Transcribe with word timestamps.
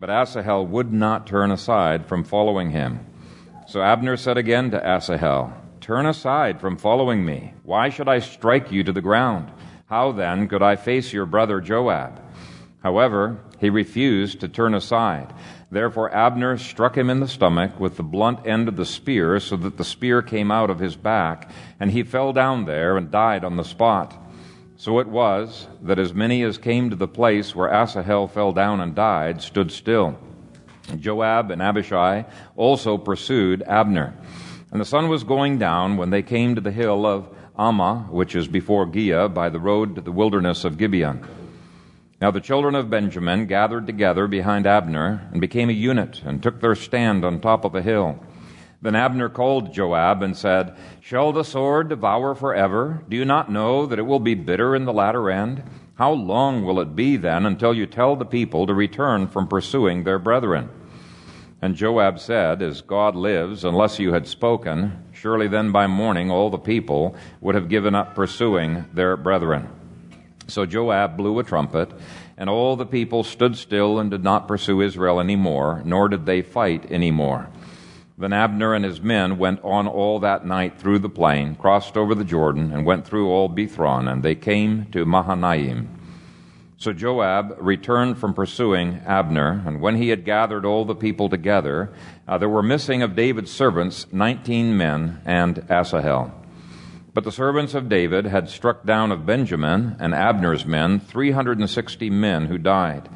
But 0.00 0.10
Asahel 0.10 0.66
would 0.66 0.92
not 0.92 1.26
turn 1.26 1.50
aside 1.50 2.06
from 2.06 2.22
following 2.22 2.70
him. 2.70 3.00
So 3.66 3.82
Abner 3.82 4.16
said 4.16 4.38
again 4.38 4.70
to 4.70 4.86
Asahel, 4.86 5.52
Turn 5.80 6.06
aside 6.06 6.60
from 6.60 6.76
following 6.76 7.24
me. 7.24 7.54
Why 7.64 7.88
should 7.88 8.08
I 8.08 8.20
strike 8.20 8.70
you 8.70 8.84
to 8.84 8.92
the 8.92 9.00
ground? 9.00 9.50
How 9.86 10.12
then 10.12 10.46
could 10.46 10.62
I 10.62 10.76
face 10.76 11.12
your 11.12 11.26
brother 11.26 11.60
Joab? 11.60 12.22
However, 12.82 13.40
he 13.58 13.70
refused 13.70 14.38
to 14.40 14.48
turn 14.48 14.74
aside. 14.74 15.34
Therefore 15.70 16.14
Abner 16.14 16.56
struck 16.58 16.96
him 16.96 17.10
in 17.10 17.20
the 17.20 17.26
stomach 17.26 17.80
with 17.80 17.96
the 17.96 18.02
blunt 18.02 18.46
end 18.46 18.68
of 18.68 18.76
the 18.76 18.86
spear, 18.86 19.40
so 19.40 19.56
that 19.56 19.78
the 19.78 19.84
spear 19.84 20.22
came 20.22 20.50
out 20.50 20.70
of 20.70 20.78
his 20.78 20.94
back, 20.94 21.50
and 21.80 21.90
he 21.90 22.02
fell 22.02 22.32
down 22.32 22.66
there 22.66 22.96
and 22.96 23.10
died 23.10 23.44
on 23.44 23.56
the 23.56 23.64
spot. 23.64 24.16
So 24.80 25.00
it 25.00 25.08
was 25.08 25.66
that 25.82 25.98
as 25.98 26.14
many 26.14 26.44
as 26.44 26.56
came 26.56 26.88
to 26.88 26.94
the 26.96 27.08
place 27.08 27.52
where 27.52 27.68
Asahel 27.68 28.28
fell 28.28 28.52
down 28.52 28.78
and 28.78 28.94
died 28.94 29.42
stood 29.42 29.72
still. 29.72 30.16
Joab 31.00 31.50
and 31.50 31.60
Abishai 31.60 32.24
also 32.54 32.96
pursued 32.96 33.60
Abner. 33.62 34.14
And 34.70 34.80
the 34.80 34.84
sun 34.84 35.08
was 35.08 35.24
going 35.24 35.58
down 35.58 35.96
when 35.96 36.10
they 36.10 36.22
came 36.22 36.54
to 36.54 36.60
the 36.60 36.70
hill 36.70 37.06
of 37.06 37.28
Ammah, 37.58 38.08
which 38.08 38.36
is 38.36 38.46
before 38.46 38.86
Giah, 38.86 39.34
by 39.34 39.48
the 39.48 39.58
road 39.58 39.96
to 39.96 40.00
the 40.00 40.12
wilderness 40.12 40.64
of 40.64 40.78
Gibeon. 40.78 41.26
Now 42.20 42.30
the 42.30 42.40
children 42.40 42.76
of 42.76 42.88
Benjamin 42.88 43.46
gathered 43.46 43.84
together 43.84 44.28
behind 44.28 44.64
Abner 44.64 45.28
and 45.32 45.40
became 45.40 45.70
a 45.70 45.72
unit 45.72 46.22
and 46.24 46.40
took 46.40 46.60
their 46.60 46.76
stand 46.76 47.24
on 47.24 47.40
top 47.40 47.64
of 47.64 47.74
a 47.74 47.82
hill. 47.82 48.24
Then 48.80 48.94
Abner 48.94 49.28
called 49.28 49.74
Joab 49.74 50.22
and 50.22 50.36
said, 50.36 50.76
Shall 51.00 51.32
the 51.32 51.42
sword 51.42 51.88
devour 51.88 52.34
forever? 52.34 53.02
Do 53.08 53.16
you 53.16 53.24
not 53.24 53.50
know 53.50 53.86
that 53.86 53.98
it 53.98 54.06
will 54.06 54.20
be 54.20 54.34
bitter 54.34 54.76
in 54.76 54.84
the 54.84 54.92
latter 54.92 55.30
end? 55.30 55.64
How 55.94 56.12
long 56.12 56.64
will 56.64 56.78
it 56.78 56.94
be 56.94 57.16
then 57.16 57.44
until 57.44 57.74
you 57.74 57.86
tell 57.86 58.14
the 58.14 58.24
people 58.24 58.66
to 58.66 58.74
return 58.74 59.26
from 59.26 59.48
pursuing 59.48 60.04
their 60.04 60.20
brethren? 60.20 60.68
And 61.60 61.74
Joab 61.74 62.20
said, 62.20 62.62
As 62.62 62.82
God 62.82 63.16
lives, 63.16 63.64
unless 63.64 63.98
you 63.98 64.12
had 64.12 64.28
spoken, 64.28 65.04
surely 65.12 65.48
then 65.48 65.72
by 65.72 65.88
morning 65.88 66.30
all 66.30 66.50
the 66.50 66.58
people 66.58 67.16
would 67.40 67.56
have 67.56 67.68
given 67.68 67.96
up 67.96 68.14
pursuing 68.14 68.84
their 68.94 69.16
brethren. 69.16 69.68
So 70.46 70.64
Joab 70.66 71.16
blew 71.16 71.40
a 71.40 71.44
trumpet, 71.44 71.90
and 72.36 72.48
all 72.48 72.76
the 72.76 72.86
people 72.86 73.24
stood 73.24 73.56
still 73.56 73.98
and 73.98 74.08
did 74.08 74.22
not 74.22 74.46
pursue 74.46 74.80
Israel 74.80 75.18
any 75.18 75.34
more, 75.34 75.82
nor 75.84 76.08
did 76.08 76.26
they 76.26 76.42
fight 76.42 76.86
any 76.90 77.10
more. 77.10 77.50
Then 78.18 78.32
Abner 78.32 78.74
and 78.74 78.84
his 78.84 79.00
men 79.00 79.38
went 79.38 79.60
on 79.62 79.86
all 79.86 80.18
that 80.18 80.44
night 80.44 80.80
through 80.80 80.98
the 80.98 81.08
plain, 81.08 81.54
crossed 81.54 81.96
over 81.96 82.16
the 82.16 82.24
Jordan, 82.24 82.72
and 82.72 82.84
went 82.84 83.06
through 83.06 83.28
all 83.28 83.48
Bithron, 83.48 84.10
and 84.10 84.24
they 84.24 84.34
came 84.34 84.86
to 84.86 85.06
Mahanaim. 85.06 85.88
So 86.78 86.92
Joab 86.92 87.56
returned 87.60 88.18
from 88.18 88.34
pursuing 88.34 89.00
Abner, 89.06 89.62
and 89.64 89.80
when 89.80 89.96
he 89.96 90.08
had 90.08 90.24
gathered 90.24 90.64
all 90.64 90.84
the 90.84 90.96
people 90.96 91.28
together, 91.28 91.92
uh, 92.26 92.38
there 92.38 92.48
were 92.48 92.62
missing 92.62 93.02
of 93.02 93.14
David's 93.14 93.52
servants 93.52 94.06
nineteen 94.12 94.76
men 94.76 95.20
and 95.24 95.64
Asahel. 95.70 96.34
But 97.14 97.24
the 97.24 97.32
servants 97.32 97.74
of 97.74 97.88
David 97.88 98.26
had 98.26 98.48
struck 98.48 98.84
down 98.84 99.10
of 99.10 99.26
Benjamin 99.26 99.96
and 99.98 100.14
Abner's 100.14 100.66
men 100.66 101.00
three 101.00 101.32
hundred 101.32 101.58
and 101.58 101.70
sixty 101.70 102.10
men 102.10 102.46
who 102.46 102.58
died. 102.58 103.08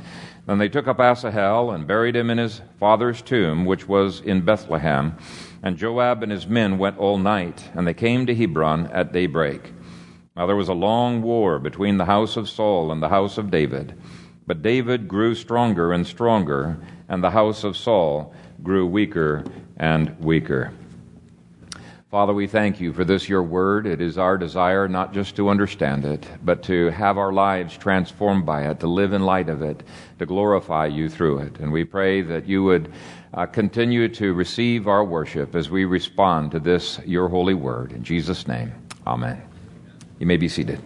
Then 0.47 0.59
they 0.59 0.69
took 0.69 0.89
up 0.89 0.99
Asahel 0.99 1.71
and 1.71 1.87
buried 1.87 2.17
him 2.17 2.29
in 2.29 2.39
his 2.39 2.63
father's 2.81 3.23
tomb, 3.23 3.65
which 3.65 3.87
was 3.87 4.21
in 4.21 4.41
Bethlehem. 4.41 5.17
And 5.63 5.77
Joab 5.77 6.23
and 6.23 6.33
his 6.33 6.47
men 6.47 6.79
went 6.79 6.99
all 6.99 7.19
night, 7.19 7.71
and 7.75 7.87
they 7.87 7.95
came 7.95 8.27
to 8.27 8.35
Hebron 8.35 8.89
at 8.89 9.13
daybreak. 9.13 9.73
Now 10.37 10.47
there 10.47 10.57
was 10.57 10.69
a 10.69 10.75
long 10.75 11.23
war 11.23 11.59
between 11.59 11.99
the 11.99 12.07
house 12.07 12.37
of 12.37 12.49
Saul 12.49 12.91
and 12.91 13.03
the 13.03 13.09
house 13.09 13.39
of 13.39 13.51
David. 13.51 13.95
But 14.47 14.63
David 14.63 15.07
grew 15.07 15.35
stronger 15.37 15.93
and 15.93 16.05
stronger, 16.07 16.79
and 17.09 17.23
the 17.23 17.31
house 17.31 17.63
of 17.63 17.77
Saul 17.77 18.35
grew 18.63 18.87
weaker 18.87 19.45
and 19.77 20.19
weaker. 20.19 20.73
Father, 22.13 22.35
we 22.35 22.47
thank 22.47 22.79
you 22.79 22.93
for 22.93 23.05
this, 23.07 23.27
your 23.27 23.43
word. 23.43 23.87
It 23.87 24.03
is 24.03 24.19
our 24.19 24.37
desire 24.37 24.87
not 24.87 25.15
just 25.15 25.35
to 25.37 25.49
understand 25.49 26.05
it, 26.05 26.29
but 26.45 26.63
to 26.65 26.91
have 26.91 27.17
our 27.17 27.33
lives 27.33 27.75
transformed 27.75 28.45
by 28.45 28.69
it, 28.69 28.81
to 28.81 28.87
live 28.87 29.15
in 29.15 29.23
light 29.23 29.49
of 29.49 29.63
it, 29.63 29.83
to 30.19 30.27
glorify 30.27 30.85
you 30.85 31.09
through 31.09 31.39
it. 31.39 31.59
And 31.59 31.73
we 31.73 31.85
pray 31.85 32.21
that 32.21 32.47
you 32.47 32.65
would 32.65 32.93
uh, 33.33 33.47
continue 33.47 34.09
to 34.09 34.35
receive 34.35 34.89
our 34.89 35.03
worship 35.03 35.55
as 35.55 35.71
we 35.71 35.87
respond 35.87 36.51
to 36.51 36.59
this, 36.59 37.01
your 37.07 37.31
holy 37.31 37.55
word. 37.55 37.93
In 37.93 38.05
Jesus' 38.05 38.47
name, 38.47 38.75
amen. 39.07 39.41
You 40.19 40.27
may 40.27 40.37
be 40.37 40.49
seated. 40.49 40.83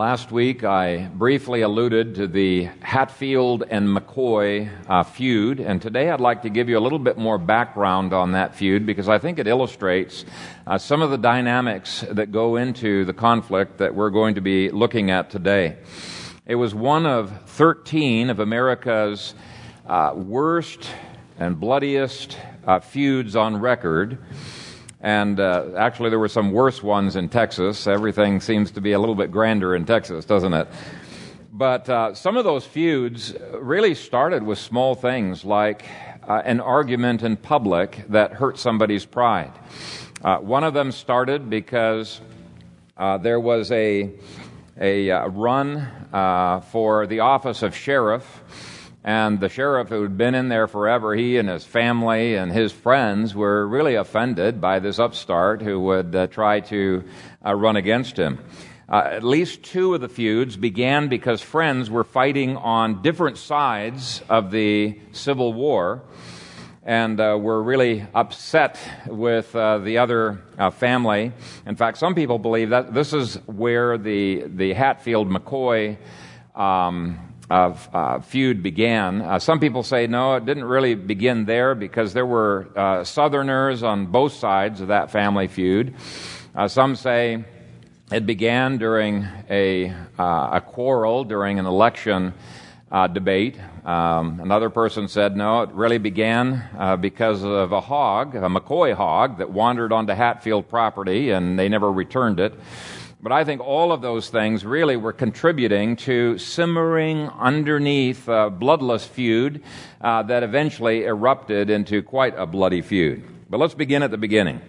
Last 0.00 0.32
week, 0.32 0.64
I 0.64 1.10
briefly 1.12 1.60
alluded 1.60 2.14
to 2.14 2.26
the 2.26 2.70
Hatfield 2.80 3.64
and 3.68 3.86
McCoy 3.86 4.70
uh, 4.88 5.02
feud, 5.02 5.60
and 5.60 5.82
today 5.82 6.08
I'd 6.08 6.22
like 6.22 6.40
to 6.44 6.48
give 6.48 6.70
you 6.70 6.78
a 6.78 6.80
little 6.80 6.98
bit 6.98 7.18
more 7.18 7.36
background 7.36 8.14
on 8.14 8.32
that 8.32 8.54
feud 8.54 8.86
because 8.86 9.10
I 9.10 9.18
think 9.18 9.38
it 9.38 9.46
illustrates 9.46 10.24
uh, 10.66 10.78
some 10.78 11.02
of 11.02 11.10
the 11.10 11.18
dynamics 11.18 12.02
that 12.12 12.32
go 12.32 12.56
into 12.56 13.04
the 13.04 13.12
conflict 13.12 13.76
that 13.76 13.94
we're 13.94 14.08
going 14.08 14.36
to 14.36 14.40
be 14.40 14.70
looking 14.70 15.10
at 15.10 15.28
today. 15.28 15.76
It 16.46 16.54
was 16.54 16.74
one 16.74 17.04
of 17.04 17.50
13 17.50 18.30
of 18.30 18.40
America's 18.40 19.34
uh, 19.86 20.14
worst 20.16 20.88
and 21.38 21.60
bloodiest 21.60 22.38
uh, 22.66 22.80
feuds 22.80 23.36
on 23.36 23.60
record. 23.60 24.16
And 25.00 25.40
uh, 25.40 25.70
actually, 25.78 26.10
there 26.10 26.18
were 26.18 26.28
some 26.28 26.52
worse 26.52 26.82
ones 26.82 27.16
in 27.16 27.30
Texas. 27.30 27.86
Everything 27.86 28.40
seems 28.40 28.70
to 28.72 28.80
be 28.82 28.92
a 28.92 28.98
little 28.98 29.14
bit 29.14 29.30
grander 29.30 29.74
in 29.74 29.86
Texas, 29.86 30.26
doesn't 30.26 30.52
it? 30.52 30.68
But 31.52 31.88
uh, 31.88 32.14
some 32.14 32.36
of 32.36 32.44
those 32.44 32.66
feuds 32.66 33.34
really 33.54 33.94
started 33.94 34.42
with 34.42 34.58
small 34.58 34.94
things 34.94 35.44
like 35.44 35.86
uh, 36.28 36.42
an 36.44 36.60
argument 36.60 37.22
in 37.22 37.36
public 37.36 38.04
that 38.10 38.34
hurt 38.34 38.58
somebody's 38.58 39.06
pride. 39.06 39.52
Uh, 40.22 40.36
one 40.36 40.64
of 40.64 40.74
them 40.74 40.92
started 40.92 41.48
because 41.48 42.20
uh, 42.96 43.16
there 43.16 43.40
was 43.40 43.72
a, 43.72 44.10
a 44.78 45.10
uh, 45.10 45.26
run 45.28 45.88
for 46.70 47.06
the 47.06 47.20
office 47.20 47.62
of 47.62 47.74
sheriff 47.74 48.42
and 49.02 49.40
the 49.40 49.48
sheriff, 49.48 49.88
who 49.88 50.02
had 50.02 50.18
been 50.18 50.34
in 50.34 50.48
there 50.48 50.66
forever, 50.66 51.14
he 51.14 51.38
and 51.38 51.48
his 51.48 51.64
family 51.64 52.34
and 52.34 52.52
his 52.52 52.70
friends 52.70 53.34
were 53.34 53.66
really 53.66 53.94
offended 53.94 54.60
by 54.60 54.78
this 54.78 54.98
upstart 54.98 55.62
who 55.62 55.80
would 55.80 56.14
uh, 56.14 56.26
try 56.26 56.60
to 56.60 57.04
uh, 57.44 57.54
run 57.54 57.76
against 57.76 58.18
him. 58.18 58.38
Uh, 58.90 59.02
at 59.06 59.22
least 59.22 59.62
two 59.62 59.94
of 59.94 60.00
the 60.00 60.08
feuds 60.08 60.56
began 60.56 61.08
because 61.08 61.40
friends 61.40 61.88
were 61.88 62.04
fighting 62.04 62.56
on 62.56 63.00
different 63.00 63.38
sides 63.38 64.20
of 64.28 64.50
the 64.50 64.98
Civil 65.12 65.54
War 65.54 66.02
and 66.82 67.20
uh, 67.20 67.38
were 67.40 67.62
really 67.62 68.04
upset 68.14 68.78
with 69.06 69.54
uh, 69.54 69.78
the 69.78 69.98
other 69.98 70.42
uh, 70.58 70.70
family. 70.70 71.32
In 71.64 71.76
fact, 71.76 71.98
some 71.98 72.14
people 72.14 72.38
believe 72.38 72.70
that 72.70 72.92
this 72.92 73.12
is 73.12 73.36
where 73.46 73.96
the, 73.96 74.44
the 74.46 74.72
Hatfield 74.72 75.30
McCoy 75.30 75.96
um, 76.54 77.29
uh, 77.50 78.20
feud 78.20 78.62
began. 78.62 79.20
Uh, 79.20 79.38
some 79.38 79.58
people 79.58 79.82
say 79.82 80.06
no, 80.06 80.36
it 80.36 80.46
didn't 80.46 80.64
really 80.64 80.94
begin 80.94 81.44
there 81.44 81.74
because 81.74 82.12
there 82.12 82.26
were 82.26 82.68
uh, 82.76 83.04
Southerners 83.04 83.82
on 83.82 84.06
both 84.06 84.32
sides 84.32 84.80
of 84.80 84.88
that 84.88 85.10
family 85.10 85.48
feud. 85.48 85.94
Uh, 86.54 86.68
some 86.68 86.94
say 86.94 87.44
it 88.12 88.24
began 88.24 88.78
during 88.78 89.26
a, 89.48 89.90
uh, 90.18 90.50
a 90.52 90.62
quarrel 90.64 91.24
during 91.24 91.58
an 91.58 91.66
election 91.66 92.32
uh, 92.90 93.06
debate. 93.06 93.58
Um, 93.84 94.40
another 94.40 94.70
person 94.70 95.08
said 95.08 95.36
no, 95.36 95.62
it 95.62 95.70
really 95.70 95.98
began 95.98 96.98
because 97.00 97.42
of 97.44 97.72
a 97.72 97.80
hog, 97.80 98.34
a 98.34 98.40
McCoy 98.40 98.94
hog, 98.94 99.38
that 99.38 99.50
wandered 99.50 99.92
onto 99.92 100.12
Hatfield 100.12 100.68
property 100.68 101.30
and 101.30 101.58
they 101.58 101.68
never 101.68 101.90
returned 101.90 102.40
it. 102.40 102.54
But 103.22 103.32
I 103.32 103.44
think 103.44 103.60
all 103.60 103.92
of 103.92 104.00
those 104.00 104.30
things 104.30 104.64
really 104.64 104.96
were 104.96 105.12
contributing 105.12 105.96
to 105.96 106.38
simmering 106.38 107.28
underneath 107.28 108.26
a 108.28 108.48
bloodless 108.48 109.06
feud 109.06 109.62
uh, 110.00 110.22
that 110.22 110.42
eventually 110.42 111.04
erupted 111.04 111.68
into 111.68 112.02
quite 112.02 112.34
a 112.38 112.46
bloody 112.46 112.80
feud. 112.80 113.22
But 113.50 113.60
let's 113.60 113.74
begin 113.74 114.02
at 114.02 114.10
the 114.10 114.16
beginning. 114.16 114.62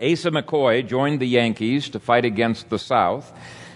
Asa 0.00 0.32
McCoy 0.32 0.86
joined 0.86 1.20
the 1.20 1.28
Yankees 1.28 1.88
to 1.90 2.00
fight 2.00 2.24
against 2.24 2.68
the 2.68 2.80
South. 2.80 3.32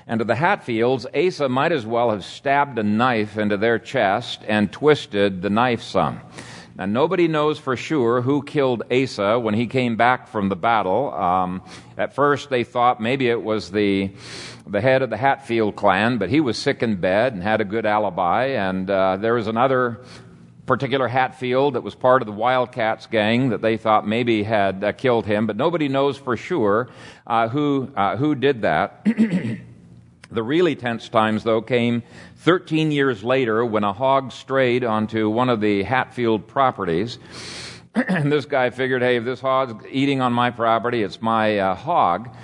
And 0.09 0.19
to 0.19 0.25
the 0.25 0.35
Hatfields, 0.35 1.07
Asa 1.15 1.49
might 1.49 1.71
as 1.71 1.87
well 1.87 2.11
have 2.11 2.25
stabbed 2.25 2.79
a 2.81 2.83
knife 2.83 3.39
into 3.39 3.57
their 3.57 3.79
chest 3.79 4.41
and 4.49 4.73
twisted 4.73 5.43
the 5.43 5.51
knife 5.51 5.83
some. 5.83 6.21
Now, 6.75 6.87
nobody 6.87 7.29
knows 7.29 7.59
for 7.59 7.77
sure 7.77 8.23
who 8.23 8.43
killed 8.43 8.83
Asa 8.91 9.39
when 9.39 9.53
he 9.53 9.67
came 9.67 9.97
back 9.97 10.29
from 10.29 10.49
the 10.49 10.57
battle. 10.57 11.13
Um, 11.13 11.63
at 11.99 12.15
first, 12.15 12.49
they 12.49 12.65
thought 12.65 13.01
maybe 13.01 13.29
it 13.29 13.43
was 13.43 13.71
the, 13.71 14.11
the 14.67 14.81
head 14.81 15.03
of 15.03 15.11
the 15.11 15.19
Hatfield 15.19 15.77
clan, 15.77 16.17
but 16.17 16.31
he 16.31 16.41
was 16.41 16.57
sick 16.57 16.83
in 16.83 16.97
bed 16.97 17.35
and 17.35 17.43
had 17.43 17.61
a 17.61 17.65
good 17.65 17.85
alibi. 17.85 18.47
And 18.47 18.89
uh, 18.89 19.19
there 19.19 19.35
was 19.35 19.49
another 19.49 20.01
particular 20.65 21.09
Hatfield 21.09 21.75
that 21.75 21.83
was 21.83 21.95
part 21.95 22.23
of 22.23 22.27
the 22.27 22.33
Wildcats 22.33 23.07
gang 23.07 23.51
that 23.51 23.61
they 23.61 23.77
thought 23.77 24.07
maybe 24.07 24.43
had 24.43 24.83
uh, 24.83 24.93
killed 24.93 25.27
him, 25.27 25.47
but 25.47 25.57
nobody 25.57 25.89
knows 25.89 26.17
for 26.17 26.39
sure 26.39 26.89
uh, 27.27 27.49
who, 27.49 27.93
uh, 27.95 28.17
who 28.17 28.35
did 28.35 28.63
that. 28.63 29.05
the 30.31 30.43
really 30.43 30.75
tense 30.75 31.11
times, 31.11 31.45
though, 31.45 31.61
came 31.61 32.03
13 32.43 32.91
years 32.91 33.23
later 33.23 33.65
when 33.65 33.85
a 33.85 33.93
hog 33.93 34.33
strayed 34.33 34.83
onto 34.83 35.31
one 35.31 35.49
of 35.49 35.61
the 35.61 35.85
Hatfield 35.85 36.49
properties. 36.49 37.21
and 37.94 38.33
this 38.33 38.47
guy 38.47 38.71
figured, 38.71 39.00
hey, 39.00 39.17
if 39.19 39.25
this 39.25 39.41
hog's 39.41 39.87
eating 39.89 40.21
on 40.21 40.33
my 40.33 40.50
property, 40.50 41.05
it's 41.05 41.23
my 41.23 41.59
uh, 41.61 41.77
hog. 41.77 42.35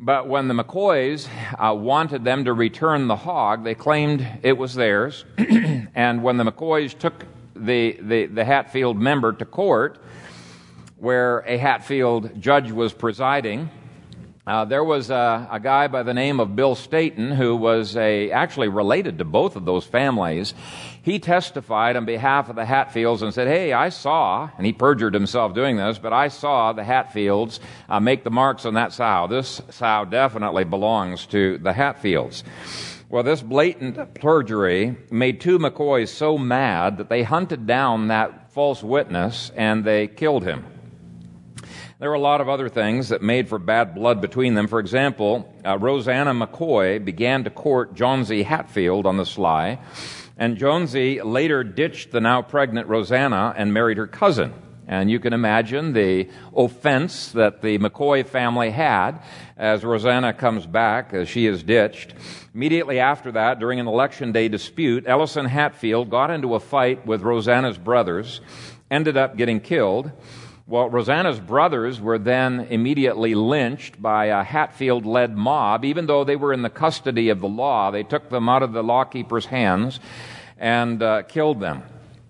But 0.00 0.28
when 0.28 0.48
the 0.48 0.54
McCoys 0.54 1.28
uh, 1.58 1.74
wanted 1.74 2.24
them 2.24 2.46
to 2.46 2.54
return 2.54 3.06
the 3.06 3.16
hog, 3.16 3.64
they 3.64 3.74
claimed 3.74 4.26
it 4.42 4.56
was 4.56 4.74
theirs. 4.74 5.26
and 5.94 6.22
when 6.22 6.38
the 6.38 6.44
McCoys 6.44 6.98
took 6.98 7.26
the, 7.54 7.98
the, 8.00 8.26
the 8.26 8.46
Hatfield 8.46 8.96
member 8.98 9.34
to 9.34 9.44
court, 9.44 10.02
where 10.96 11.40
a 11.40 11.58
Hatfield 11.58 12.40
judge 12.40 12.72
was 12.72 12.94
presiding, 12.94 13.68
uh, 14.48 14.64
there 14.64 14.82
was 14.82 15.10
a, 15.10 15.46
a, 15.50 15.60
guy 15.60 15.88
by 15.88 16.02
the 16.02 16.14
name 16.14 16.40
of 16.40 16.56
Bill 16.56 16.74
Staton 16.74 17.30
who 17.30 17.54
was 17.54 17.94
a, 17.98 18.30
actually 18.30 18.68
related 18.68 19.18
to 19.18 19.24
both 19.26 19.56
of 19.56 19.66
those 19.66 19.84
families. 19.84 20.54
He 21.02 21.18
testified 21.18 21.96
on 21.96 22.06
behalf 22.06 22.48
of 22.48 22.56
the 22.56 22.64
Hatfields 22.64 23.20
and 23.20 23.34
said, 23.34 23.46
Hey, 23.46 23.74
I 23.74 23.90
saw, 23.90 24.48
and 24.56 24.64
he 24.64 24.72
perjured 24.72 25.12
himself 25.12 25.52
doing 25.52 25.76
this, 25.76 25.98
but 25.98 26.14
I 26.14 26.28
saw 26.28 26.72
the 26.72 26.82
Hatfields 26.82 27.60
uh, 27.90 28.00
make 28.00 28.24
the 28.24 28.30
marks 28.30 28.64
on 28.64 28.72
that 28.72 28.94
sow. 28.94 29.26
This 29.28 29.60
sow 29.68 30.06
definitely 30.06 30.64
belongs 30.64 31.26
to 31.26 31.58
the 31.58 31.74
Hatfields. 31.74 32.42
Well, 33.10 33.24
this 33.24 33.42
blatant 33.42 34.14
perjury 34.14 34.96
made 35.10 35.42
two 35.42 35.58
McCoys 35.58 36.08
so 36.08 36.38
mad 36.38 36.96
that 36.96 37.10
they 37.10 37.22
hunted 37.22 37.66
down 37.66 38.08
that 38.08 38.50
false 38.52 38.82
witness 38.82 39.52
and 39.54 39.84
they 39.84 40.06
killed 40.06 40.44
him. 40.44 40.64
There 42.00 42.10
were 42.10 42.14
a 42.14 42.20
lot 42.20 42.40
of 42.40 42.48
other 42.48 42.68
things 42.68 43.08
that 43.08 43.22
made 43.22 43.48
for 43.48 43.58
bad 43.58 43.92
blood 43.92 44.20
between 44.20 44.54
them. 44.54 44.68
For 44.68 44.78
example, 44.78 45.52
uh, 45.66 45.78
Rosanna 45.78 46.32
McCoy 46.32 47.04
began 47.04 47.42
to 47.42 47.50
court 47.50 47.96
Johnse 47.96 48.44
Hatfield 48.44 49.04
on 49.04 49.16
the 49.16 49.26
sly, 49.26 49.80
and 50.36 50.56
Johnse 50.56 51.20
later 51.24 51.64
ditched 51.64 52.12
the 52.12 52.20
now 52.20 52.40
pregnant 52.40 52.86
Rosanna 52.86 53.52
and 53.56 53.74
married 53.74 53.96
her 53.96 54.06
cousin. 54.06 54.54
And 54.86 55.10
you 55.10 55.18
can 55.18 55.32
imagine 55.32 55.92
the 55.92 56.28
offense 56.56 57.32
that 57.32 57.62
the 57.62 57.78
McCoy 57.78 58.24
family 58.24 58.70
had 58.70 59.20
as 59.56 59.82
Rosanna 59.82 60.32
comes 60.32 60.66
back, 60.66 61.12
as 61.12 61.28
she 61.28 61.46
is 61.46 61.64
ditched. 61.64 62.14
Immediately 62.54 63.00
after 63.00 63.32
that, 63.32 63.58
during 63.58 63.80
an 63.80 63.88
election 63.88 64.30
day 64.30 64.46
dispute, 64.46 65.02
Ellison 65.08 65.46
Hatfield 65.46 66.10
got 66.10 66.30
into 66.30 66.54
a 66.54 66.60
fight 66.60 67.04
with 67.04 67.22
Rosanna's 67.22 67.76
brothers, 67.76 68.40
ended 68.88 69.16
up 69.16 69.36
getting 69.36 69.58
killed. 69.58 70.12
Well, 70.70 70.90
Rosanna's 70.90 71.40
brothers 71.40 71.98
were 71.98 72.18
then 72.18 72.66
immediately 72.68 73.34
lynched 73.34 74.02
by 74.02 74.26
a 74.26 74.42
Hatfield 74.42 75.06
led 75.06 75.34
mob. 75.34 75.82
Even 75.82 76.04
though 76.04 76.24
they 76.24 76.36
were 76.36 76.52
in 76.52 76.60
the 76.60 76.68
custody 76.68 77.30
of 77.30 77.40
the 77.40 77.48
law, 77.48 77.90
they 77.90 78.02
took 78.02 78.28
them 78.28 78.50
out 78.50 78.62
of 78.62 78.74
the 78.74 78.82
lawkeeper's 78.82 79.46
hands 79.46 79.98
and 80.58 81.02
uh, 81.02 81.22
killed 81.22 81.60
them. 81.60 81.84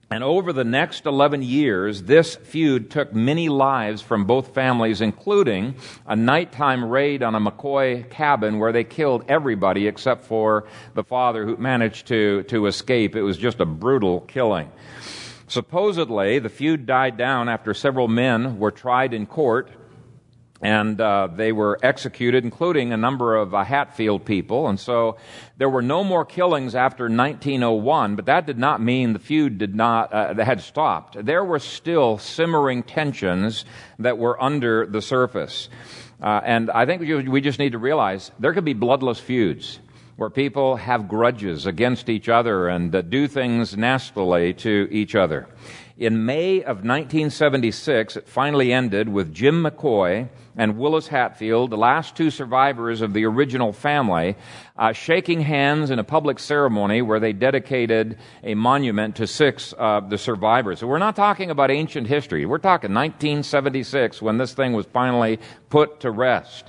And 0.08 0.22
over 0.22 0.52
the 0.52 0.62
next 0.62 1.04
11 1.04 1.42
years, 1.42 2.04
this 2.04 2.36
feud 2.36 2.92
took 2.92 3.12
many 3.12 3.48
lives 3.48 4.02
from 4.02 4.24
both 4.24 4.54
families, 4.54 5.00
including 5.00 5.74
a 6.06 6.14
nighttime 6.14 6.84
raid 6.88 7.24
on 7.24 7.34
a 7.34 7.40
McCoy 7.40 8.08
cabin 8.08 8.60
where 8.60 8.70
they 8.70 8.84
killed 8.84 9.24
everybody 9.26 9.88
except 9.88 10.26
for 10.26 10.68
the 10.94 11.02
father 11.02 11.44
who 11.44 11.56
managed 11.56 12.06
to, 12.06 12.44
to 12.44 12.68
escape. 12.68 13.16
It 13.16 13.22
was 13.22 13.36
just 13.36 13.58
a 13.58 13.66
brutal 13.66 14.20
killing. 14.20 14.70
Supposedly, 15.48 16.38
the 16.38 16.48
feud 16.48 16.86
died 16.86 17.16
down 17.16 17.48
after 17.48 17.74
several 17.74 18.06
men 18.06 18.58
were 18.58 18.70
tried 18.70 19.14
in 19.14 19.26
court 19.26 19.70
and 20.60 21.00
uh, 21.00 21.28
they 21.32 21.52
were 21.52 21.78
executed, 21.82 22.44
including 22.44 22.92
a 22.92 22.96
number 22.96 23.36
of 23.36 23.54
uh, 23.54 23.62
Hatfield 23.62 24.24
people. 24.24 24.68
And 24.68 24.78
so 24.78 25.16
there 25.56 25.70
were 25.70 25.82
no 25.82 26.02
more 26.02 26.24
killings 26.24 26.74
after 26.74 27.04
1901, 27.04 28.16
but 28.16 28.26
that 28.26 28.46
did 28.46 28.58
not 28.58 28.82
mean 28.82 29.12
the 29.12 29.18
feud 29.18 29.58
did 29.58 29.74
not 29.74 30.12
uh, 30.12 30.34
had 30.42 30.60
stopped. 30.60 31.24
There 31.24 31.44
were 31.44 31.60
still 31.60 32.18
simmering 32.18 32.82
tensions 32.82 33.64
that 34.00 34.18
were 34.18 34.42
under 34.42 34.86
the 34.86 35.00
surface. 35.00 35.68
Uh, 36.20 36.40
and 36.44 36.70
I 36.70 36.84
think 36.84 37.02
we 37.28 37.40
just 37.40 37.60
need 37.60 37.72
to 37.72 37.78
realize 37.78 38.32
there 38.40 38.52
could 38.52 38.64
be 38.64 38.74
bloodless 38.74 39.20
feuds 39.20 39.78
where 40.18 40.28
people 40.28 40.74
have 40.74 41.06
grudges 41.06 41.64
against 41.64 42.08
each 42.08 42.28
other 42.28 42.66
and 42.66 42.92
uh, 42.92 43.02
do 43.02 43.28
things 43.28 43.76
nastily 43.76 44.52
to 44.52 44.88
each 44.90 45.14
other. 45.14 45.46
In 45.96 46.26
May 46.26 46.56
of 46.56 46.78
1976, 46.78 48.16
it 48.16 48.28
finally 48.28 48.72
ended 48.72 49.08
with 49.08 49.32
Jim 49.32 49.62
McCoy 49.62 50.28
and 50.56 50.76
Willis 50.76 51.06
Hatfield, 51.06 51.70
the 51.70 51.76
last 51.76 52.16
two 52.16 52.32
survivors 52.32 53.00
of 53.00 53.12
the 53.12 53.26
original 53.26 53.72
family, 53.72 54.34
uh, 54.76 54.92
shaking 54.92 55.40
hands 55.40 55.92
in 55.92 56.00
a 56.00 56.04
public 56.04 56.40
ceremony 56.40 57.00
where 57.00 57.20
they 57.20 57.32
dedicated 57.32 58.18
a 58.42 58.56
monument 58.56 59.14
to 59.16 59.26
six 59.28 59.72
of 59.74 60.10
the 60.10 60.18
survivors. 60.18 60.80
So 60.80 60.88
we're 60.88 60.98
not 60.98 61.14
talking 61.14 61.52
about 61.52 61.70
ancient 61.70 62.08
history. 62.08 62.44
We're 62.44 62.58
talking 62.58 62.92
1976 62.92 64.20
when 64.20 64.36
this 64.36 64.52
thing 64.52 64.72
was 64.72 64.86
finally 64.86 65.38
put 65.68 66.00
to 66.00 66.10
rest. 66.10 66.64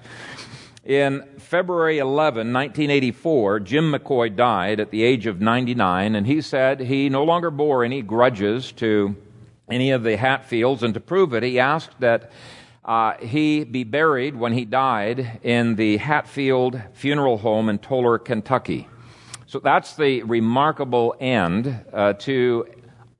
In 0.85 1.23
February 1.49 1.97
11, 1.97 2.53
1984, 2.53 3.61
Jim 3.61 3.91
McCoy 3.91 4.35
died 4.35 4.79
at 4.79 4.91
the 4.91 5.01
age 5.01 5.25
of 5.25 5.41
99, 5.41 6.13
and 6.13 6.27
he 6.27 6.41
said 6.41 6.79
he 6.79 7.09
no 7.09 7.23
longer 7.23 7.49
bore 7.49 7.83
any 7.83 8.03
grudges 8.03 8.71
to 8.71 9.15
any 9.67 9.89
of 9.89 10.03
the 10.03 10.15
Hatfields, 10.15 10.83
and 10.83 10.93
to 10.93 10.99
prove 10.99 11.33
it, 11.33 11.41
he 11.41 11.57
asked 11.57 11.99
that 12.01 12.31
uh, 12.85 13.13
he 13.17 13.63
be 13.63 13.83
buried 13.83 14.35
when 14.35 14.53
he 14.53 14.63
died 14.63 15.39
in 15.41 15.75
the 15.75 15.97
Hatfield 15.97 16.79
Funeral 16.93 17.39
Home 17.39 17.67
in 17.67 17.79
Toler, 17.79 18.19
Kentucky. 18.19 18.87
So 19.47 19.57
that's 19.57 19.95
the 19.95 20.21
remarkable 20.21 21.15
end 21.19 21.83
uh, 21.91 22.13
to 22.13 22.67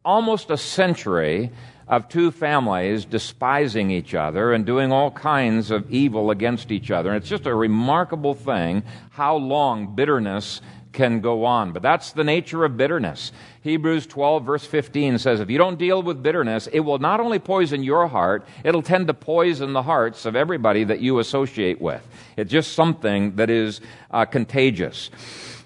almost 0.05 0.51
a 0.51 0.57
century 0.57 1.49
of 1.89 2.07
two 2.07 2.29
families 2.29 3.03
despising 3.03 3.89
each 3.89 4.13
other 4.13 4.53
and 4.53 4.65
doing 4.65 4.91
all 4.91 5.09
kinds 5.09 5.71
of 5.71 5.91
evil 5.91 6.29
against 6.29 6.71
each 6.71 6.91
other. 6.91 7.09
And 7.09 7.17
it's 7.17 7.27
just 7.27 7.47
a 7.47 7.55
remarkable 7.55 8.35
thing 8.35 8.83
how 9.09 9.35
long 9.35 9.95
bitterness 9.95 10.61
can 10.93 11.19
go 11.19 11.45
on. 11.45 11.71
But 11.71 11.81
that's 11.81 12.11
the 12.13 12.23
nature 12.23 12.63
of 12.63 12.77
bitterness. 12.77 13.31
Hebrews 13.63 14.05
12, 14.07 14.45
verse 14.45 14.65
15 14.65 15.17
says, 15.17 15.39
If 15.39 15.49
you 15.49 15.57
don't 15.57 15.77
deal 15.77 16.01
with 16.01 16.23
bitterness, 16.23 16.67
it 16.67 16.79
will 16.79 16.99
not 16.99 17.19
only 17.19 17.39
poison 17.39 17.83
your 17.83 18.07
heart, 18.07 18.45
it'll 18.63 18.81
tend 18.81 19.07
to 19.07 19.13
poison 19.13 19.73
the 19.73 19.83
hearts 19.83 20.25
of 20.25 20.35
everybody 20.35 20.83
that 20.83 20.99
you 20.99 21.19
associate 21.19 21.81
with. 21.81 22.05
It's 22.37 22.51
just 22.51 22.73
something 22.73 23.35
that 23.35 23.49
is 23.49 23.81
uh, 24.11 24.25
contagious. 24.25 25.09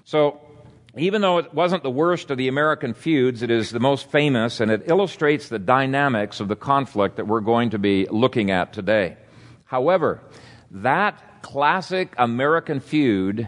So, 0.05 0.39
even 0.95 1.21
though 1.21 1.39
it 1.39 1.53
wasn't 1.53 1.81
the 1.81 1.89
worst 1.89 2.29
of 2.29 2.37
the 2.37 2.47
American 2.47 2.93
feuds, 2.93 3.41
it 3.41 3.49
is 3.49 3.71
the 3.71 3.79
most 3.79 4.11
famous 4.11 4.59
and 4.59 4.69
it 4.69 4.83
illustrates 4.85 5.49
the 5.49 5.59
dynamics 5.59 6.39
of 6.39 6.47
the 6.47 6.55
conflict 6.55 7.15
that 7.17 7.27
we're 7.27 7.41
going 7.41 7.71
to 7.71 7.79
be 7.79 8.05
looking 8.11 8.51
at 8.51 8.73
today. 8.73 9.17
However, 9.65 10.21
that 10.69 11.41
classic 11.41 12.13
American 12.17 12.79
feud 12.79 13.47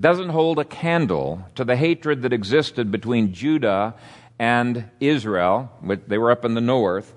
doesn't 0.00 0.30
hold 0.30 0.58
a 0.58 0.64
candle 0.64 1.44
to 1.56 1.64
the 1.64 1.76
hatred 1.76 2.22
that 2.22 2.32
existed 2.32 2.90
between 2.90 3.34
Judah 3.34 3.94
and 4.38 4.88
Israel. 5.00 5.70
They 5.82 6.18
were 6.18 6.30
up 6.30 6.44
in 6.44 6.54
the 6.54 6.60
north. 6.60 7.12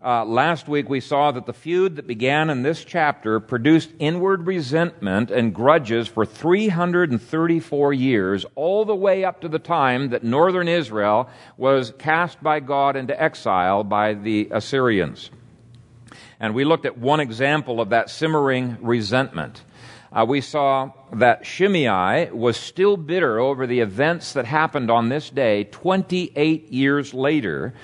Uh, 0.00 0.24
last 0.24 0.68
week 0.68 0.88
we 0.88 1.00
saw 1.00 1.32
that 1.32 1.44
the 1.46 1.52
feud 1.52 1.96
that 1.96 2.06
began 2.06 2.50
in 2.50 2.62
this 2.62 2.84
chapter 2.84 3.40
produced 3.40 3.90
inward 3.98 4.46
resentment 4.46 5.28
and 5.28 5.52
grudges 5.52 6.06
for 6.06 6.24
334 6.24 7.92
years, 7.92 8.46
all 8.54 8.84
the 8.84 8.94
way 8.94 9.24
up 9.24 9.40
to 9.40 9.48
the 9.48 9.58
time 9.58 10.10
that 10.10 10.22
northern 10.22 10.68
Israel 10.68 11.28
was 11.56 11.92
cast 11.98 12.40
by 12.40 12.60
God 12.60 12.94
into 12.94 13.20
exile 13.20 13.82
by 13.82 14.14
the 14.14 14.46
Assyrians. 14.52 15.30
And 16.38 16.54
we 16.54 16.64
looked 16.64 16.86
at 16.86 16.96
one 16.96 17.18
example 17.18 17.80
of 17.80 17.88
that 17.88 18.08
simmering 18.08 18.76
resentment 18.80 19.64
uh, 20.12 20.24
we 20.26 20.40
saw 20.40 20.90
that 21.12 21.44
Shimei 21.44 22.30
was 22.30 22.56
still 22.56 22.96
bitter 22.96 23.38
over 23.38 23.66
the 23.66 23.80
events 23.80 24.32
that 24.32 24.44
happened 24.44 24.90
on 24.90 25.08
this 25.08 25.28
day 25.30 25.64
28 25.64 26.72
years 26.72 27.12
later. 27.12 27.74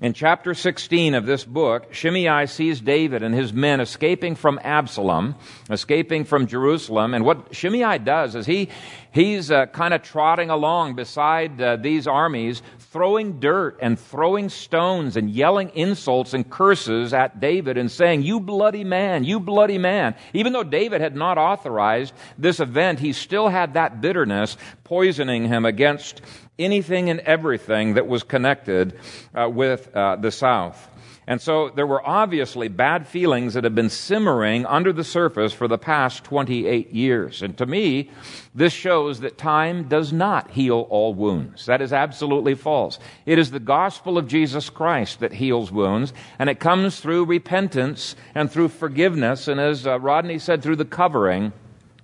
In 0.00 0.12
chapter 0.12 0.54
16 0.54 1.14
of 1.14 1.26
this 1.26 1.44
book, 1.44 1.92
Shimei 1.92 2.46
sees 2.46 2.80
David 2.80 3.22
and 3.22 3.34
his 3.34 3.52
men 3.52 3.80
escaping 3.80 4.36
from 4.36 4.60
Absalom, 4.62 5.34
escaping 5.70 6.24
from 6.24 6.46
Jerusalem. 6.46 7.14
And 7.14 7.24
what 7.24 7.54
Shimei 7.54 7.98
does 7.98 8.34
is 8.34 8.46
he, 8.46 8.68
he's 9.12 9.50
uh, 9.50 9.66
kind 9.66 9.92
of 9.92 10.02
trotting 10.02 10.50
along 10.50 10.94
beside 10.94 11.60
uh, 11.60 11.76
these 11.76 12.06
armies, 12.06 12.62
throwing 12.90 13.38
dirt 13.38 13.78
and 13.82 13.98
throwing 13.98 14.48
stones 14.48 15.16
and 15.16 15.30
yelling 15.30 15.70
insults 15.74 16.32
and 16.32 16.48
curses 16.48 17.12
at 17.12 17.38
David 17.38 17.76
and 17.76 17.90
saying, 17.90 18.22
You 18.22 18.40
bloody 18.40 18.84
man, 18.84 19.24
you 19.24 19.40
bloody 19.40 19.78
man. 19.78 20.14
Even 20.32 20.52
though 20.52 20.64
David 20.64 21.00
had 21.00 21.14
not 21.14 21.36
authorized 21.36 22.14
this 22.38 22.60
event, 22.60 22.98
he 22.98 23.12
still 23.12 23.48
had 23.48 23.74
that 23.74 24.00
bitterness 24.00 24.56
poisoning 24.84 25.46
him 25.46 25.66
against 25.66 26.22
anything 26.58 27.10
and 27.10 27.20
everything 27.20 27.94
that 27.94 28.06
was 28.06 28.22
connected 28.22 28.98
uh, 29.34 29.48
with 29.48 29.94
uh, 29.94 30.16
the 30.16 30.30
South. 30.30 30.88
And 31.28 31.42
so 31.42 31.68
there 31.68 31.86
were 31.86 32.04
obviously 32.08 32.68
bad 32.68 33.06
feelings 33.06 33.52
that 33.52 33.64
had 33.64 33.74
been 33.74 33.90
simmering 33.90 34.64
under 34.64 34.94
the 34.94 35.04
surface 35.04 35.52
for 35.52 35.68
the 35.68 35.76
past 35.76 36.24
28 36.24 36.90
years. 36.90 37.42
And 37.42 37.54
to 37.58 37.66
me, 37.66 38.08
this 38.54 38.72
shows 38.72 39.20
that 39.20 39.36
time 39.36 39.88
does 39.88 40.10
not 40.10 40.52
heal 40.52 40.86
all 40.88 41.12
wounds. 41.12 41.66
That 41.66 41.82
is 41.82 41.92
absolutely 41.92 42.54
false. 42.54 42.98
It 43.26 43.38
is 43.38 43.50
the 43.50 43.60
gospel 43.60 44.16
of 44.16 44.26
Jesus 44.26 44.70
Christ 44.70 45.20
that 45.20 45.34
heals 45.34 45.70
wounds, 45.70 46.14
and 46.38 46.48
it 46.48 46.60
comes 46.60 46.98
through 46.98 47.26
repentance 47.26 48.16
and 48.34 48.50
through 48.50 48.68
forgiveness, 48.68 49.48
and 49.48 49.60
as 49.60 49.86
uh, 49.86 50.00
Rodney 50.00 50.38
said, 50.38 50.62
through 50.62 50.76
the 50.76 50.86
covering 50.86 51.52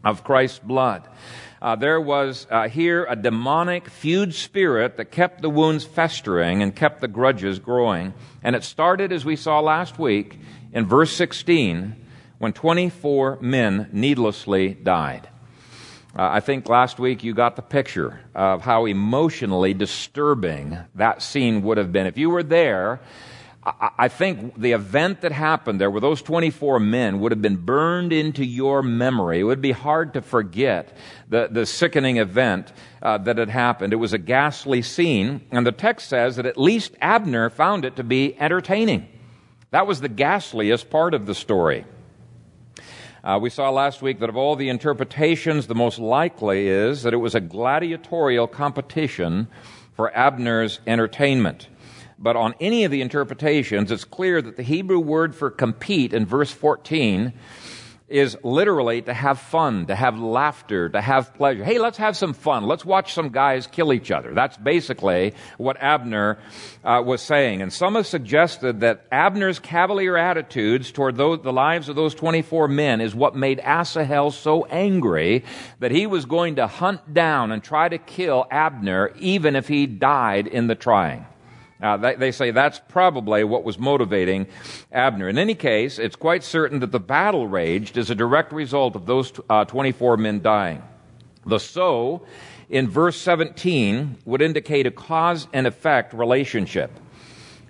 of 0.04 0.22
Christ's 0.22 0.58
blood 0.58 1.08
uh, 1.64 1.74
there 1.74 1.98
was 1.98 2.46
uh, 2.50 2.68
here 2.68 3.06
a 3.08 3.16
demonic 3.16 3.88
feud 3.88 4.34
spirit 4.34 4.98
that 4.98 5.06
kept 5.06 5.40
the 5.40 5.48
wounds 5.48 5.82
festering 5.82 6.62
and 6.62 6.76
kept 6.76 7.00
the 7.00 7.08
grudges 7.08 7.58
growing. 7.58 8.12
And 8.42 8.54
it 8.54 8.62
started, 8.62 9.12
as 9.12 9.24
we 9.24 9.34
saw 9.34 9.60
last 9.60 9.98
week, 9.98 10.38
in 10.74 10.84
verse 10.84 11.10
16 11.16 11.96
when 12.36 12.52
24 12.52 13.38
men 13.40 13.88
needlessly 13.92 14.74
died. 14.74 15.26
Uh, 16.14 16.28
I 16.32 16.40
think 16.40 16.68
last 16.68 16.98
week 16.98 17.24
you 17.24 17.32
got 17.32 17.56
the 17.56 17.62
picture 17.62 18.20
of 18.34 18.60
how 18.60 18.84
emotionally 18.84 19.72
disturbing 19.72 20.76
that 20.96 21.22
scene 21.22 21.62
would 21.62 21.78
have 21.78 21.92
been. 21.92 22.06
If 22.06 22.18
you 22.18 22.28
were 22.28 22.42
there, 22.42 23.00
I 23.66 24.08
think 24.08 24.60
the 24.60 24.72
event 24.72 25.22
that 25.22 25.32
happened 25.32 25.80
there 25.80 25.90
with 25.90 26.02
those 26.02 26.20
24 26.20 26.80
men 26.80 27.20
would 27.20 27.32
have 27.32 27.40
been 27.40 27.56
burned 27.56 28.12
into 28.12 28.44
your 28.44 28.82
memory. 28.82 29.40
It 29.40 29.44
would 29.44 29.62
be 29.62 29.72
hard 29.72 30.12
to 30.14 30.22
forget 30.22 30.94
the, 31.30 31.48
the 31.50 31.64
sickening 31.64 32.18
event 32.18 32.74
uh, 33.00 33.16
that 33.18 33.38
had 33.38 33.48
happened. 33.48 33.94
It 33.94 33.96
was 33.96 34.12
a 34.12 34.18
ghastly 34.18 34.82
scene, 34.82 35.40
and 35.50 35.66
the 35.66 35.72
text 35.72 36.10
says 36.10 36.36
that 36.36 36.44
at 36.44 36.58
least 36.58 36.94
Abner 37.00 37.48
found 37.48 37.86
it 37.86 37.96
to 37.96 38.04
be 38.04 38.38
entertaining. 38.38 39.08
That 39.70 39.86
was 39.86 40.02
the 40.02 40.10
ghastliest 40.10 40.90
part 40.90 41.14
of 41.14 41.24
the 41.24 41.34
story. 41.34 41.86
Uh, 43.24 43.38
we 43.40 43.48
saw 43.48 43.70
last 43.70 44.02
week 44.02 44.20
that 44.20 44.28
of 44.28 44.36
all 44.36 44.56
the 44.56 44.68
interpretations, 44.68 45.68
the 45.68 45.74
most 45.74 45.98
likely 45.98 46.68
is 46.68 47.02
that 47.04 47.14
it 47.14 47.18
was 47.18 47.34
a 47.34 47.40
gladiatorial 47.40 48.46
competition 48.46 49.48
for 49.94 50.14
Abner's 50.14 50.80
entertainment. 50.86 51.68
But 52.18 52.36
on 52.36 52.54
any 52.60 52.84
of 52.84 52.90
the 52.90 53.02
interpretations, 53.02 53.90
it's 53.90 54.04
clear 54.04 54.40
that 54.40 54.56
the 54.56 54.62
Hebrew 54.62 55.00
word 55.00 55.34
for 55.34 55.50
compete 55.50 56.12
in 56.12 56.26
verse 56.26 56.50
14 56.50 57.32
is 58.08 58.36
literally 58.42 59.00
to 59.00 59.14
have 59.14 59.40
fun, 59.40 59.86
to 59.86 59.94
have 59.94 60.18
laughter, 60.18 60.90
to 60.90 61.00
have 61.00 61.32
pleasure. 61.34 61.64
Hey, 61.64 61.78
let's 61.78 61.96
have 61.96 62.16
some 62.16 62.34
fun. 62.34 62.64
Let's 62.64 62.84
watch 62.84 63.14
some 63.14 63.30
guys 63.30 63.66
kill 63.66 63.92
each 63.94 64.10
other. 64.10 64.34
That's 64.34 64.58
basically 64.58 65.32
what 65.56 65.78
Abner 65.80 66.38
uh, 66.84 67.02
was 67.04 67.22
saying. 67.22 67.62
And 67.62 67.72
some 67.72 67.94
have 67.94 68.06
suggested 68.06 68.80
that 68.80 69.06
Abner's 69.10 69.58
cavalier 69.58 70.18
attitudes 70.18 70.92
toward 70.92 71.16
those, 71.16 71.40
the 71.42 71.52
lives 71.52 71.88
of 71.88 71.96
those 71.96 72.14
24 72.14 72.68
men 72.68 73.00
is 73.00 73.14
what 73.14 73.34
made 73.34 73.58
Asahel 73.60 74.30
so 74.30 74.66
angry 74.66 75.42
that 75.80 75.90
he 75.90 76.06
was 76.06 76.26
going 76.26 76.56
to 76.56 76.66
hunt 76.66 77.14
down 77.14 77.52
and 77.52 77.64
try 77.64 77.88
to 77.88 77.96
kill 77.96 78.46
Abner 78.50 79.12
even 79.18 79.56
if 79.56 79.66
he 79.66 79.86
died 79.86 80.46
in 80.46 80.66
the 80.66 80.74
trying. 80.74 81.26
Uh, 81.82 81.96
they, 81.96 82.14
they, 82.14 82.30
say 82.30 82.50
that's 82.50 82.80
probably 82.88 83.42
what 83.42 83.64
was 83.64 83.78
motivating 83.78 84.46
Abner. 84.92 85.28
In 85.28 85.38
any 85.38 85.54
case, 85.54 85.98
it's 85.98 86.16
quite 86.16 86.44
certain 86.44 86.80
that 86.80 86.92
the 86.92 87.00
battle 87.00 87.48
raged 87.48 87.98
as 87.98 88.10
a 88.10 88.14
direct 88.14 88.52
result 88.52 88.94
of 88.94 89.06
those 89.06 89.32
uh, 89.50 89.64
24 89.64 90.16
men 90.16 90.40
dying. 90.40 90.82
The 91.46 91.58
so 91.58 92.26
in 92.68 92.88
verse 92.88 93.16
17 93.20 94.18
would 94.24 94.40
indicate 94.40 94.86
a 94.86 94.90
cause 94.90 95.48
and 95.52 95.66
effect 95.66 96.14
relationship. 96.14 96.90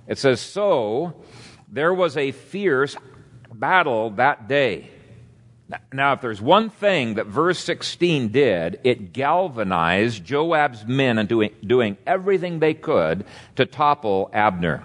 It 0.06 0.18
says, 0.18 0.40
So 0.40 1.24
there 1.68 1.94
was 1.94 2.16
a 2.16 2.32
fierce 2.32 2.96
battle 3.52 4.10
that 4.10 4.48
day. 4.48 4.90
Now, 5.92 6.12
if 6.12 6.20
there's 6.20 6.42
one 6.42 6.68
thing 6.68 7.14
that 7.14 7.26
verse 7.26 7.58
16 7.60 8.28
did, 8.28 8.80
it 8.84 9.14
galvanized 9.14 10.22
Joab's 10.22 10.84
men 10.84 11.18
into 11.18 11.48
doing, 11.64 11.96
everything 12.06 12.58
they 12.58 12.74
could 12.74 13.24
to 13.56 13.64
topple 13.64 14.30
Abner. 14.34 14.84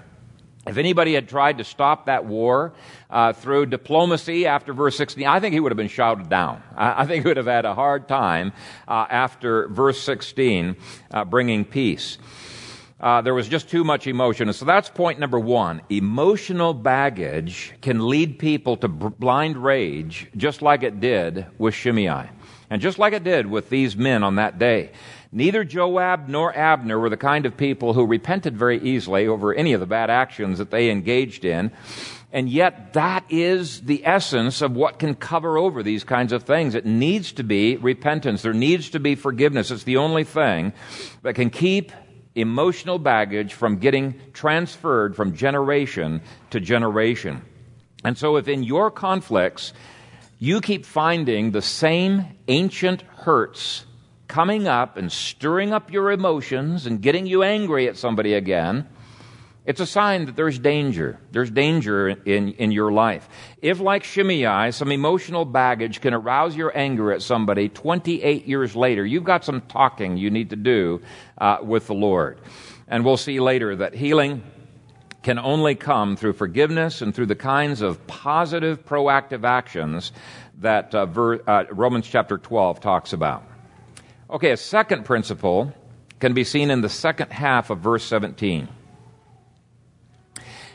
If 0.66 0.78
anybody 0.78 1.16
had 1.16 1.28
tried 1.28 1.58
to 1.58 1.64
stop 1.64 2.06
that 2.06 2.26
war 2.26 2.74
uh, 3.10 3.34
through 3.34 3.68
diplomacy 3.68 4.46
after 4.46 4.72
verse 4.72 4.96
16, 4.98 5.26
I 5.26 5.40
think 5.40 5.54
he 5.54 5.60
would 5.60 5.72
have 5.72 5.78
been 5.78 5.88
shouted 5.88 6.30
down. 6.30 6.62
I, 6.76 7.04
I 7.04 7.06
think 7.06 7.24
he 7.24 7.28
would 7.28 7.38
have 7.38 7.46
had 7.48 7.66
a 7.66 7.74
hard 7.74 8.08
time 8.08 8.54
uh, 8.88 9.06
after 9.10 9.68
verse 9.68 10.00
16 10.02 10.78
uh, 11.12 11.26
bringing 11.26 11.66
peace. 11.66 12.18
Uh, 13.00 13.22
there 13.22 13.34
was 13.34 13.48
just 13.48 13.70
too 13.70 13.84
much 13.84 14.08
emotion. 14.08 14.50
And 14.50 14.56
so 14.56 14.66
that's 14.66 14.90
point 14.90 15.20
number 15.20 15.40
one. 15.40 15.82
Emotional 15.90 16.74
baggage 16.74 17.74
can 17.82 18.08
lead 18.08 18.40
people 18.40 18.76
to 18.78 18.88
blind 18.90 19.58
rage, 19.58 20.28
just 20.36 20.62
like 20.62 20.84
it 20.84 21.00
did 21.00 21.46
with 21.58 21.74
Shimei. 21.74 22.30
And 22.70 22.82
just 22.82 23.00
like 23.00 23.14
it 23.14 23.24
did 23.24 23.48
with 23.48 23.70
these 23.70 23.96
men 23.96 24.24
on 24.24 24.36
that 24.36 24.60
day. 24.60 24.92
Neither 25.32 25.64
Joab 25.64 26.28
nor 26.28 26.56
Abner 26.56 27.00
were 27.00 27.10
the 27.10 27.18
kind 27.18 27.46
of 27.46 27.56
people 27.56 27.94
who 27.94 28.06
repented 28.06 28.58
very 28.58 28.82
easily 28.82 29.28
over 29.28 29.54
any 29.54 29.74
of 29.74 29.80
the 29.80 29.86
bad 29.86 30.10
actions 30.10 30.58
that 30.58 30.72
they 30.72 30.90
engaged 30.90 31.46
in. 31.46 31.72
And 32.32 32.50
yet, 32.50 32.94
that 32.94 33.26
is 33.30 33.82
the 33.82 34.06
essence 34.06 34.62
of 34.62 34.74
what 34.74 35.00
can 35.00 35.16
cover 35.16 35.58
over 35.58 35.82
these 35.82 36.04
kinds 36.04 36.32
of 36.32 36.44
things. 36.44 36.76
It 36.76 36.86
needs 36.86 37.32
to 37.34 37.44
be 37.44 37.78
repentance. 37.78 38.44
There 38.44 38.54
needs 38.54 38.92
to 38.92 39.00
be 39.00 39.16
forgiveness. 39.16 39.72
It's 39.72 39.84
the 39.84 39.98
only 39.98 40.24
thing 40.24 40.74
that 41.24 41.34
can 41.34 41.50
keep 41.50 41.92
emotional 42.42 43.00
baggage 43.00 43.54
from 43.54 43.78
getting 43.78 44.20
transferred 44.34 45.16
from 45.16 45.36
generation 45.36 46.22
to 46.52 46.60
generation. 46.60 47.42
And 48.04 48.18
so, 48.18 48.38
if 48.38 48.48
in 48.48 48.64
your 48.64 48.92
conflicts 48.92 49.74
you 50.38 50.62
keep 50.62 50.86
finding 50.86 51.52
the 51.52 51.62
same 51.62 52.26
ancient 52.48 53.02
hurts 53.02 53.86
coming 54.28 54.68
up 54.68 54.96
and 54.96 55.12
stirring 55.12 55.74
up 55.74 55.92
your 55.92 56.12
emotions 56.12 56.86
and 56.86 57.02
getting 57.02 57.26
you 57.26 57.44
angry 57.44 57.88
at 57.90 57.98
somebody 57.98 58.34
again, 58.34 58.88
it's 59.70 59.80
a 59.80 59.86
sign 59.86 60.26
that 60.26 60.36
there's 60.36 60.58
danger. 60.58 61.20
There's 61.30 61.52
danger 61.52 62.10
in, 62.10 62.54
in 62.54 62.72
your 62.72 62.92
life. 62.92 63.30
If, 63.62 63.80
like 63.80 64.04
Shimei, 64.04 64.72
some 64.72 64.92
emotional 64.92 65.46
baggage 65.46 66.02
can 66.02 66.16
arouse 66.16 66.56
your 66.56 66.76
anger 66.76 67.12
at 67.12 67.22
somebody 67.22 67.70
28 67.70 68.48
years 68.48 68.76
later, 68.76 69.06
you've 69.06 69.26
got 69.26 69.46
some 69.46 69.62
talking 69.62 70.18
you 70.18 70.32
need 70.32 70.50
to 70.50 70.56
do 70.56 71.04
uh, 71.38 71.60
with 71.62 71.86
the 71.86 71.94
Lord. 71.94 72.40
And 72.88 73.06
we'll 73.06 73.16
see 73.16 73.40
later 73.40 73.76
that 73.76 73.94
healing 73.94 74.42
can 75.22 75.38
only 75.38 75.76
come 75.76 76.16
through 76.16 76.34
forgiveness 76.34 77.04
and 77.04 77.14
through 77.14 77.28
the 77.28 77.36
kinds 77.36 77.82
of 77.82 78.08
positive, 78.08 78.84
proactive 78.88 79.44
actions 79.44 80.12
that 80.62 80.96
uh, 80.96 81.06
ver- 81.06 81.44
uh, 81.46 81.66
Romans 81.70 82.08
chapter 82.08 82.40
12 82.40 82.80
talks 82.80 83.14
about. 83.14 83.44
Okay, 84.32 84.50
a 84.50 84.58
second 84.58 85.06
principle 85.06 85.72
can 86.20 86.34
be 86.34 86.44
seen 86.44 86.72
in 86.72 86.82
the 86.82 86.90
second 86.90 87.32
half 87.32 87.70
of 87.70 87.78
verse 87.82 88.04
17. 88.06 88.68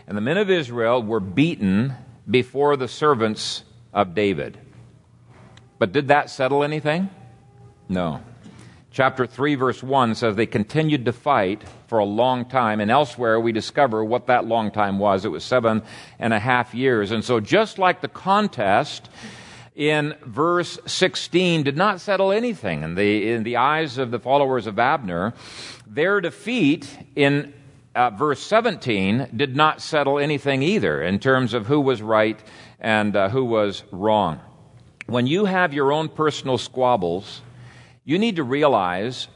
And 0.07 0.17
the 0.17 0.23
men 0.23 0.37
of 0.37 0.51
Israel 0.51 1.03
were 1.03 1.21
beaten 1.21 1.95
before 2.31 2.77
the 2.77 2.89
servants 2.89 3.65
of 3.93 4.15
David. 4.15 4.59
But 5.79 5.93
did 5.93 6.09
that 6.09 6.31
settle 6.31 6.63
anything? 6.63 7.11
No. 7.89 8.21
Chapter 8.91 9.27
3, 9.27 9.57
verse 9.57 9.83
1 9.83 10.15
says 10.15 10.37
they 10.37 10.47
continued 10.47 11.05
to 11.07 11.13
fight 11.13 11.65
for 11.89 11.99
a 11.99 12.05
long 12.05 12.45
time, 12.45 12.81
and 12.81 12.91
elsewhere 12.91 13.41
we 13.41 13.51
discover 13.51 14.05
what 14.05 14.29
that 14.29 14.47
long 14.47 14.71
time 14.71 14.99
was. 14.99 15.25
It 15.25 15.31
was 15.31 15.43
seven 15.43 15.83
and 16.19 16.33
a 16.33 16.39
half 16.39 16.75
years. 16.75 17.11
And 17.11 17.25
so, 17.25 17.41
just 17.41 17.79
like 17.79 18.01
the 18.01 18.09
contest 18.09 19.09
in 19.75 20.15
verse 20.25 20.79
16 20.87 21.65
did 21.65 21.77
not 21.77 22.01
settle 22.01 22.31
anything 22.31 22.83
in 22.83 22.95
the, 22.95 23.33
in 23.33 23.43
the 23.43 23.57
eyes 23.57 23.99
of 23.99 24.13
the 24.13 24.21
followers 24.21 24.69
of 24.69 24.79
Abner, 24.79 25.35
their 25.87 26.21
defeat 26.21 26.89
in 27.17 27.53
uh, 27.95 28.11
verse 28.11 28.41
17 28.41 29.29
did 29.35 29.57
not 29.57 29.81
settle 29.81 30.19
anything 30.19 30.63
either 30.63 31.03
in 31.03 31.19
terms 31.19 31.55
of 31.55 31.67
who 31.67 31.81
was 31.81 32.03
right 32.03 32.43
and 32.81 33.15
uh, 33.15 33.29
who 33.29 33.45
was 33.45 33.85
wrong. 33.93 34.41
When 35.07 35.27
you 35.27 35.45
have 35.45 35.73
your 35.73 35.93
own 35.93 36.09
personal 36.09 36.59
squabbles, 36.59 37.43
you 38.05 38.19
need 38.19 38.37
to 38.37 38.43
realize 38.43 39.29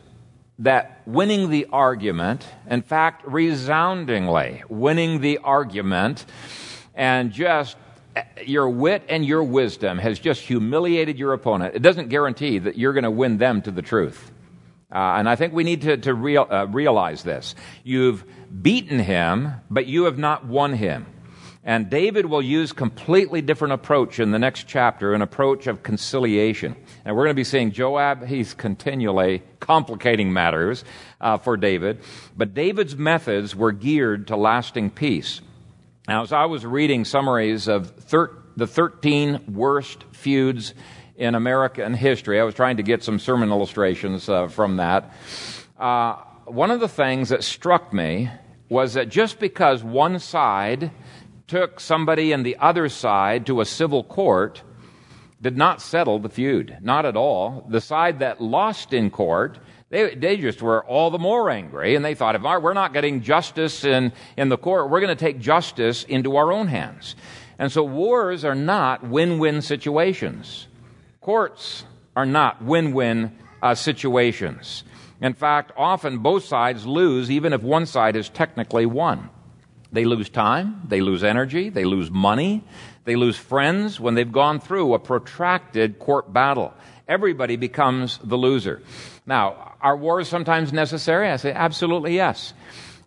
that 0.60 1.02
winning 1.06 1.50
the 1.50 1.66
argument, 1.72 2.46
in 2.68 2.82
fact, 2.82 3.26
resoundingly 3.26 4.62
winning 4.68 5.20
the 5.20 5.38
argument, 5.38 6.26
and 6.94 7.30
just 7.30 7.76
uh, 8.16 8.22
your 8.44 8.68
wit 8.68 9.04
and 9.08 9.24
your 9.24 9.44
wisdom 9.44 9.98
has 9.98 10.18
just 10.18 10.40
humiliated 10.40 11.18
your 11.18 11.32
opponent. 11.32 11.76
It 11.76 11.82
doesn't 11.82 12.08
guarantee 12.08 12.58
that 12.58 12.76
you're 12.76 12.92
going 12.92 13.04
to 13.04 13.10
win 13.10 13.38
them 13.38 13.62
to 13.62 13.70
the 13.70 13.82
truth. 13.82 14.32
Uh, 14.90 15.16
and 15.18 15.28
I 15.28 15.36
think 15.36 15.52
we 15.52 15.64
need 15.64 15.82
to, 15.82 15.98
to 15.98 16.14
real, 16.14 16.46
uh, 16.50 16.66
realize 16.66 17.22
this. 17.22 17.54
You've 17.84 18.24
beaten 18.62 18.98
him, 18.98 19.52
but 19.70 19.86
you 19.86 20.04
have 20.04 20.18
not 20.18 20.46
won 20.46 20.74
him. 20.74 21.06
And 21.64 21.90
David 21.90 22.26
will 22.26 22.40
use 22.40 22.72
completely 22.72 23.42
different 23.42 23.74
approach 23.74 24.20
in 24.20 24.30
the 24.30 24.38
next 24.38 24.66
chapter, 24.66 25.12
an 25.12 25.20
approach 25.20 25.66
of 25.66 25.82
conciliation. 25.82 26.74
And 27.04 27.14
we're 27.14 27.24
going 27.24 27.34
to 27.34 27.40
be 27.40 27.44
seeing 27.44 27.72
Joab, 27.72 28.24
he's 28.24 28.54
continually 28.54 29.42
complicating 29.60 30.32
matters 30.32 30.82
uh, 31.20 31.36
for 31.36 31.58
David. 31.58 32.00
But 32.36 32.54
David's 32.54 32.96
methods 32.96 33.54
were 33.54 33.72
geared 33.72 34.28
to 34.28 34.36
lasting 34.36 34.90
peace. 34.90 35.42
Now, 36.06 36.22
as 36.22 36.32
I 36.32 36.46
was 36.46 36.64
reading 36.64 37.04
summaries 37.04 37.68
of 37.68 37.90
thir- 37.90 38.34
the 38.56 38.66
13 38.66 39.52
worst 39.52 40.04
feuds 40.12 40.72
in 41.16 41.34
American 41.34 41.92
history, 41.92 42.40
I 42.40 42.44
was 42.44 42.54
trying 42.54 42.78
to 42.78 42.82
get 42.82 43.04
some 43.04 43.18
sermon 43.18 43.50
illustrations 43.50 44.26
uh, 44.26 44.48
from 44.48 44.76
that. 44.76 45.12
Uh, 45.78 46.16
one 46.50 46.70
of 46.70 46.80
the 46.80 46.88
things 46.88 47.28
that 47.28 47.44
struck 47.44 47.92
me 47.92 48.30
was 48.68 48.94
that 48.94 49.08
just 49.08 49.38
because 49.38 49.82
one 49.82 50.18
side 50.18 50.90
took 51.46 51.80
somebody 51.80 52.32
in 52.32 52.42
the 52.42 52.56
other 52.58 52.88
side 52.88 53.46
to 53.46 53.60
a 53.60 53.64
civil 53.64 54.04
court 54.04 54.62
did 55.40 55.56
not 55.56 55.80
settle 55.80 56.18
the 56.18 56.28
feud. 56.28 56.76
Not 56.80 57.06
at 57.06 57.16
all. 57.16 57.66
The 57.68 57.80
side 57.80 58.18
that 58.18 58.40
lost 58.40 58.92
in 58.92 59.10
court, 59.10 59.58
they, 59.88 60.14
they 60.14 60.36
just 60.36 60.60
were 60.60 60.84
all 60.84 61.10
the 61.10 61.18
more 61.18 61.48
angry, 61.48 61.94
and 61.94 62.04
they 62.04 62.14
thought, 62.14 62.34
if 62.34 62.42
we're 62.42 62.74
not 62.74 62.92
getting 62.92 63.22
justice 63.22 63.84
in, 63.84 64.12
in 64.36 64.48
the 64.48 64.58
court, 64.58 64.90
we're 64.90 65.00
going 65.00 65.16
to 65.16 65.24
take 65.24 65.38
justice 65.38 66.04
into 66.04 66.36
our 66.36 66.52
own 66.52 66.66
hands. 66.66 67.14
And 67.58 67.72
so 67.72 67.82
wars 67.82 68.44
are 68.44 68.54
not 68.54 69.06
win 69.06 69.38
win 69.38 69.62
situations. 69.62 70.66
Courts 71.20 71.84
are 72.14 72.26
not 72.26 72.62
win 72.62 72.92
win 72.92 73.36
uh, 73.62 73.74
situations. 73.74 74.84
In 75.20 75.34
fact, 75.34 75.72
often 75.76 76.18
both 76.18 76.44
sides 76.44 76.86
lose, 76.86 77.30
even 77.30 77.52
if 77.52 77.62
one 77.62 77.86
side 77.86 78.16
is 78.16 78.28
technically 78.28 78.86
won. 78.86 79.30
They 79.90 80.04
lose 80.04 80.28
time, 80.28 80.82
they 80.86 81.00
lose 81.00 81.24
energy, 81.24 81.70
they 81.70 81.84
lose 81.84 82.10
money, 82.10 82.62
they 83.04 83.16
lose 83.16 83.36
friends 83.36 83.98
when 83.98 84.14
they've 84.14 84.30
gone 84.30 84.60
through 84.60 84.94
a 84.94 84.98
protracted 84.98 85.98
court 85.98 86.32
battle. 86.32 86.74
Everybody 87.08 87.56
becomes 87.56 88.18
the 88.22 88.36
loser. 88.36 88.82
Now, 89.26 89.76
are 89.80 89.96
wars 89.96 90.28
sometimes 90.28 90.72
necessary? 90.72 91.30
I 91.30 91.36
say 91.36 91.52
absolutely 91.52 92.14
yes. 92.14 92.52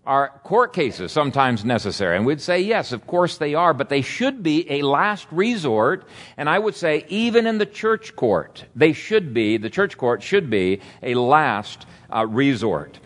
Are 0.03 0.29
court 0.43 0.73
cases 0.73 1.11
sometimes 1.11 1.63
necessary? 1.63 2.17
And 2.17 2.25
we'd 2.25 2.41
say 2.41 2.61
yes, 2.61 2.91
of 2.91 3.05
course 3.05 3.37
they 3.37 3.53
are, 3.53 3.71
but 3.71 3.89
they 3.89 4.01
should 4.01 4.41
be 4.41 4.69
a 4.71 4.81
last 4.81 5.27
resort. 5.29 6.07
And 6.37 6.49
I 6.49 6.57
would 6.57 6.73
say 6.73 7.05
even 7.07 7.45
in 7.45 7.59
the 7.59 7.67
church 7.67 8.15
court, 8.15 8.65
they 8.75 8.93
should 8.93 9.31
be, 9.31 9.57
the 9.57 9.69
church 9.69 9.99
court 9.99 10.23
should 10.23 10.49
be 10.49 10.81
a 11.03 11.13
last 11.13 11.85
uh, 12.11 12.25
resort. 12.25 12.99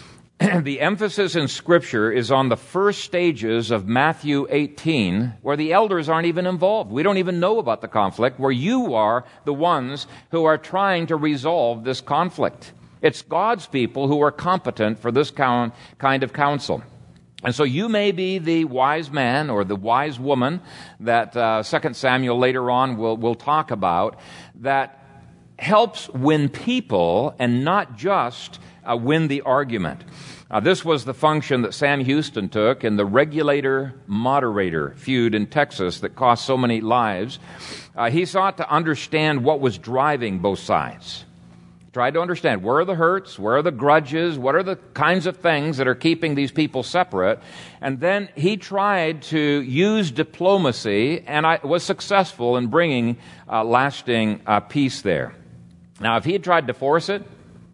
the 0.38 0.80
emphasis 0.80 1.36
in 1.36 1.48
Scripture 1.48 2.10
is 2.10 2.30
on 2.30 2.48
the 2.48 2.56
first 2.56 3.04
stages 3.04 3.70
of 3.70 3.86
Matthew 3.86 4.46
18, 4.48 5.34
where 5.42 5.56
the 5.56 5.74
elders 5.74 6.08
aren't 6.08 6.28
even 6.28 6.46
involved. 6.46 6.90
We 6.90 7.02
don't 7.02 7.18
even 7.18 7.40
know 7.40 7.58
about 7.58 7.82
the 7.82 7.88
conflict, 7.88 8.40
where 8.40 8.50
you 8.50 8.94
are 8.94 9.24
the 9.44 9.52
ones 9.52 10.06
who 10.30 10.44
are 10.44 10.56
trying 10.56 11.08
to 11.08 11.16
resolve 11.16 11.84
this 11.84 12.00
conflict. 12.00 12.72
It's 13.02 13.22
God's 13.22 13.66
people 13.66 14.08
who 14.08 14.20
are 14.22 14.32
competent 14.32 14.98
for 14.98 15.12
this 15.12 15.30
kind 15.30 15.72
of 16.22 16.32
counsel. 16.32 16.82
And 17.44 17.54
so 17.54 17.62
you 17.62 17.88
may 17.88 18.10
be 18.10 18.38
the 18.38 18.64
wise 18.64 19.12
man 19.12 19.48
or 19.48 19.64
the 19.64 19.76
wise 19.76 20.18
woman 20.18 20.60
that 21.00 21.36
uh, 21.36 21.62
2 21.62 21.94
Samuel 21.94 22.36
later 22.36 22.68
on 22.70 22.96
will, 22.96 23.16
will 23.16 23.36
talk 23.36 23.70
about 23.70 24.18
that 24.56 25.04
helps 25.56 26.08
win 26.08 26.48
people 26.48 27.34
and 27.38 27.64
not 27.64 27.96
just 27.96 28.58
uh, 28.84 28.96
win 28.96 29.28
the 29.28 29.42
argument. 29.42 30.02
Uh, 30.50 30.60
this 30.60 30.84
was 30.84 31.04
the 31.04 31.14
function 31.14 31.62
that 31.62 31.74
Sam 31.74 32.00
Houston 32.00 32.48
took 32.48 32.82
in 32.82 32.96
the 32.96 33.04
regulator 33.04 33.94
moderator 34.06 34.94
feud 34.96 35.34
in 35.34 35.46
Texas 35.46 36.00
that 36.00 36.16
cost 36.16 36.44
so 36.44 36.56
many 36.56 36.80
lives. 36.80 37.38
Uh, 37.94 38.10
he 38.10 38.24
sought 38.24 38.56
to 38.56 38.68
understand 38.68 39.44
what 39.44 39.60
was 39.60 39.78
driving 39.78 40.38
both 40.38 40.58
sides. 40.58 41.24
Tried 41.92 42.14
to 42.14 42.20
understand 42.20 42.62
where 42.62 42.76
are 42.76 42.84
the 42.84 42.94
hurts, 42.94 43.38
where 43.38 43.56
are 43.56 43.62
the 43.62 43.70
grudges, 43.70 44.38
what 44.38 44.54
are 44.54 44.62
the 44.62 44.76
kinds 44.92 45.26
of 45.26 45.38
things 45.38 45.78
that 45.78 45.88
are 45.88 45.94
keeping 45.94 46.34
these 46.34 46.52
people 46.52 46.82
separate. 46.82 47.40
And 47.80 47.98
then 47.98 48.28
he 48.36 48.58
tried 48.58 49.22
to 49.22 49.38
use 49.38 50.10
diplomacy 50.10 51.24
and 51.26 51.46
I 51.46 51.60
was 51.64 51.82
successful 51.82 52.58
in 52.58 52.66
bringing 52.66 53.16
uh, 53.50 53.64
lasting 53.64 54.42
uh, 54.46 54.60
peace 54.60 55.00
there. 55.00 55.34
Now, 55.98 56.18
if 56.18 56.24
he 56.24 56.32
had 56.32 56.44
tried 56.44 56.66
to 56.66 56.74
force 56.74 57.08
it, 57.08 57.22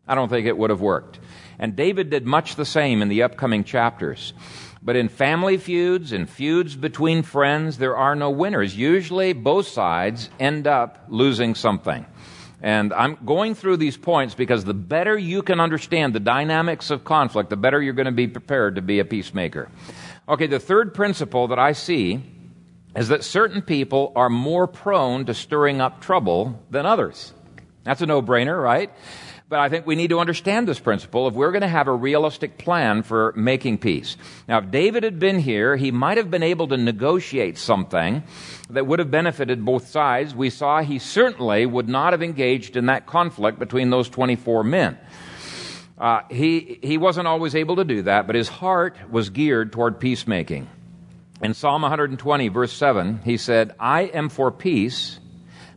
I 0.07 0.15
don't 0.15 0.29
think 0.29 0.47
it 0.47 0.57
would 0.57 0.71
have 0.71 0.81
worked. 0.81 1.19
And 1.59 1.75
David 1.75 2.11
did 2.11 2.25
much 2.25 2.55
the 2.55 2.65
same 2.65 3.03
in 3.03 3.09
the 3.09 3.23
upcoming 3.25 3.65
chapters. 3.65 4.33
But 4.83 4.97
in 4.97 5.09
family 5.09 5.57
feuds 5.57 6.13
and 6.13 6.29
feuds 6.29 6.77
between 6.77 7.23
friends, 7.23 7.79
there 7.79 7.97
are 7.97 8.15
no 8.15 8.31
winners. 8.31 8.77
Usually 8.77 9.33
both 9.33 9.67
sides 9.67 10.29
end 10.39 10.67
up 10.67 11.07
losing 11.09 11.55
something. 11.55 12.05
And 12.65 12.95
I'm 12.95 13.19
going 13.27 13.55
through 13.55 13.77
these 13.77 13.99
points 13.99 14.35
because 14.35 14.65
the 14.65 14.73
better 14.73 15.19
you 15.19 15.43
can 15.43 15.61
understand 15.61 16.15
the 16.15 16.21
dynamics 16.21 16.89
of 16.89 17.05
conflict, 17.05 17.51
the 17.51 17.59
better 17.59 17.83
you're 17.83 17.93
going 17.93 18.07
to 18.07 18.11
be 18.13 18.27
prepared 18.27 18.77
to 18.77 18.81
be 18.81 19.01
a 19.01 19.05
peacemaker. 19.05 19.69
Okay, 20.27 20.47
the 20.47 20.59
third 20.59 20.95
principle 20.95 21.49
that 21.49 21.59
I 21.59 21.73
see 21.73 22.25
is 22.97 23.09
that 23.09 23.23
certain 23.23 23.61
people 23.61 24.15
are 24.17 24.31
more 24.31 24.67
prone 24.67 25.27
to 25.27 25.35
stirring 25.35 25.83
up 25.83 26.01
trouble 26.01 26.59
than 26.71 26.87
others. 26.87 27.35
That's 27.83 28.01
a 28.01 28.07
no 28.07 28.23
brainer, 28.23 28.59
right? 28.59 28.91
But 29.47 29.59
I 29.59 29.69
think 29.69 29.87
we 29.87 29.95
need 29.95 30.09
to 30.09 30.21
understand 30.21 30.67
this 30.67 30.81
principle 30.81 31.29
if 31.29 31.35
we're 31.35 31.53
going 31.53 31.63
to 31.63 31.69
have 31.69 31.87
a 31.87 31.93
realistic 31.93 32.57
plan 32.57 33.03
for 33.03 33.35
making 33.37 33.79
peace. 33.79 34.17
Now, 34.49 34.59
if 34.59 34.71
David 34.71 35.03
had 35.03 35.19
been 35.19 35.39
here, 35.39 35.77
he 35.77 35.91
might 35.91 36.17
have 36.17 36.31
been 36.31 36.43
able 36.43 36.69
to 36.69 36.79
negotiate 36.79 37.59
something 37.59 38.23
that 38.71 38.87
would 38.87 39.01
have 39.01 39.11
benefited 39.11 39.63
both 39.63 39.89
sides. 39.89 40.35
We 40.35 40.49
saw 40.49 40.81
he 40.81 40.99
certainly 40.99 41.67
would 41.67 41.89
not 41.89 42.15
have 42.15 42.23
engaged 42.23 42.75
in 42.75 42.87
that 42.87 43.05
conflict 43.05 43.59
between 43.59 43.91
those 43.91 44.09
24 44.09 44.65
men. 44.65 44.99
Uh, 45.99 46.23
he, 46.31 46.79
he 46.83 46.97
wasn't 46.97 47.27
always 47.27 47.55
able 47.55 47.77
to 47.77 47.85
do 47.85 48.03
that, 48.03 48.27
but 48.27 48.35
his 48.37 48.49
heart 48.49 48.97
was 49.11 49.29
geared 49.29 49.73
toward 49.73 50.01
peacemaking. 50.01 50.69
In 51.43 51.53
Psalm 51.53 51.83
120, 51.83 52.49
verse 52.49 52.73
7, 52.73 53.21
he 53.25 53.37
said, 53.37 53.75
I 53.79 54.03
am 54.03 54.31
for 54.31 54.51
peace, 54.51 55.21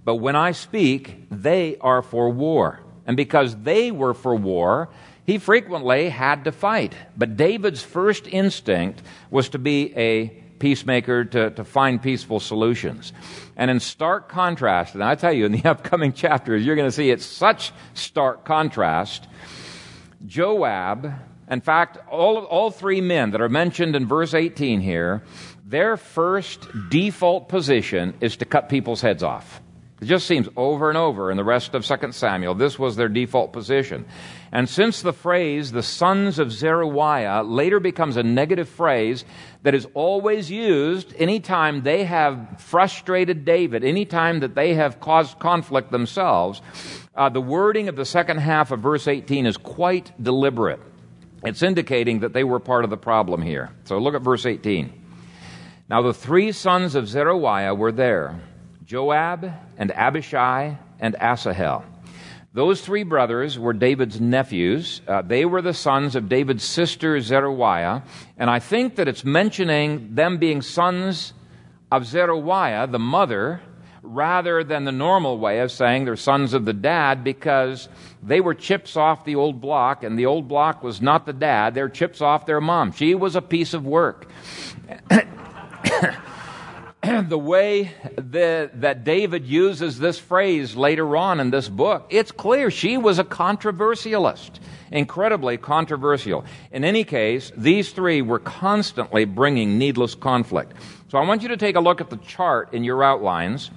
but 0.05 0.15
when 0.15 0.37
I 0.37 0.53
speak, 0.53 1.27
they 1.29 1.75
are 1.81 2.01
for 2.01 2.29
war. 2.29 2.79
And 3.07 3.17
because 3.17 3.55
they 3.55 3.89
were 3.89 4.13
for 4.13 4.35
war, 4.35 4.89
he 5.25 5.39
frequently 5.39 6.09
had 6.09 6.43
to 6.43 6.51
fight. 6.51 6.93
But 7.17 7.37
David's 7.37 7.81
first 7.81 8.27
instinct 8.27 9.01
was 9.31 9.49
to 9.49 9.59
be 9.59 9.95
a 9.97 10.27
peacemaker, 10.59 11.25
to, 11.25 11.51
to 11.51 11.63
find 11.63 12.01
peaceful 12.01 12.39
solutions. 12.39 13.13
And 13.55 13.71
in 13.71 13.79
stark 13.79 14.29
contrast, 14.29 14.93
and 14.93 15.03
I 15.03 15.15
tell 15.15 15.33
you, 15.33 15.45
in 15.45 15.51
the 15.51 15.65
upcoming 15.69 16.13
chapters, 16.13 16.65
you're 16.65 16.75
going 16.75 16.87
to 16.87 16.91
see 16.91 17.09
it's 17.09 17.25
such 17.25 17.71
stark 17.93 18.45
contrast. 18.45 19.27
Joab, 20.25 21.13
in 21.49 21.61
fact, 21.61 21.97
all, 22.09 22.37
all 22.39 22.71
three 22.71 23.01
men 23.01 23.31
that 23.31 23.41
are 23.41 23.49
mentioned 23.49 23.95
in 23.95 24.07
verse 24.07 24.33
18 24.33 24.81
here, 24.81 25.23
their 25.65 25.97
first 25.97 26.67
default 26.89 27.49
position 27.49 28.13
is 28.21 28.37
to 28.37 28.45
cut 28.45 28.69
people's 28.69 29.01
heads 29.01 29.23
off. 29.23 29.61
It 29.99 30.05
just 30.05 30.27
seems 30.27 30.47
over 30.55 30.89
and 30.89 30.97
over 30.97 31.31
in 31.31 31.37
the 31.37 31.43
rest 31.43 31.73
of 31.73 31.83
2 31.83 32.11
Samuel, 32.11 32.53
this 32.53 32.77
was 32.77 32.95
their 32.95 33.09
default 33.09 33.51
position. 33.51 34.05
And 34.51 34.69
since 34.69 35.01
the 35.01 35.13
phrase, 35.13 35.71
the 35.71 35.81
sons 35.81 36.37
of 36.37 36.51
Zeruiah, 36.51 37.41
later 37.43 37.79
becomes 37.79 38.15
a 38.15 38.21
negative 38.21 38.69
phrase 38.69 39.25
that 39.63 39.73
is 39.73 39.87
always 39.95 40.51
used 40.51 41.15
anytime 41.17 41.81
they 41.81 42.03
have 42.03 42.61
frustrated 42.61 43.43
David, 43.43 43.83
anytime 43.83 44.41
that 44.41 44.53
they 44.53 44.75
have 44.75 44.99
caused 44.99 45.39
conflict 45.39 45.91
themselves, 45.91 46.61
uh, 47.15 47.29
the 47.29 47.41
wording 47.41 47.87
of 47.87 47.95
the 47.95 48.05
second 48.05 48.37
half 48.37 48.69
of 48.69 48.79
verse 48.79 49.07
18 49.07 49.47
is 49.47 49.57
quite 49.57 50.11
deliberate. 50.21 50.79
It's 51.43 51.63
indicating 51.63 52.19
that 52.19 52.33
they 52.33 52.43
were 52.43 52.59
part 52.59 52.83
of 52.83 52.91
the 52.91 52.97
problem 52.97 53.41
here. 53.41 53.71
So 53.85 53.97
look 53.97 54.13
at 54.13 54.21
verse 54.21 54.45
18. 54.45 54.93
Now 55.89 56.03
the 56.03 56.13
three 56.13 56.51
sons 56.51 56.93
of 56.93 57.07
Zeruiah 57.07 57.73
were 57.73 57.91
there 57.91 58.39
Joab 58.87 59.51
and 59.77 59.91
Abishai 59.91 60.77
and 60.97 61.13
Asahel. 61.19 61.83
Those 62.53 62.79
three 62.79 63.03
brothers 63.03 63.59
were 63.59 63.73
David's 63.73 64.21
nephews. 64.21 65.01
Uh, 65.05 65.21
they 65.21 65.43
were 65.43 65.61
the 65.61 65.73
sons 65.73 66.15
of 66.15 66.29
David's 66.29 66.63
sister 66.63 67.19
Zeruiah. 67.19 68.03
And 68.37 68.49
I 68.49 68.59
think 68.59 68.95
that 68.95 69.09
it's 69.09 69.25
mentioning 69.25 70.15
them 70.15 70.37
being 70.37 70.61
sons 70.61 71.33
of 71.91 72.05
Zeruiah, 72.05 72.87
the 72.87 72.97
mother, 72.97 73.61
rather 74.01 74.63
than 74.63 74.85
the 74.85 74.93
normal 74.93 75.37
way 75.37 75.59
of 75.59 75.69
saying 75.69 76.05
they're 76.05 76.15
sons 76.15 76.53
of 76.53 76.63
the 76.63 76.71
dad 76.71 77.25
because 77.25 77.89
they 78.23 78.39
were 78.39 78.53
chips 78.53 78.95
off 78.95 79.25
the 79.25 79.35
old 79.35 79.59
block 79.59 80.05
and 80.05 80.17
the 80.17 80.27
old 80.27 80.47
block 80.47 80.81
was 80.81 81.01
not 81.01 81.25
the 81.25 81.33
dad. 81.33 81.75
They're 81.75 81.89
chips 81.89 82.21
off 82.21 82.45
their 82.45 82.61
mom. 82.61 82.93
She 82.93 83.15
was 83.15 83.35
a 83.35 83.41
piece 83.41 83.73
of 83.73 83.85
work. 83.85 84.31
the 87.27 87.37
way 87.37 87.91
that, 88.15 88.81
that 88.81 89.03
David 89.03 89.45
uses 89.45 89.99
this 89.99 90.19
phrase 90.19 90.75
later 90.75 91.15
on 91.15 91.39
in 91.39 91.51
this 91.51 91.69
book, 91.69 92.07
it's 92.09 92.31
clear 92.31 92.71
she 92.71 92.97
was 92.97 93.19
a 93.19 93.23
controversialist. 93.23 94.59
Incredibly 94.91 95.57
controversial. 95.57 96.45
In 96.71 96.83
any 96.83 97.03
case, 97.03 97.51
these 97.55 97.91
three 97.91 98.21
were 98.21 98.39
constantly 98.39 99.25
bringing 99.25 99.77
needless 99.77 100.15
conflict. 100.15 100.73
So 101.09 101.17
I 101.17 101.25
want 101.25 101.41
you 101.41 101.49
to 101.49 101.57
take 101.57 101.75
a 101.75 101.79
look 101.79 102.01
at 102.01 102.09
the 102.09 102.17
chart 102.17 102.73
in 102.73 102.83
your 102.83 103.03
outlines. 103.03 103.69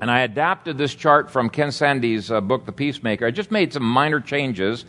And 0.00 0.10
I 0.10 0.20
adapted 0.20 0.76
this 0.76 0.94
chart 0.94 1.30
from 1.30 1.48
Ken 1.48 1.70
Sande's 1.70 2.30
uh, 2.30 2.40
book, 2.40 2.66
The 2.66 2.72
Peacemaker. 2.72 3.26
I 3.26 3.30
just 3.30 3.50
made 3.50 3.72
some 3.72 3.84
minor 3.84 4.20
changes 4.20 4.84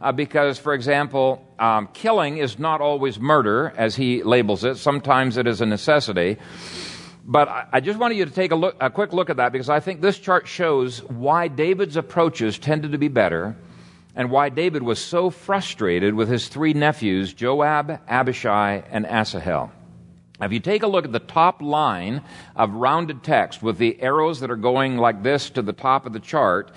uh, 0.00 0.12
because, 0.12 0.58
for 0.58 0.74
example, 0.74 1.44
um, 1.58 1.88
killing 1.92 2.38
is 2.38 2.58
not 2.58 2.80
always 2.80 3.18
murder, 3.18 3.72
as 3.76 3.96
he 3.96 4.22
labels 4.22 4.64
it. 4.64 4.76
Sometimes 4.76 5.36
it 5.36 5.46
is 5.46 5.60
a 5.60 5.66
necessity. 5.66 6.36
But 7.30 7.68
I, 7.72 7.78
just 7.78 7.96
wanted 7.96 8.16
you 8.16 8.24
to 8.24 8.30
take 8.32 8.50
a, 8.50 8.56
look, 8.56 8.74
a 8.80 8.90
quick 8.90 9.12
look 9.12 9.30
at 9.30 9.36
that 9.36 9.52
because 9.52 9.68
I 9.68 9.78
think 9.78 10.00
this 10.00 10.18
chart 10.18 10.48
shows 10.48 11.00
why 11.04 11.46
David's 11.46 11.94
approaches 11.94 12.58
tended 12.58 12.90
to 12.90 12.98
be 12.98 13.06
better 13.06 13.56
and 14.16 14.32
why 14.32 14.48
David 14.48 14.82
was 14.82 14.98
so 14.98 15.30
frustrated 15.30 16.12
with 16.12 16.28
his 16.28 16.48
three 16.48 16.72
nephews, 16.72 17.32
Joab, 17.32 18.00
Abishai, 18.08 18.82
and 18.90 19.06
Asahel. 19.06 19.70
If 20.40 20.52
you 20.52 20.58
take 20.58 20.82
a 20.82 20.88
look 20.88 21.04
at 21.04 21.12
the 21.12 21.20
top 21.20 21.62
line 21.62 22.22
of 22.56 22.72
rounded 22.74 23.22
text 23.22 23.62
with 23.62 23.78
the 23.78 24.02
arrows 24.02 24.40
that 24.40 24.50
are 24.50 24.56
going 24.56 24.96
like 24.96 25.22
this 25.22 25.50
to 25.50 25.62
the 25.62 25.72
top 25.72 26.06
of 26.06 26.12
the 26.12 26.18
chart, 26.18 26.72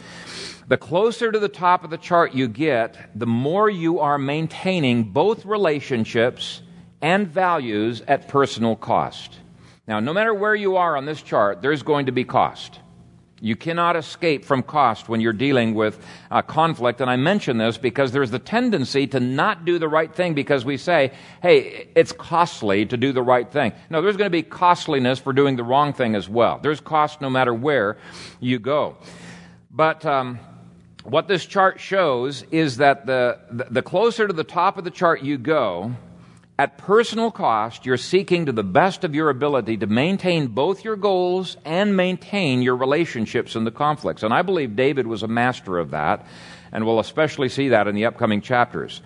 the 0.68 0.78
closer 0.78 1.32
to 1.32 1.40
the 1.40 1.50
top 1.50 1.84
of 1.84 1.90
the 1.90 1.98
chart 1.98 2.36
you 2.36 2.48
get, 2.48 3.10
the 3.18 3.26
more 3.26 3.72
you 3.72 4.02
are 4.02 4.20
maintaining 4.20 5.06
both 5.06 5.48
relationships 5.48 6.62
and 7.02 7.28
values 7.28 8.04
at 8.08 8.28
personal 8.28 8.76
cost. 8.76 9.40
Now, 9.88 10.00
no 10.00 10.14
matter 10.14 10.34
where 10.34 10.56
you 10.56 10.78
are 10.78 10.96
on 10.96 11.06
this 11.06 11.22
chart, 11.22 11.62
there's 11.62 11.84
going 11.84 12.06
to 12.06 12.12
be 12.12 12.24
cost. 12.24 12.80
You 13.42 13.58
cannot 13.58 13.98
escape 13.98 14.46
from 14.46 14.64
cost 14.64 15.10
when 15.10 15.20
you're 15.20 15.34
dealing 15.34 15.74
with 15.74 16.00
uh, 16.32 16.42
conflict. 16.42 17.02
And 17.02 17.10
I 17.10 17.18
mention 17.18 17.58
this 17.58 17.78
because 17.78 18.14
there's 18.14 18.32
the 18.32 18.40
tendency 18.40 19.06
to 19.08 19.20
not 19.20 19.66
do 19.66 19.78
the 19.78 19.90
right 19.90 20.16
thing 20.16 20.34
because 20.34 20.64
we 20.64 20.78
say, 20.78 21.12
hey, 21.42 21.90
it's 21.94 22.14
costly 22.14 22.86
to 22.86 22.96
do 22.96 23.12
the 23.12 23.22
right 23.22 23.52
thing. 23.52 23.74
No, 23.90 24.02
there's 24.02 24.16
going 24.16 24.28
to 24.28 24.38
be 24.38 24.44
costliness 24.44 25.20
for 25.20 25.34
doing 25.34 25.58
the 25.58 25.64
wrong 25.66 25.92
thing 25.92 26.16
as 26.16 26.30
well. 26.30 26.58
There's 26.64 26.80
cost 26.80 27.20
no 27.20 27.30
matter 27.30 27.54
where 27.54 27.98
you 28.40 28.60
go. 28.60 28.96
But 29.70 30.06
um, 30.06 30.40
what 31.04 31.28
this 31.28 31.46
chart 31.46 31.82
shows 31.82 32.44
is 32.44 32.78
that 32.78 33.06
the, 33.06 33.40
the 33.52 33.82
closer 33.82 34.26
to 34.26 34.34
the 34.34 34.46
top 34.46 34.78
of 34.78 34.86
the 34.86 34.92
chart 34.92 35.22
you 35.22 35.38
go, 35.38 35.94
at 36.64 36.78
personal 36.78 37.30
cost, 37.30 37.86
you're 37.86 37.98
seeking 37.98 38.46
to 38.46 38.54
the 38.54 38.64
best 38.64 39.04
of 39.04 39.14
your 39.14 39.30
ability 39.30 39.76
to 39.76 39.86
maintain 39.86 40.48
both 40.48 40.86
your 40.86 40.96
goals 40.96 41.58
and 41.66 41.98
maintain 41.98 42.62
your 42.62 42.78
relationships 42.78 43.58
in 43.58 43.66
the 43.66 43.72
conflicts. 43.72 44.24
And 44.24 44.34
I 44.34 44.44
believe 44.44 44.78
David 44.78 45.06
was 45.06 45.24
a 45.24 45.28
master 45.28 45.78
of 45.78 45.92
that, 45.92 46.26
and 46.72 46.86
we'll 46.86 47.02
especially 47.02 47.50
see 47.50 47.68
that 47.68 47.90
in 47.90 47.96
the 47.96 48.06
upcoming 48.06 48.40
chapters. 48.40 49.02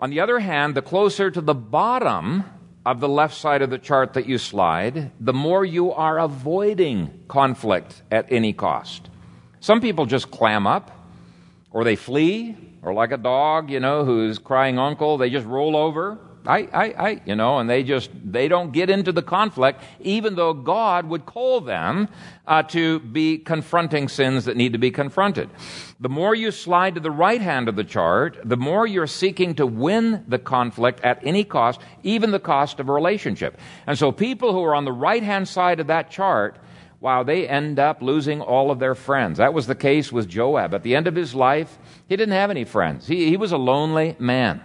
On 0.00 0.10
the 0.10 0.18
other 0.18 0.40
hand, 0.40 0.74
the 0.74 0.82
closer 0.82 1.30
to 1.30 1.40
the 1.40 1.54
bottom 1.54 2.42
of 2.84 2.98
the 2.98 3.08
left 3.08 3.36
side 3.36 3.62
of 3.62 3.70
the 3.70 3.78
chart 3.78 4.14
that 4.14 4.26
you 4.26 4.36
slide, 4.36 5.12
the 5.20 5.32
more 5.32 5.64
you 5.64 5.92
are 5.92 6.18
avoiding 6.18 7.16
conflict 7.28 8.02
at 8.10 8.32
any 8.32 8.52
cost. 8.52 9.08
Some 9.60 9.80
people 9.80 10.04
just 10.04 10.32
clam 10.32 10.66
up, 10.66 10.90
or 11.70 11.84
they 11.84 11.94
flee, 11.94 12.56
or 12.82 12.92
like 12.92 13.12
a 13.12 13.18
dog, 13.18 13.70
you 13.70 13.78
know, 13.78 14.04
who's 14.04 14.40
crying 14.40 14.80
uncle, 14.80 15.16
they 15.16 15.30
just 15.30 15.46
roll 15.46 15.76
over 15.76 16.18
I, 16.48 16.60
I, 16.72 16.84
I, 16.84 17.20
you 17.26 17.36
know, 17.36 17.58
and 17.58 17.68
they 17.68 17.82
just, 17.82 18.10
they 18.24 18.48
don't 18.48 18.72
get 18.72 18.88
into 18.88 19.12
the 19.12 19.22
conflict, 19.22 19.82
even 20.00 20.34
though 20.34 20.54
God 20.54 21.06
would 21.06 21.26
call 21.26 21.60
them 21.60 22.08
uh, 22.46 22.62
to 22.64 23.00
be 23.00 23.36
confronting 23.36 24.08
sins 24.08 24.46
that 24.46 24.56
need 24.56 24.72
to 24.72 24.78
be 24.78 24.90
confronted. 24.90 25.50
The 26.00 26.08
more 26.08 26.34
you 26.34 26.50
slide 26.50 26.94
to 26.94 27.00
the 27.00 27.10
right 27.10 27.42
hand 27.42 27.68
of 27.68 27.76
the 27.76 27.84
chart, 27.84 28.38
the 28.42 28.56
more 28.56 28.86
you're 28.86 29.06
seeking 29.06 29.56
to 29.56 29.66
win 29.66 30.24
the 30.26 30.38
conflict 30.38 31.00
at 31.04 31.20
any 31.22 31.44
cost, 31.44 31.80
even 32.02 32.30
the 32.30 32.40
cost 32.40 32.80
of 32.80 32.88
a 32.88 32.92
relationship. 32.92 33.58
And 33.86 33.98
so 33.98 34.10
people 34.10 34.54
who 34.54 34.64
are 34.64 34.74
on 34.74 34.86
the 34.86 34.92
right 34.92 35.22
hand 35.22 35.48
side 35.48 35.80
of 35.80 35.88
that 35.88 36.10
chart, 36.10 36.56
wow, 37.00 37.24
they 37.24 37.46
end 37.46 37.78
up 37.78 38.00
losing 38.00 38.40
all 38.40 38.70
of 38.70 38.78
their 38.78 38.94
friends. 38.94 39.36
That 39.36 39.52
was 39.52 39.66
the 39.66 39.74
case 39.74 40.10
with 40.10 40.28
Joab. 40.28 40.72
At 40.72 40.82
the 40.82 40.96
end 40.96 41.06
of 41.06 41.14
his 41.14 41.34
life, 41.34 41.78
he 42.08 42.16
didn't 42.16 42.34
have 42.34 42.50
any 42.50 42.64
friends. 42.64 43.06
He, 43.06 43.28
he 43.28 43.36
was 43.36 43.52
a 43.52 43.58
lonely 43.58 44.16
man. 44.18 44.62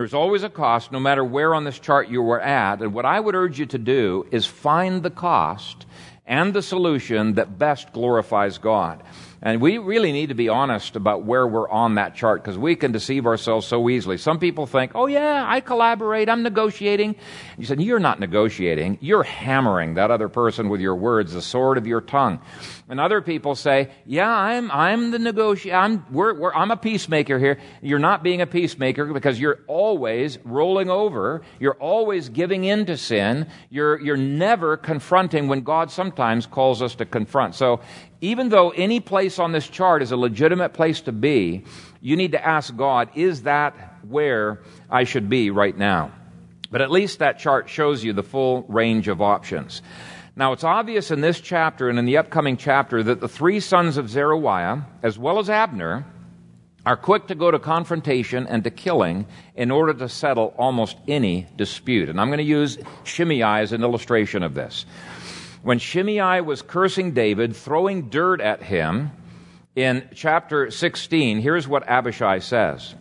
There's 0.00 0.14
always 0.14 0.44
a 0.44 0.48
cost, 0.48 0.92
no 0.92 0.98
matter 0.98 1.22
where 1.22 1.54
on 1.54 1.64
this 1.64 1.78
chart 1.78 2.08
you 2.08 2.22
were 2.22 2.40
at. 2.40 2.80
And 2.80 2.94
what 2.94 3.04
I 3.04 3.20
would 3.20 3.34
urge 3.34 3.58
you 3.58 3.66
to 3.66 3.76
do 3.76 4.26
is 4.30 4.46
find 4.46 5.02
the 5.02 5.10
cost 5.10 5.84
and 6.24 6.54
the 6.54 6.62
solution 6.62 7.34
that 7.34 7.58
best 7.58 7.92
glorifies 7.92 8.56
God. 8.56 9.02
And 9.42 9.60
we 9.60 9.76
really 9.76 10.12
need 10.12 10.30
to 10.30 10.34
be 10.34 10.48
honest 10.48 10.96
about 10.96 11.24
where 11.24 11.46
we're 11.46 11.68
on 11.68 11.96
that 11.96 12.14
chart 12.14 12.42
because 12.42 12.56
we 12.56 12.76
can 12.76 12.92
deceive 12.92 13.26
ourselves 13.26 13.66
so 13.66 13.90
easily. 13.90 14.16
Some 14.16 14.38
people 14.38 14.66
think, 14.66 14.92
oh, 14.94 15.06
yeah, 15.06 15.44
I 15.46 15.60
collaborate, 15.60 16.30
I'm 16.30 16.42
negotiating. 16.42 17.16
You 17.58 17.66
said, 17.66 17.82
you're 17.82 17.98
not 17.98 18.20
negotiating, 18.20 18.96
you're 19.02 19.22
hammering 19.22 19.94
that 19.94 20.10
other 20.10 20.30
person 20.30 20.70
with 20.70 20.80
your 20.80 20.94
words, 20.94 21.34
the 21.34 21.42
sword 21.42 21.76
of 21.76 21.86
your 21.86 22.00
tongue. 22.00 22.40
And 22.90 22.98
other 22.98 23.22
people 23.22 23.54
say, 23.54 23.90
yeah, 24.04 24.28
I'm, 24.28 24.68
I'm 24.72 25.12
the 25.12 25.20
negotiator, 25.20 25.76
I'm, 25.76 26.04
we're, 26.10 26.34
we're, 26.34 26.52
I'm 26.52 26.72
a 26.72 26.76
peacemaker 26.76 27.38
here. 27.38 27.60
You're 27.82 28.00
not 28.00 28.24
being 28.24 28.40
a 28.40 28.48
peacemaker 28.48 29.06
because 29.12 29.38
you're 29.38 29.60
always 29.68 30.38
rolling 30.44 30.90
over, 30.90 31.42
you're 31.60 31.76
always 31.76 32.30
giving 32.30 32.64
in 32.64 32.86
to 32.86 32.96
sin, 32.96 33.46
you're, 33.70 34.00
you're 34.00 34.16
never 34.16 34.76
confronting 34.76 35.46
when 35.46 35.60
God 35.60 35.92
sometimes 35.92 36.46
calls 36.46 36.82
us 36.82 36.96
to 36.96 37.06
confront. 37.06 37.54
So 37.54 37.80
even 38.20 38.48
though 38.48 38.70
any 38.70 38.98
place 38.98 39.38
on 39.38 39.52
this 39.52 39.68
chart 39.68 40.02
is 40.02 40.10
a 40.10 40.16
legitimate 40.16 40.72
place 40.72 41.00
to 41.02 41.12
be, 41.12 41.62
you 42.00 42.16
need 42.16 42.32
to 42.32 42.44
ask 42.44 42.74
God, 42.76 43.10
is 43.14 43.44
that 43.44 43.98
where 44.08 44.62
I 44.90 45.04
should 45.04 45.28
be 45.28 45.50
right 45.52 45.78
now? 45.78 46.10
But 46.72 46.80
at 46.80 46.90
least 46.90 47.20
that 47.20 47.38
chart 47.38 47.68
shows 47.68 48.02
you 48.02 48.14
the 48.14 48.24
full 48.24 48.62
range 48.68 49.06
of 49.06 49.22
options. 49.22 49.80
Now, 50.36 50.52
it's 50.52 50.64
obvious 50.64 51.10
in 51.10 51.20
this 51.20 51.40
chapter 51.40 51.88
and 51.88 51.98
in 51.98 52.04
the 52.04 52.16
upcoming 52.16 52.56
chapter 52.56 53.02
that 53.02 53.20
the 53.20 53.28
three 53.28 53.60
sons 53.60 53.96
of 53.96 54.08
Zeruiah, 54.08 54.86
as 55.02 55.18
well 55.18 55.38
as 55.38 55.50
Abner, 55.50 56.06
are 56.86 56.96
quick 56.96 57.26
to 57.26 57.34
go 57.34 57.50
to 57.50 57.58
confrontation 57.58 58.46
and 58.46 58.64
to 58.64 58.70
killing 58.70 59.26
in 59.54 59.70
order 59.70 59.92
to 59.92 60.08
settle 60.08 60.54
almost 60.56 60.96
any 61.06 61.46
dispute. 61.56 62.08
And 62.08 62.20
I'm 62.20 62.28
going 62.28 62.38
to 62.38 62.44
use 62.44 62.78
Shimei 63.04 63.42
as 63.42 63.72
an 63.72 63.82
illustration 63.82 64.42
of 64.42 64.54
this 64.54 64.86
when 65.62 65.78
Shimei 65.78 66.40
was 66.40 66.62
cursing 66.62 67.12
David, 67.12 67.54
throwing 67.54 68.08
dirt 68.08 68.40
at 68.40 68.62
him 68.62 69.10
in 69.76 70.08
chapter 70.14 70.70
16, 70.70 71.40
here's 71.40 71.68
what 71.68 71.86
Abishai 71.86 72.38
says 72.38 72.94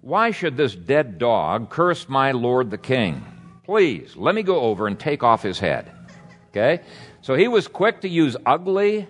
Why 0.00 0.30
should 0.30 0.56
this 0.56 0.74
dead 0.74 1.18
dog 1.18 1.70
curse 1.70 2.08
my 2.08 2.32
lord 2.32 2.70
the 2.70 2.78
king? 2.78 3.24
Please, 3.64 4.16
let 4.16 4.34
me 4.34 4.42
go 4.42 4.60
over 4.60 4.86
and 4.86 4.98
take 4.98 5.22
off 5.22 5.42
his 5.42 5.58
head. 5.58 5.92
Okay? 6.50 6.82
So 7.22 7.34
he 7.34 7.48
was 7.48 7.68
quick 7.68 8.02
to 8.02 8.08
use 8.08 8.36
ugly 8.44 9.06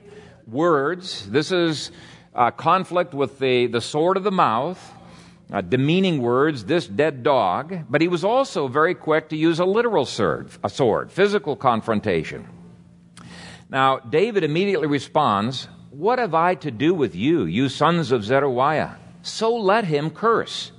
words. 0.46 1.28
This 1.30 1.52
is 1.52 1.90
a 2.34 2.52
conflict 2.52 3.14
with 3.14 3.38
the, 3.38 3.66
the 3.66 3.80
sword 3.80 4.16
of 4.16 4.24
the 4.24 4.30
mouth 4.30 4.78
uh, 5.52 5.60
demeaning 5.60 6.22
words, 6.22 6.64
this 6.64 6.86
dead 6.86 7.22
dog, 7.22 7.80
but 7.88 8.00
he 8.00 8.08
was 8.08 8.24
also 8.24 8.68
very 8.68 8.94
quick 8.94 9.28
to 9.30 9.36
use 9.36 9.58
a 9.58 9.64
literal 9.64 10.04
sword, 10.04 10.50
a 10.62 10.70
sword, 10.70 11.10
physical 11.10 11.56
confrontation. 11.56 12.46
Now, 13.68 13.98
David 13.98 14.44
immediately 14.44 14.86
responds, 14.86 15.68
What 15.90 16.18
have 16.18 16.34
I 16.34 16.54
to 16.56 16.70
do 16.70 16.94
with 16.94 17.14
you, 17.14 17.44
you 17.44 17.68
sons 17.68 18.12
of 18.12 18.24
Zeruiah? 18.24 18.96
So 19.22 19.54
let 19.54 19.84
him 19.84 20.10
curse. 20.10 20.72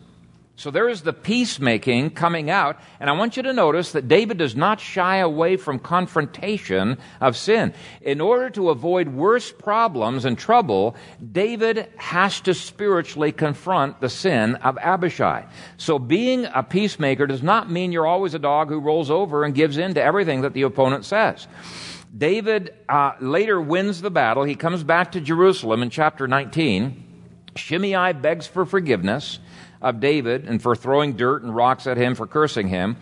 So 0.58 0.70
there 0.70 0.90
is 0.90 1.02
the 1.02 1.14
peacemaking 1.14 2.12
coming 2.12 2.50
out. 2.50 2.80
And 3.00 3.10
I 3.10 3.14
want 3.14 3.36
you 3.36 3.44
to 3.44 3.54
notice 3.54 3.94
that 3.94 4.08
David 4.08 4.38
does 4.38 4.56
not 4.56 4.80
shy 4.80 5.18
away 5.18 5.58
from 5.58 5.80
confrontation 5.80 6.98
of 7.20 7.36
sin. 7.36 7.74
In 8.02 8.22
order 8.22 8.50
to 8.52 8.70
avoid 8.70 9.08
worse 9.08 9.52
problems 9.52 10.26
and 10.26 10.38
trouble, 10.38 10.96
David 11.32 11.90
has 11.96 12.42
to 12.42 12.54
spiritually 12.54 13.32
confront 13.32 14.02
the 14.02 14.10
sin 14.10 14.56
of 14.56 14.78
Abishai. 14.78 15.48
So 15.78 15.98
being 15.98 16.46
a 16.46 16.64
peacemaker 16.64 17.26
does 17.26 17.42
not 17.42 17.72
mean 17.72 17.92
you're 17.92 18.06
always 18.06 18.34
a 18.34 18.40
dog 18.40 18.70
who 18.70 18.80
rolls 18.80 19.10
over 19.10 19.44
and 19.44 19.56
gives 19.56 19.78
in 19.78 19.96
to 19.96 20.04
everything 20.04 20.42
that 20.42 20.54
the 20.54 20.64
opponent 20.64 21.06
says. 21.06 21.48
David 22.16 22.74
uh, 22.90 23.14
later 23.22 23.60
wins 23.60 24.02
the 24.02 24.12
battle. 24.12 24.44
He 24.44 24.56
comes 24.56 24.84
back 24.84 25.14
to 25.14 25.22
Jerusalem 25.22 25.82
in 25.82 25.90
chapter 25.90 26.28
19. 26.28 27.08
Shimei 27.56 28.14
begs 28.14 28.48
for 28.48 28.66
forgiveness 28.66 29.40
of 29.82 30.00
David 30.00 30.46
and 30.46 30.62
for 30.62 30.76
throwing 30.76 31.14
dirt 31.14 31.44
and 31.44 31.56
rocks 31.56 31.88
at 31.88 31.98
him 31.98 32.16
for 32.16 32.28
cursing 32.28 32.68
him. 32.68 32.98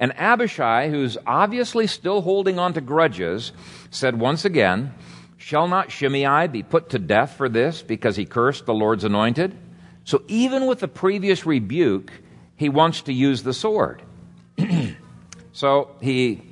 And 0.00 0.12
Abishai, 0.16 0.90
who's 0.90 1.18
obviously 1.26 1.86
still 1.86 2.20
holding 2.20 2.58
on 2.58 2.74
to 2.74 2.80
grudges, 2.80 3.52
said 3.90 4.18
once 4.18 4.44
again, 4.44 4.94
Shall 5.36 5.68
not 5.68 5.90
Shimei 5.90 6.48
be 6.48 6.62
put 6.62 6.90
to 6.90 6.98
death 6.98 7.36
for 7.36 7.48
this 7.48 7.80
because 7.82 8.16
he 8.16 8.24
cursed 8.24 8.66
the 8.66 8.74
Lord's 8.74 9.04
anointed? 9.04 9.56
So 10.04 10.22
even 10.28 10.66
with 10.66 10.80
the 10.80 10.88
previous 10.88 11.46
rebuke, 11.46 12.12
he 12.56 12.68
wants 12.68 13.02
to 13.02 13.12
use 13.12 13.42
the 13.42 13.54
sword. 13.54 14.02
so 15.52 15.96
he 16.00 16.42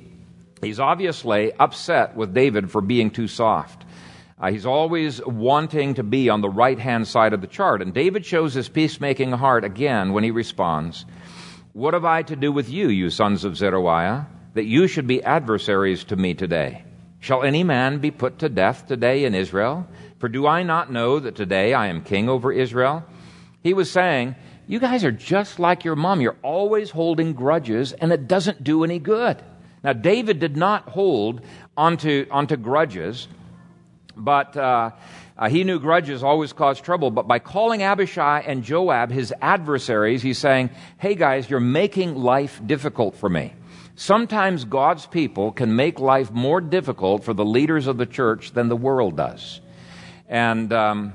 He's 0.61 0.79
obviously 0.79 1.53
upset 1.53 2.15
with 2.15 2.33
David 2.33 2.71
for 2.71 2.81
being 2.81 3.11
too 3.11 3.27
soft. 3.27 3.85
Uh, 4.39 4.51
he's 4.51 4.67
always 4.67 5.19
wanting 5.25 5.95
to 5.95 6.03
be 6.03 6.29
on 6.29 6.41
the 6.41 6.49
right 6.49 6.77
hand 6.77 7.07
side 7.07 7.33
of 7.33 7.41
the 7.41 7.47
chart. 7.47 7.81
And 7.81 7.91
David 7.91 8.23
shows 8.23 8.53
his 8.53 8.69
peacemaking 8.69 9.31
heart 9.31 9.63
again 9.63 10.13
when 10.13 10.23
he 10.23 10.31
responds 10.31 11.05
What 11.73 11.95
have 11.95 12.05
I 12.05 12.21
to 12.23 12.35
do 12.35 12.51
with 12.51 12.69
you, 12.69 12.89
you 12.89 13.09
sons 13.09 13.43
of 13.43 13.57
Zeruiah, 13.57 14.27
that 14.53 14.65
you 14.65 14.87
should 14.87 15.07
be 15.07 15.23
adversaries 15.23 16.03
to 16.05 16.15
me 16.15 16.35
today? 16.35 16.83
Shall 17.19 17.43
any 17.43 17.63
man 17.63 17.97
be 17.97 18.11
put 18.11 18.39
to 18.39 18.49
death 18.49 18.87
today 18.87 19.25
in 19.25 19.33
Israel? 19.33 19.87
For 20.19 20.29
do 20.29 20.45
I 20.45 20.61
not 20.61 20.91
know 20.91 21.19
that 21.19 21.35
today 21.35 21.73
I 21.73 21.87
am 21.87 22.03
king 22.03 22.29
over 22.29 22.51
Israel? 22.51 23.03
He 23.63 23.73
was 23.73 23.89
saying, 23.89 24.35
You 24.67 24.79
guys 24.79 25.03
are 25.03 25.11
just 25.11 25.57
like 25.57 25.83
your 25.83 25.95
mom. 25.95 26.21
You're 26.21 26.37
always 26.43 26.91
holding 26.91 27.33
grudges, 27.33 27.91
and 27.93 28.11
it 28.11 28.27
doesn't 28.27 28.63
do 28.63 28.83
any 28.83 28.99
good. 28.99 29.41
Now, 29.83 29.93
David 29.93 30.39
did 30.39 30.55
not 30.55 30.89
hold 30.89 31.41
onto, 31.75 32.27
onto 32.29 32.55
grudges, 32.55 33.27
but 34.17 34.57
uh, 34.57 34.91
uh, 35.37 35.49
he 35.49 35.63
knew 35.63 35.79
grudges 35.79 36.23
always 36.23 36.53
cause 36.53 36.81
trouble. 36.81 37.11
But 37.11 37.27
by 37.27 37.39
calling 37.39 37.83
Abishai 37.83 38.43
and 38.45 38.63
Joab 38.63 39.11
his 39.11 39.33
adversaries, 39.41 40.21
he's 40.21 40.37
saying, 40.37 40.71
Hey 40.97 41.15
guys, 41.15 41.49
you're 41.49 41.59
making 41.59 42.15
life 42.15 42.59
difficult 42.65 43.15
for 43.15 43.29
me. 43.29 43.53
Sometimes 43.95 44.65
God's 44.65 45.07
people 45.07 45.51
can 45.51 45.75
make 45.75 45.99
life 45.99 46.31
more 46.31 46.61
difficult 46.61 47.23
for 47.23 47.33
the 47.33 47.45
leaders 47.45 47.87
of 47.87 47.97
the 47.97 48.05
church 48.05 48.51
than 48.51 48.69
the 48.69 48.75
world 48.75 49.17
does. 49.17 49.59
And 50.27 50.71
um, 50.71 51.13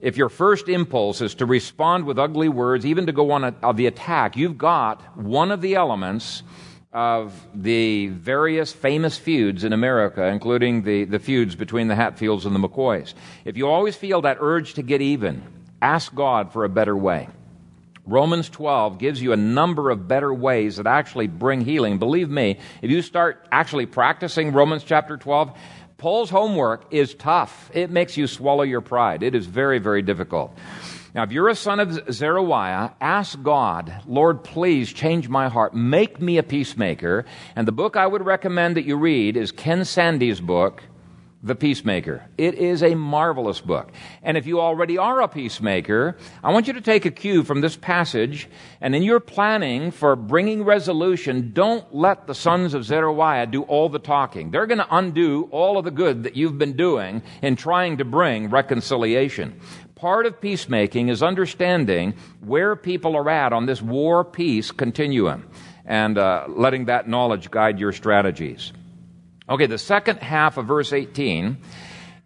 if 0.00 0.16
your 0.16 0.28
first 0.28 0.68
impulse 0.68 1.20
is 1.20 1.34
to 1.36 1.46
respond 1.46 2.04
with 2.04 2.18
ugly 2.18 2.48
words, 2.48 2.86
even 2.86 3.06
to 3.06 3.12
go 3.12 3.32
on 3.32 3.44
a, 3.44 3.72
the 3.74 3.86
attack, 3.86 4.36
you've 4.36 4.58
got 4.58 5.16
one 5.16 5.50
of 5.50 5.60
the 5.60 5.74
elements 5.74 6.42
of 6.92 7.46
the 7.54 8.08
various 8.08 8.72
famous 8.72 9.16
feuds 9.16 9.62
in 9.62 9.72
America, 9.72 10.26
including 10.26 10.82
the, 10.82 11.04
the 11.04 11.20
feuds 11.20 11.54
between 11.54 11.86
the 11.86 11.94
Hatfields 11.94 12.46
and 12.46 12.54
the 12.54 12.58
McCoys. 12.58 13.14
If 13.44 13.56
you 13.56 13.68
always 13.68 13.94
feel 13.94 14.22
that 14.22 14.38
urge 14.40 14.74
to 14.74 14.82
get 14.82 15.00
even, 15.00 15.42
ask 15.80 16.12
God 16.14 16.52
for 16.52 16.64
a 16.64 16.68
better 16.68 16.96
way. 16.96 17.28
Romans 18.06 18.48
12 18.48 18.98
gives 18.98 19.22
you 19.22 19.32
a 19.32 19.36
number 19.36 19.90
of 19.90 20.08
better 20.08 20.34
ways 20.34 20.76
that 20.76 20.86
actually 20.88 21.28
bring 21.28 21.60
healing. 21.60 21.98
Believe 21.98 22.28
me, 22.28 22.58
if 22.82 22.90
you 22.90 23.02
start 23.02 23.46
actually 23.52 23.86
practicing 23.86 24.52
Romans 24.52 24.82
chapter 24.82 25.16
12, 25.16 25.56
Paul's 25.96 26.30
homework 26.30 26.86
is 26.90 27.14
tough. 27.14 27.70
It 27.72 27.90
makes 27.90 28.16
you 28.16 28.26
swallow 28.26 28.62
your 28.62 28.80
pride. 28.80 29.22
It 29.22 29.36
is 29.36 29.46
very, 29.46 29.78
very 29.78 30.02
difficult. 30.02 30.56
Now, 31.14 31.24
if 31.24 31.32
you're 31.32 31.48
a 31.48 31.56
son 31.56 31.80
of 31.80 32.12
Zeruiah, 32.12 32.94
ask 33.00 33.42
God, 33.42 34.02
Lord, 34.06 34.44
please 34.44 34.92
change 34.92 35.28
my 35.28 35.48
heart. 35.48 35.74
Make 35.74 36.20
me 36.20 36.38
a 36.38 36.42
peacemaker. 36.44 37.24
And 37.56 37.66
the 37.66 37.72
book 37.72 37.96
I 37.96 38.06
would 38.06 38.24
recommend 38.24 38.76
that 38.76 38.84
you 38.84 38.96
read 38.96 39.36
is 39.36 39.50
Ken 39.50 39.84
Sande's 39.84 40.40
book, 40.40 40.84
The 41.42 41.56
Peacemaker. 41.56 42.24
It 42.38 42.54
is 42.54 42.84
a 42.84 42.94
marvelous 42.94 43.60
book. 43.60 43.90
And 44.22 44.36
if 44.36 44.46
you 44.46 44.60
already 44.60 44.98
are 44.98 45.20
a 45.20 45.26
peacemaker, 45.26 46.16
I 46.44 46.52
want 46.52 46.68
you 46.68 46.74
to 46.74 46.80
take 46.80 47.04
a 47.06 47.10
cue 47.10 47.42
from 47.42 47.60
this 47.60 47.74
passage, 47.74 48.48
and 48.80 48.94
in 48.94 49.02
your 49.02 49.18
planning 49.18 49.90
for 49.90 50.14
bringing 50.14 50.62
resolution, 50.62 51.50
don't 51.52 51.92
let 51.92 52.28
the 52.28 52.36
sons 52.36 52.72
of 52.72 52.84
Zeruiah 52.84 53.46
do 53.46 53.62
all 53.62 53.88
the 53.88 53.98
talking. 53.98 54.52
They're 54.52 54.66
going 54.66 54.78
to 54.78 54.96
undo 54.96 55.48
all 55.50 55.76
of 55.76 55.84
the 55.84 55.90
good 55.90 56.22
that 56.22 56.36
you've 56.36 56.58
been 56.58 56.76
doing 56.76 57.22
in 57.42 57.56
trying 57.56 57.96
to 57.96 58.04
bring 58.04 58.48
reconciliation 58.48 59.60
part 60.00 60.24
of 60.24 60.40
peacemaking 60.40 61.10
is 61.10 61.22
understanding 61.22 62.14
where 62.40 62.74
people 62.74 63.16
are 63.16 63.28
at 63.28 63.52
on 63.52 63.66
this 63.66 63.82
war 63.82 64.24
peace 64.24 64.70
continuum 64.70 65.46
and 65.84 66.16
uh, 66.16 66.46
letting 66.48 66.86
that 66.86 67.06
knowledge 67.06 67.50
guide 67.50 67.78
your 67.78 67.92
strategies. 67.92 68.72
Okay, 69.46 69.66
the 69.66 69.76
second 69.76 70.20
half 70.20 70.56
of 70.56 70.66
verse 70.66 70.94
18 70.94 71.58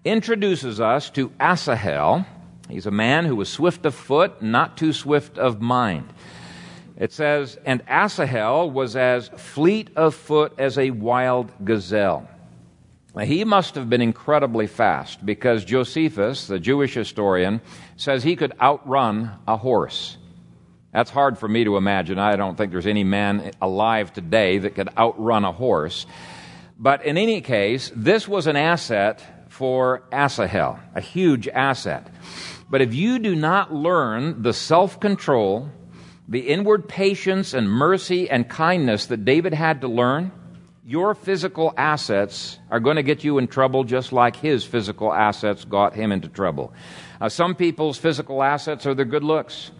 introduces 0.04 0.80
us 0.80 1.10
to 1.10 1.32
Asahel. 1.40 2.24
He's 2.68 2.86
a 2.86 2.92
man 2.92 3.24
who 3.24 3.34
was 3.34 3.48
swift 3.48 3.84
of 3.86 3.94
foot, 3.94 4.40
not 4.40 4.76
too 4.76 4.92
swift 4.92 5.36
of 5.36 5.60
mind. 5.60 6.12
It 6.96 7.12
says, 7.12 7.58
And 7.64 7.82
Asahel 7.88 8.70
was 8.70 8.94
as 8.94 9.28
fleet 9.28 9.90
of 9.96 10.14
foot 10.14 10.52
as 10.58 10.78
a 10.78 10.90
wild 10.90 11.50
gazelle. 11.64 12.28
He 13.22 13.44
must 13.44 13.76
have 13.76 13.88
been 13.88 14.02
incredibly 14.02 14.66
fast 14.66 15.24
because 15.24 15.64
Josephus, 15.64 16.48
the 16.48 16.58
Jewish 16.58 16.94
historian, 16.94 17.60
says 17.96 18.24
he 18.24 18.34
could 18.34 18.52
outrun 18.60 19.38
a 19.46 19.56
horse. 19.56 20.16
That's 20.92 21.10
hard 21.10 21.38
for 21.38 21.48
me 21.48 21.64
to 21.64 21.76
imagine. 21.76 22.18
I 22.18 22.34
don't 22.36 22.56
think 22.56 22.72
there's 22.72 22.86
any 22.86 23.04
man 23.04 23.52
alive 23.62 24.12
today 24.12 24.58
that 24.58 24.74
could 24.74 24.88
outrun 24.96 25.44
a 25.44 25.52
horse. 25.52 26.06
But 26.78 27.04
in 27.04 27.16
any 27.16 27.40
case, 27.40 27.92
this 27.94 28.26
was 28.26 28.48
an 28.48 28.56
asset 28.56 29.22
for 29.48 30.02
Asahel, 30.10 30.80
a 30.94 31.00
huge 31.00 31.46
asset. 31.46 32.08
But 32.68 32.80
if 32.80 32.94
you 32.94 33.20
do 33.20 33.36
not 33.36 33.72
learn 33.72 34.42
the 34.42 34.52
self 34.52 34.98
control, 34.98 35.70
the 36.28 36.48
inward 36.48 36.88
patience 36.88 37.54
and 37.54 37.70
mercy 37.70 38.28
and 38.28 38.48
kindness 38.48 39.06
that 39.06 39.24
David 39.24 39.54
had 39.54 39.82
to 39.82 39.88
learn, 39.88 40.32
your 40.86 41.14
physical 41.14 41.72
assets 41.78 42.58
are 42.70 42.78
going 42.78 42.96
to 42.96 43.02
get 43.02 43.24
you 43.24 43.38
in 43.38 43.46
trouble 43.46 43.84
just 43.84 44.12
like 44.12 44.36
his 44.36 44.64
physical 44.64 45.12
assets 45.12 45.64
got 45.64 45.94
him 45.94 46.12
into 46.12 46.28
trouble. 46.28 46.74
Uh, 47.20 47.28
some 47.28 47.54
people's 47.54 47.96
physical 47.96 48.42
assets 48.42 48.84
are 48.84 48.94
their 48.94 49.06
good 49.06 49.24
looks. 49.24 49.70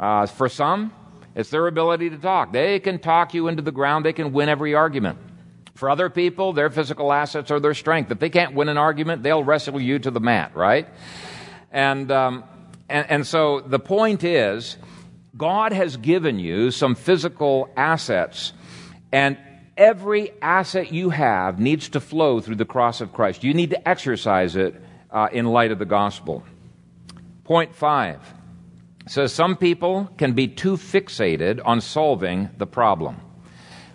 Uh, 0.00 0.24
for 0.24 0.48
some, 0.48 0.92
it's 1.34 1.50
their 1.50 1.66
ability 1.66 2.08
to 2.08 2.16
talk. 2.16 2.52
They 2.52 2.80
can 2.80 2.98
talk 2.98 3.34
you 3.34 3.48
into 3.48 3.62
the 3.62 3.72
ground, 3.72 4.06
they 4.06 4.14
can 4.14 4.32
win 4.32 4.48
every 4.48 4.74
argument. 4.74 5.18
For 5.74 5.90
other 5.90 6.08
people, 6.08 6.54
their 6.54 6.70
physical 6.70 7.12
assets 7.12 7.50
are 7.50 7.60
their 7.60 7.74
strength. 7.74 8.10
If 8.10 8.18
they 8.18 8.30
can't 8.30 8.54
win 8.54 8.70
an 8.70 8.78
argument, 8.78 9.22
they'll 9.22 9.44
wrestle 9.44 9.78
you 9.78 9.98
to 9.98 10.10
the 10.10 10.20
mat, 10.20 10.56
right? 10.56 10.88
And, 11.70 12.10
um, 12.10 12.44
and, 12.88 13.10
and 13.10 13.26
so 13.26 13.60
the 13.60 13.78
point 13.78 14.24
is, 14.24 14.78
God 15.36 15.72
has 15.74 15.98
given 15.98 16.38
you 16.38 16.70
some 16.70 16.94
physical 16.94 17.68
assets, 17.76 18.54
and 19.12 19.36
every 19.76 20.32
asset 20.40 20.92
you 20.92 21.10
have 21.10 21.58
needs 21.58 21.88
to 21.90 22.00
flow 22.00 22.40
through 22.40 22.56
the 22.56 22.64
cross 22.64 23.00
of 23.00 23.12
Christ. 23.12 23.44
You 23.44 23.54
need 23.54 23.70
to 23.70 23.88
exercise 23.88 24.56
it 24.56 24.74
uh, 25.10 25.28
in 25.32 25.46
light 25.46 25.72
of 25.72 25.78
the 25.78 25.84
gospel. 25.84 26.42
Point 27.44 27.74
five 27.74 28.20
says 29.06 29.32
some 29.32 29.56
people 29.56 30.10
can 30.18 30.32
be 30.32 30.48
too 30.48 30.76
fixated 30.76 31.60
on 31.64 31.80
solving 31.80 32.50
the 32.58 32.66
problem. 32.66 33.20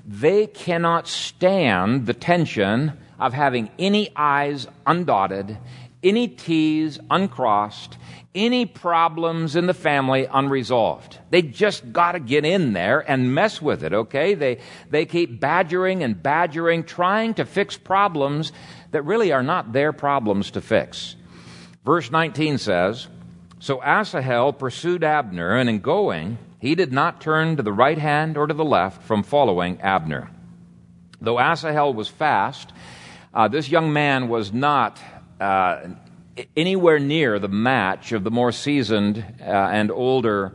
They 0.06 0.48
cannot 0.48 1.08
stand 1.08 2.06
the 2.06 2.14
tension 2.14 2.94
of 3.20 3.34
having 3.34 3.70
any 3.78 4.10
I's 4.16 4.68
undotted, 4.88 5.58
any 6.02 6.28
T's 6.28 7.00
uncrossed, 7.10 7.98
any 8.34 8.66
problems 8.66 9.56
in 9.56 9.68
the 9.68 9.74
family 9.74 10.26
unresolved. 10.32 11.20
They 11.30 11.42
just 11.42 11.92
got 11.92 12.14
to 12.14 12.20
get 12.20 12.46
in 12.46 12.74
there 12.74 13.00
and 13.00 13.36
mess 13.36 13.62
with 13.62 13.84
it, 13.84 13.94
okay? 13.94 14.36
They, 14.36 14.60
they 14.90 15.06
keep 15.06 15.40
badgering 15.40 16.04
and 16.04 16.22
badgering, 16.22 16.84
trying 16.86 17.34
to 17.36 17.46
fix 17.46 17.78
problems 17.78 18.54
that 18.92 19.04
really 19.04 19.32
are 19.32 19.44
not 19.44 19.74
their 19.74 19.92
problems 19.92 20.52
to 20.52 20.62
fix. 20.62 21.16
Verse 21.84 22.10
19 22.10 22.58
says, 22.58 23.08
So 23.60 23.82
Asahel 23.84 24.54
pursued 24.54 25.04
Abner, 25.04 25.58
and 25.58 25.70
in 25.70 25.80
going, 25.80 26.38
he 26.60 26.76
did 26.76 26.94
not 26.94 27.22
turn 27.22 27.58
to 27.58 27.64
the 27.64 27.74
right 27.74 27.98
hand 27.98 28.38
or 28.38 28.48
to 28.48 28.54
the 28.54 28.64
left 28.64 29.04
from 29.04 29.24
following 29.24 29.82
Abner. 29.82 30.30
Though 31.20 31.40
Asahel 31.40 31.94
was 31.94 32.08
fast, 32.08 32.72
uh, 33.34 33.48
this 33.48 33.70
young 33.70 33.94
man 33.94 34.30
was 34.30 34.54
not 34.54 35.00
uh, 35.40 35.88
anywhere 36.56 37.00
near 37.00 37.40
the 37.40 37.48
match 37.48 38.12
of 38.12 38.24
the 38.24 38.32
more 38.32 38.52
seasoned 38.52 39.24
uh, 39.42 39.44
and 39.44 39.92
older 39.92 40.54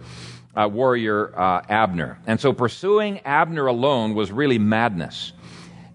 uh, 0.57 0.69
warrior 0.69 1.39
uh, 1.39 1.63
Abner. 1.69 2.19
And 2.27 2.41
so 2.41 2.53
pursuing 2.53 3.21
Abner 3.21 3.67
alone 3.67 4.15
was 4.15 4.33
really 4.33 4.59
madness. 4.59 5.33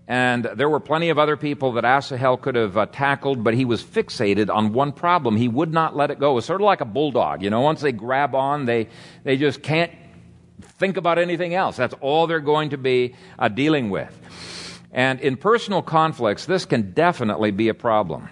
And 0.08 0.44
there 0.44 0.70
were 0.70 0.82
plenty 0.82 1.10
of 1.10 1.17
other 1.17 1.38
people 1.38 1.74
that 1.74 1.86
Asahel 1.86 2.36
could 2.36 2.56
have 2.56 2.78
uh, 2.78 2.86
tackled, 2.88 3.44
but 3.44 3.54
he 3.54 3.63
was 3.63 3.82
fixated 3.82 4.54
on 4.54 4.74
one 4.74 4.91
problem. 4.91 5.38
He 5.38 5.48
would 5.48 5.74
not 5.74 5.96
let 5.96 6.12
it 6.12 6.20
go. 6.20 6.32
It 6.32 6.36
was 6.36 6.46
sort 6.46 6.60
of 6.60 6.65
like 6.65 6.82
a 6.82 6.86
bulldog. 6.86 7.41
You 7.41 7.50
know, 7.50 7.62
once 7.62 7.82
they 7.82 7.94
grab 7.94 8.36
on, 8.36 8.65
they, 8.65 8.89
they 9.24 9.38
just 9.38 9.63
can't 9.63 9.91
think 10.62 10.98
about 10.98 11.17
anything 11.17 11.54
else. 11.54 11.78
That's 11.78 11.94
all 12.02 12.28
they're 12.28 12.39
going 12.39 12.72
to 12.72 12.78
be 12.78 13.15
uh, 13.39 13.48
dealing 13.48 13.89
with. 13.89 14.17
And 14.91 15.22
in 15.22 15.38
personal 15.38 15.82
conflicts, 15.82 16.46
this 16.46 16.65
can 16.65 16.91
definitely 16.91 17.52
be 17.52 17.70
a 17.70 17.74
problem. 17.74 18.28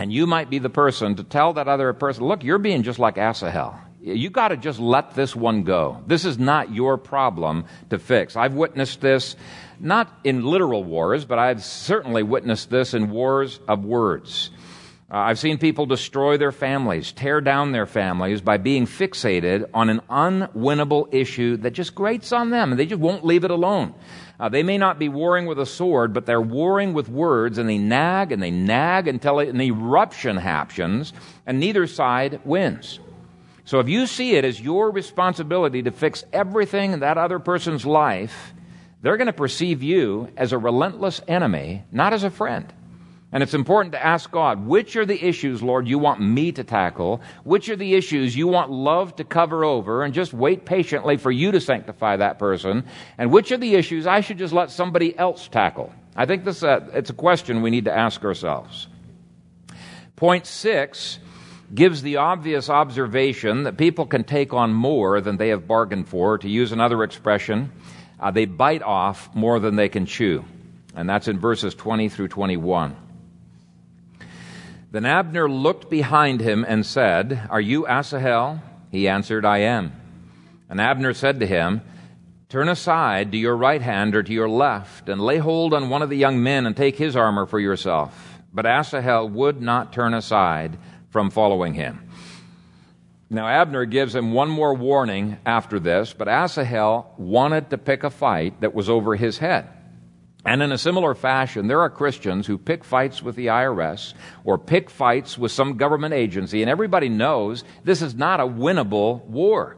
And 0.00 0.10
you 0.10 0.26
might 0.26 0.48
be 0.48 0.58
the 0.58 0.70
person 0.70 1.16
to 1.16 1.24
tell 1.24 1.52
that 1.52 1.68
other 1.68 1.92
person, 1.92 2.24
look, 2.24 2.42
you're 2.42 2.58
being 2.58 2.82
just 2.82 2.98
like 2.98 3.16
Asahel. 3.16 3.78
You 4.00 4.30
got 4.30 4.48
to 4.48 4.56
just 4.56 4.80
let 4.80 5.14
this 5.14 5.36
one 5.36 5.62
go. 5.62 6.02
This 6.06 6.24
is 6.24 6.38
not 6.38 6.74
your 6.74 6.96
problem 6.96 7.66
to 7.90 7.98
fix. 7.98 8.34
I've 8.34 8.54
witnessed 8.54 9.02
this 9.02 9.36
not 9.78 10.10
in 10.24 10.46
literal 10.46 10.84
wars, 10.84 11.26
but 11.26 11.38
I've 11.38 11.62
certainly 11.62 12.22
witnessed 12.22 12.70
this 12.70 12.94
in 12.94 13.10
wars 13.10 13.60
of 13.68 13.84
words. 13.84 14.50
Uh, 15.10 15.18
I've 15.18 15.38
seen 15.38 15.58
people 15.58 15.84
destroy 15.84 16.38
their 16.38 16.52
families, 16.52 17.12
tear 17.12 17.42
down 17.42 17.72
their 17.72 17.84
families 17.84 18.40
by 18.40 18.56
being 18.56 18.86
fixated 18.86 19.68
on 19.74 19.90
an 19.90 20.00
unwinnable 20.08 21.12
issue 21.12 21.58
that 21.58 21.72
just 21.72 21.94
grates 21.94 22.32
on 22.32 22.48
them, 22.48 22.70
and 22.70 22.80
they 22.80 22.86
just 22.86 23.00
won't 23.00 23.24
leave 23.24 23.44
it 23.44 23.50
alone. 23.50 23.92
Uh, 24.40 24.48
they 24.48 24.62
may 24.62 24.78
not 24.78 24.98
be 24.98 25.10
warring 25.10 25.44
with 25.44 25.60
a 25.60 25.66
sword, 25.66 26.14
but 26.14 26.24
they're 26.24 26.40
warring 26.40 26.94
with 26.94 27.10
words, 27.10 27.58
and 27.58 27.68
they 27.68 27.76
nag 27.76 28.32
and 28.32 28.42
they 28.42 28.50
nag 28.50 29.06
until 29.06 29.38
an 29.38 29.60
eruption 29.60 30.38
happens, 30.38 31.12
and 31.46 31.60
neither 31.60 31.86
side 31.86 32.40
wins. 32.46 33.00
So 33.66 33.80
if 33.80 33.88
you 33.88 34.06
see 34.06 34.36
it 34.36 34.46
as 34.46 34.58
your 34.58 34.90
responsibility 34.90 35.82
to 35.82 35.90
fix 35.90 36.24
everything 36.32 36.92
in 36.92 37.00
that 37.00 37.18
other 37.18 37.38
person's 37.38 37.84
life, 37.84 38.54
they're 39.02 39.18
going 39.18 39.26
to 39.26 39.32
perceive 39.34 39.82
you 39.82 40.28
as 40.38 40.52
a 40.52 40.58
relentless 40.58 41.20
enemy, 41.28 41.84
not 41.92 42.14
as 42.14 42.24
a 42.24 42.30
friend. 42.30 42.72
And 43.32 43.44
it's 43.44 43.54
important 43.54 43.92
to 43.92 44.04
ask 44.04 44.30
God, 44.30 44.66
which 44.66 44.96
are 44.96 45.06
the 45.06 45.24
issues, 45.24 45.62
Lord, 45.62 45.86
you 45.86 45.98
want 45.98 46.20
me 46.20 46.50
to 46.52 46.64
tackle? 46.64 47.20
Which 47.44 47.68
are 47.68 47.76
the 47.76 47.94
issues 47.94 48.36
you 48.36 48.48
want 48.48 48.72
love 48.72 49.14
to 49.16 49.24
cover 49.24 49.64
over 49.64 50.02
and 50.02 50.12
just 50.12 50.32
wait 50.32 50.64
patiently 50.64 51.16
for 51.16 51.30
you 51.30 51.52
to 51.52 51.60
sanctify 51.60 52.16
that 52.16 52.40
person? 52.40 52.84
And 53.18 53.30
which 53.30 53.52
are 53.52 53.56
the 53.56 53.76
issues 53.76 54.06
I 54.06 54.20
should 54.20 54.38
just 54.38 54.52
let 54.52 54.70
somebody 54.70 55.16
else 55.16 55.46
tackle? 55.46 55.92
I 56.16 56.26
think 56.26 56.44
this, 56.44 56.64
uh, 56.64 56.88
it's 56.92 57.10
a 57.10 57.14
question 57.14 57.62
we 57.62 57.70
need 57.70 57.84
to 57.84 57.96
ask 57.96 58.24
ourselves. 58.24 58.88
Point 60.16 60.44
six 60.44 61.20
gives 61.72 62.02
the 62.02 62.16
obvious 62.16 62.68
observation 62.68 63.62
that 63.62 63.76
people 63.76 64.06
can 64.06 64.24
take 64.24 64.52
on 64.52 64.72
more 64.72 65.20
than 65.20 65.36
they 65.36 65.50
have 65.50 65.68
bargained 65.68 66.08
for. 66.08 66.36
To 66.38 66.48
use 66.48 66.72
another 66.72 67.04
expression, 67.04 67.70
uh, 68.18 68.32
they 68.32 68.44
bite 68.44 68.82
off 68.82 69.32
more 69.36 69.60
than 69.60 69.76
they 69.76 69.88
can 69.88 70.04
chew. 70.04 70.44
And 70.96 71.08
that's 71.08 71.28
in 71.28 71.38
verses 71.38 71.76
20 71.76 72.08
through 72.08 72.28
21. 72.28 72.96
Then 74.90 75.04
Abner 75.04 75.48
looked 75.48 75.88
behind 75.88 76.40
him 76.40 76.64
and 76.66 76.84
said, 76.84 77.46
Are 77.48 77.60
you 77.60 77.86
Asahel? 77.86 78.60
He 78.90 79.06
answered, 79.06 79.44
I 79.44 79.58
am. 79.58 79.92
And 80.68 80.80
Abner 80.80 81.14
said 81.14 81.40
to 81.40 81.46
him, 81.46 81.82
Turn 82.48 82.68
aside 82.68 83.30
to 83.30 83.38
your 83.38 83.56
right 83.56 83.80
hand 83.80 84.16
or 84.16 84.24
to 84.24 84.32
your 84.32 84.48
left, 84.48 85.08
and 85.08 85.20
lay 85.20 85.38
hold 85.38 85.72
on 85.72 85.88
one 85.88 86.02
of 86.02 86.10
the 86.10 86.16
young 86.16 86.42
men 86.42 86.66
and 86.66 86.76
take 86.76 86.96
his 86.96 87.14
armor 87.14 87.46
for 87.46 87.60
yourself. 87.60 88.40
But 88.52 88.66
Asahel 88.66 89.28
would 89.28 89.62
not 89.62 89.92
turn 89.92 90.12
aside 90.12 90.76
from 91.10 91.30
following 91.30 91.74
him. 91.74 92.08
Now, 93.32 93.46
Abner 93.46 93.84
gives 93.84 94.12
him 94.12 94.32
one 94.32 94.50
more 94.50 94.74
warning 94.74 95.36
after 95.46 95.78
this, 95.78 96.12
but 96.12 96.26
Asahel 96.26 97.14
wanted 97.16 97.70
to 97.70 97.78
pick 97.78 98.02
a 98.02 98.10
fight 98.10 98.60
that 98.60 98.74
was 98.74 98.88
over 98.88 99.14
his 99.14 99.38
head. 99.38 99.68
And 100.44 100.62
in 100.62 100.72
a 100.72 100.78
similar 100.78 101.14
fashion, 101.14 101.66
there 101.66 101.80
are 101.80 101.90
Christians 101.90 102.46
who 102.46 102.56
pick 102.56 102.82
fights 102.82 103.22
with 103.22 103.36
the 103.36 103.46
IRS 103.48 104.14
or 104.42 104.56
pick 104.56 104.88
fights 104.88 105.36
with 105.36 105.52
some 105.52 105.76
government 105.76 106.14
agency, 106.14 106.62
and 106.62 106.70
everybody 106.70 107.10
knows 107.10 107.62
this 107.84 108.00
is 108.00 108.14
not 108.14 108.40
a 108.40 108.46
winnable 108.46 109.24
war. 109.26 109.76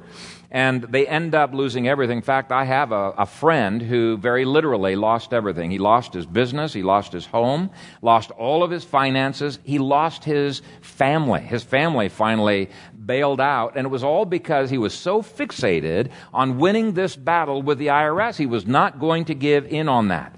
And 0.55 0.83
they 0.83 1.07
end 1.07 1.35
up 1.35 1.55
losing 1.55 1.89
everything. 1.89 2.19
In 2.19 2.23
fact, 2.23 2.53
I 2.53 2.65
have 2.65 2.93
a, 2.93 3.15
a 3.17 3.25
friend 3.25 3.81
who 3.81 4.19
very 4.19 4.45
literally 4.45 4.97
lost 4.97 5.33
everything. 5.33 5.71
He 5.71 5.79
lost 5.79 6.13
his 6.13 6.27
business, 6.27 6.75
he 6.75 6.83
lost 6.83 7.15
his 7.15 7.25
home, 7.25 7.71
lost 8.03 8.31
all 8.33 8.63
of 8.63 8.71
his 8.71 8.85
finances, 8.85 9.59
he 9.65 9.79
lost 9.79 10.25
his 10.25 10.61
family. 10.83 11.41
His 11.41 11.63
family 11.63 12.11
finally 12.11 12.69
bailed 13.07 13.41
out, 13.41 13.77
and 13.77 13.87
it 13.87 13.91
was 13.91 14.05
all 14.05 14.25
because 14.25 14.71
he 14.71 14.79
was 14.79 14.95
so 14.95 15.23
fixated 15.23 16.11
on 16.33 16.59
winning 16.59 16.93
this 16.93 17.17
battle 17.17 17.63
with 17.63 17.79
the 17.79 17.89
IRS. 17.89 18.37
He 18.37 18.47
was 18.47 18.67
not 18.67 19.01
going 19.01 19.27
to 19.27 19.35
give 19.35 19.67
in 19.67 19.89
on 19.89 20.09
that 20.09 20.37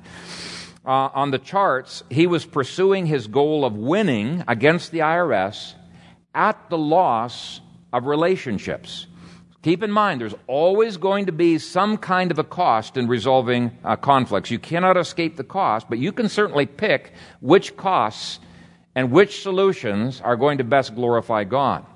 uh, 0.85 1.09
on 1.15 1.31
the 1.31 1.39
charts, 1.39 2.03
he 2.11 2.27
was 2.27 2.45
pursuing 2.45 3.07
his 3.07 3.27
goal 3.27 3.65
of 3.65 3.75
winning 3.75 4.45
against 4.47 4.91
the 4.91 4.99
IRS 4.99 5.75
at 6.35 6.69
the 6.69 6.79
loss 6.79 7.61
of 7.93 8.07
relationships. 8.07 9.07
Keep 9.63 9.83
in 9.83 9.91
mind, 9.91 10.21
there's 10.21 10.35
always 10.47 10.99
going 10.99 11.25
to 11.25 11.33
be 11.33 11.59
some 11.59 11.97
kind 11.97 12.31
of 12.31 12.39
a 12.39 12.45
cost 12.45 12.99
in 12.99 13.09
resolving 13.09 13.71
uh, 13.83 13.97
conflicts. 13.97 14.51
You 14.51 14.59
cannot 14.59 14.99
escape 14.99 15.37
the 15.37 15.45
cost, 15.45 15.89
but 15.89 15.99
you 15.99 16.13
can 16.13 16.29
certainly 16.29 16.67
pick 16.67 17.13
which 17.41 17.75
costs 17.79 18.41
and 18.95 19.11
which 19.11 19.41
solutions 19.41 20.21
are 20.21 20.37
going 20.37 20.59
to 20.59 20.65
best 20.65 20.95
glorify 20.95 21.45
God. 21.45 21.87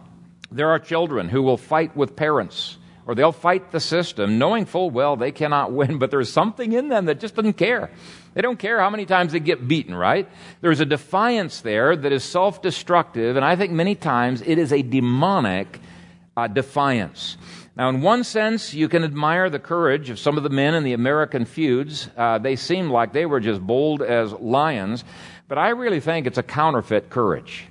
There 0.51 0.71
are 0.71 0.79
children 0.79 1.29
who 1.29 1.43
will 1.43 1.57
fight 1.57 1.97
with 1.97 2.17
parents 2.17 2.79
or 3.09 3.15
they'll 3.15 3.33
fight 3.33 3.73
the 3.73 3.81
system 3.81 4.39
knowing 4.39 4.67
full 4.67 4.91
well 4.91 5.17
they 5.17 5.33
cannot 5.33 5.73
win, 5.81 5.99
but 5.99 6.11
there's 6.11 6.31
something 6.31 6.73
in 6.73 6.89
them 6.89 7.07
that 7.07 7.19
just 7.19 7.35
doesn't 7.35 7.55
care. 7.55 7.91
They 8.35 8.43
don't 8.43 8.59
care 8.59 8.79
how 8.79 8.91
many 8.91 9.07
times 9.07 9.33
they 9.33 9.41
get 9.41 9.67
beaten, 9.67 9.95
right? 9.95 10.29
There's 10.61 10.81
a 10.81 10.85
defiance 10.85 11.63
there 11.63 11.97
that 11.97 12.13
is 12.13 12.23
self 12.23 12.63
destructive, 12.63 13.35
and 13.35 13.45
I 13.45 13.57
think 13.57 13.73
many 13.73 13.95
times 13.95 14.43
it 14.43 14.59
is 14.59 14.73
a 14.73 14.83
demonic 14.83 15.81
uh, 16.37 16.47
defiance. 16.47 17.39
Now, 17.77 17.89
in 17.89 18.03
one 18.03 18.25
sense, 18.25 18.75
you 18.75 18.89
can 18.89 19.05
admire 19.05 19.49
the 19.49 19.59
courage 19.59 20.11
of 20.11 20.19
some 20.19 20.37
of 20.37 20.43
the 20.43 20.51
men 20.51 20.75
in 20.75 20.85
the 20.85 20.93
American 20.93 21.47
feuds. 21.47 22.09
Uh, 22.17 22.39
they 22.39 22.57
seemed 22.57 22.91
like 22.91 23.13
they 23.13 23.25
were 23.25 23.41
just 23.41 23.61
bold 23.61 24.03
as 24.03 24.33
lions, 24.33 25.05
but 25.47 25.59
I 25.59 25.71
really 25.71 26.01
think 26.01 26.27
it's 26.27 26.39
a 26.39 26.43
counterfeit 26.43 27.09
courage. 27.09 27.69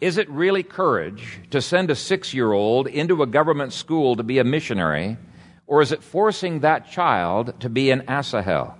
Is 0.00 0.16
it 0.16 0.28
really 0.30 0.62
courage 0.62 1.40
to 1.50 1.60
send 1.60 1.90
a 1.90 1.96
six 1.96 2.32
year 2.32 2.52
old 2.52 2.86
into 2.86 3.22
a 3.22 3.26
government 3.26 3.72
school 3.72 4.16
to 4.16 4.22
be 4.22 4.38
a 4.38 4.44
missionary, 4.44 5.16
or 5.66 5.82
is 5.82 5.92
it 5.92 6.02
forcing 6.02 6.60
that 6.60 6.90
child 6.90 7.60
to 7.60 7.68
be 7.68 7.90
an 7.90 8.04
Asahel? 8.08 8.78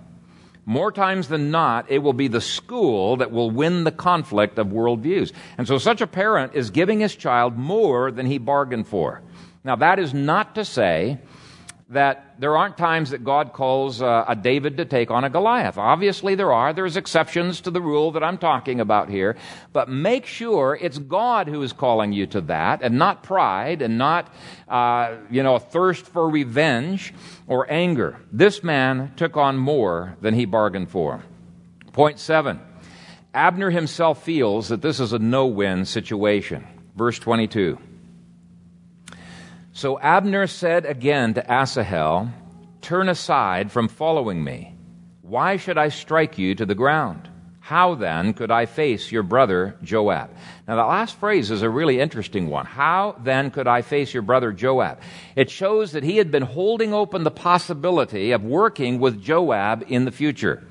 more 0.69 0.91
times 0.91 1.29
than 1.29 1.49
not, 1.49 1.89
it 1.89 1.97
will 1.97 2.13
be 2.13 2.27
the 2.27 2.39
school 2.39 3.17
that 3.17 3.31
will 3.31 3.49
win 3.49 3.85
the 3.85 3.91
conflict 3.91 4.59
of 4.59 4.67
worldviews. 4.67 5.31
And 5.57 5.67
so 5.67 5.79
such 5.79 5.99
a 5.99 6.05
parent 6.05 6.53
is 6.53 6.69
giving 6.69 6.99
his 6.99 7.15
child 7.15 7.57
more 7.57 8.11
than 8.11 8.27
he 8.27 8.37
bargained 8.37 8.87
for. 8.87 9.23
Now, 9.63 9.77
that 9.77 9.97
is 9.97 10.13
not 10.13 10.53
to 10.53 10.63
say 10.63 11.17
that 11.89 12.35
there 12.39 12.55
aren't 12.55 12.77
times 12.77 13.09
that 13.09 13.23
God 13.23 13.51
calls 13.51 13.99
uh, 13.99 14.23
a 14.27 14.35
David 14.35 14.77
to 14.77 14.85
take 14.85 15.09
on 15.09 15.23
a 15.23 15.29
Goliath. 15.29 15.77
Obviously, 15.77 16.35
there 16.35 16.53
are. 16.53 16.71
There's 16.71 16.97
exceptions 16.97 17.61
to 17.61 17.71
the 17.71 17.81
rule 17.81 18.11
that 18.11 18.23
I'm 18.23 18.37
talking 18.37 18.79
about 18.79 19.09
here. 19.09 19.37
But 19.73 19.89
make 19.89 20.27
sure 20.27 20.77
it's 20.79 20.99
God 20.99 21.47
who 21.47 21.63
is 21.63 21.73
calling 21.73 22.13
you 22.13 22.27
to 22.27 22.41
that 22.41 22.83
and 22.83 22.99
not 22.99 23.23
pride 23.23 23.81
and 23.81 23.97
not, 23.97 24.31
uh, 24.67 25.15
you 25.31 25.41
know, 25.41 25.55
a 25.55 25.59
thirst 25.59 26.05
for 26.05 26.29
revenge 26.29 27.11
or 27.47 27.65
anger. 27.71 28.19
This 28.31 28.63
man 28.63 29.13
took 29.15 29.35
on 29.35 29.57
more 29.57 30.15
than 30.21 30.35
he 30.35 30.45
bargained 30.45 30.91
for. 30.91 31.23
Point 31.91 32.19
seven. 32.19 32.59
Abner 33.33 33.71
himself 33.71 34.23
feels 34.23 34.69
that 34.69 34.83
this 34.83 34.99
is 34.99 35.11
a 35.13 35.19
no 35.19 35.47
win 35.47 35.85
situation. 35.85 36.67
Verse 36.95 37.17
22. 37.17 37.79
So 39.79 39.97
Abner 39.97 40.45
said 40.47 40.85
again 40.85 41.35
to 41.35 41.49
Asahel, 41.49 42.33
Turn 42.81 43.07
aside 43.07 43.71
from 43.71 43.87
following 43.87 44.43
me. 44.43 44.75
Why 45.21 45.55
should 45.55 45.77
I 45.77 45.87
strike 45.87 46.37
you 46.37 46.53
to 46.55 46.65
the 46.65 46.75
ground? 46.75 47.29
How 47.61 47.95
then 47.95 48.33
could 48.33 48.51
I 48.51 48.65
face 48.65 49.09
your 49.09 49.23
brother 49.23 49.77
Joab? 49.81 50.31
Now, 50.67 50.75
the 50.75 50.83
last 50.83 51.17
phrase 51.17 51.49
is 51.49 51.61
a 51.61 51.69
really 51.69 51.97
interesting 51.97 52.49
one. 52.49 52.65
How 52.65 53.15
then 53.23 53.51
could 53.51 53.67
I 53.67 53.81
face 53.81 54.13
your 54.13 54.23
brother 54.23 54.51
Joab? 54.51 54.99
It 55.37 55.49
shows 55.49 55.93
that 55.93 56.03
he 56.03 56.17
had 56.17 56.29
been 56.29 56.43
holding 56.43 56.93
open 56.93 57.23
the 57.23 57.31
possibility 57.31 58.33
of 58.33 58.43
working 58.43 58.99
with 58.99 59.23
Joab 59.23 59.85
in 59.87 60.03
the 60.03 60.11
future. 60.11 60.67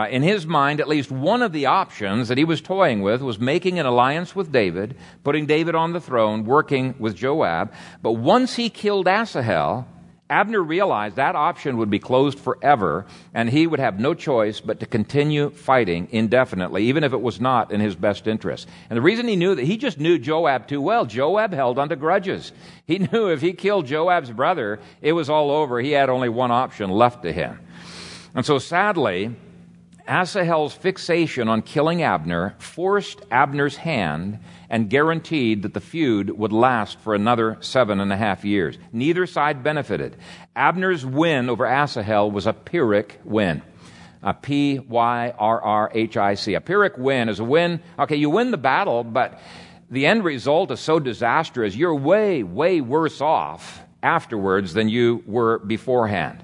Uh, 0.00 0.08
in 0.08 0.22
his 0.22 0.46
mind, 0.46 0.80
at 0.80 0.88
least 0.88 1.10
one 1.10 1.42
of 1.42 1.52
the 1.52 1.66
options 1.66 2.28
that 2.28 2.38
he 2.38 2.44
was 2.44 2.62
toying 2.62 3.02
with 3.02 3.20
was 3.20 3.38
making 3.38 3.78
an 3.78 3.84
alliance 3.84 4.34
with 4.34 4.50
David, 4.50 4.96
putting 5.24 5.44
David 5.44 5.74
on 5.74 5.92
the 5.92 6.00
throne, 6.00 6.46
working 6.46 6.94
with 6.98 7.14
Joab. 7.14 7.70
But 8.00 8.12
once 8.12 8.56
he 8.56 8.70
killed 8.70 9.06
Asahel, 9.06 9.86
Abner 10.30 10.62
realized 10.62 11.16
that 11.16 11.36
option 11.36 11.76
would 11.76 11.90
be 11.90 11.98
closed 11.98 12.38
forever, 12.38 13.04
and 13.34 13.50
he 13.50 13.66
would 13.66 13.78
have 13.78 14.00
no 14.00 14.14
choice 14.14 14.58
but 14.58 14.80
to 14.80 14.86
continue 14.86 15.50
fighting 15.50 16.08
indefinitely, 16.12 16.84
even 16.84 17.04
if 17.04 17.12
it 17.12 17.20
was 17.20 17.38
not 17.38 17.70
in 17.70 17.80
his 17.80 17.94
best 17.94 18.26
interest. 18.26 18.66
And 18.88 18.96
the 18.96 19.02
reason 19.02 19.28
he 19.28 19.36
knew 19.36 19.54
that, 19.54 19.66
he 19.66 19.76
just 19.76 20.00
knew 20.00 20.18
Joab 20.18 20.66
too 20.66 20.80
well. 20.80 21.04
Joab 21.04 21.52
held 21.52 21.78
onto 21.78 21.96
grudges. 21.96 22.52
He 22.86 22.98
knew 23.12 23.28
if 23.28 23.42
he 23.42 23.52
killed 23.52 23.84
Joab's 23.84 24.30
brother, 24.30 24.80
it 25.02 25.12
was 25.12 25.28
all 25.28 25.50
over. 25.50 25.78
He 25.78 25.90
had 25.90 26.08
only 26.08 26.30
one 26.30 26.50
option 26.50 26.88
left 26.88 27.24
to 27.24 27.32
him. 27.34 27.60
And 28.34 28.46
so 28.46 28.58
sadly, 28.58 29.36
Asahel's 30.10 30.74
fixation 30.74 31.48
on 31.48 31.62
killing 31.62 32.02
Abner 32.02 32.56
forced 32.58 33.20
Abner's 33.30 33.76
hand 33.76 34.40
and 34.68 34.90
guaranteed 34.90 35.62
that 35.62 35.72
the 35.72 35.80
feud 35.80 36.30
would 36.30 36.52
last 36.52 36.98
for 36.98 37.14
another 37.14 37.56
seven 37.60 38.00
and 38.00 38.12
a 38.12 38.16
half 38.16 38.44
years. 38.44 38.76
Neither 38.92 39.24
side 39.26 39.62
benefited. 39.62 40.16
Abner's 40.56 41.06
win 41.06 41.48
over 41.48 41.64
Asahel 41.64 42.28
was 42.28 42.48
a 42.48 42.52
Pyrrhic 42.52 43.20
win. 43.24 43.62
A 44.20 44.34
P 44.34 44.80
Y 44.80 45.32
R 45.38 45.62
R 45.62 45.90
H 45.94 46.16
I 46.16 46.34
C. 46.34 46.54
A 46.54 46.60
Pyrrhic 46.60 46.98
win 46.98 47.28
is 47.28 47.38
a 47.38 47.44
win. 47.44 47.80
Okay, 47.96 48.16
you 48.16 48.30
win 48.30 48.50
the 48.50 48.58
battle, 48.58 49.04
but 49.04 49.38
the 49.90 50.06
end 50.06 50.24
result 50.24 50.72
is 50.72 50.80
so 50.80 50.98
disastrous, 50.98 51.76
you're 51.76 51.94
way, 51.94 52.42
way 52.42 52.80
worse 52.80 53.20
off 53.20 53.80
afterwards 54.02 54.74
than 54.74 54.88
you 54.88 55.22
were 55.26 55.58
beforehand. 55.60 56.42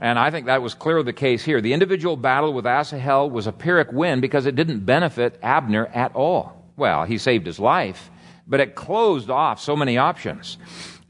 And 0.00 0.18
I 0.18 0.30
think 0.30 0.46
that 0.46 0.62
was 0.62 0.74
clearly 0.74 1.04
the 1.04 1.12
case 1.12 1.42
here. 1.42 1.60
The 1.60 1.72
individual 1.72 2.16
battle 2.16 2.52
with 2.52 2.66
Asahel 2.66 3.30
was 3.30 3.46
a 3.46 3.52
Pyrrhic 3.52 3.92
win 3.92 4.20
because 4.20 4.46
it 4.46 4.54
didn't 4.54 4.80
benefit 4.80 5.38
Abner 5.42 5.86
at 5.86 6.14
all. 6.14 6.64
well, 6.76 7.04
he 7.04 7.16
saved 7.16 7.46
his 7.46 7.58
life, 7.58 8.10
but 8.46 8.60
it 8.60 8.74
closed 8.74 9.30
off 9.30 9.60
so 9.60 9.74
many 9.74 9.96
options. 9.96 10.58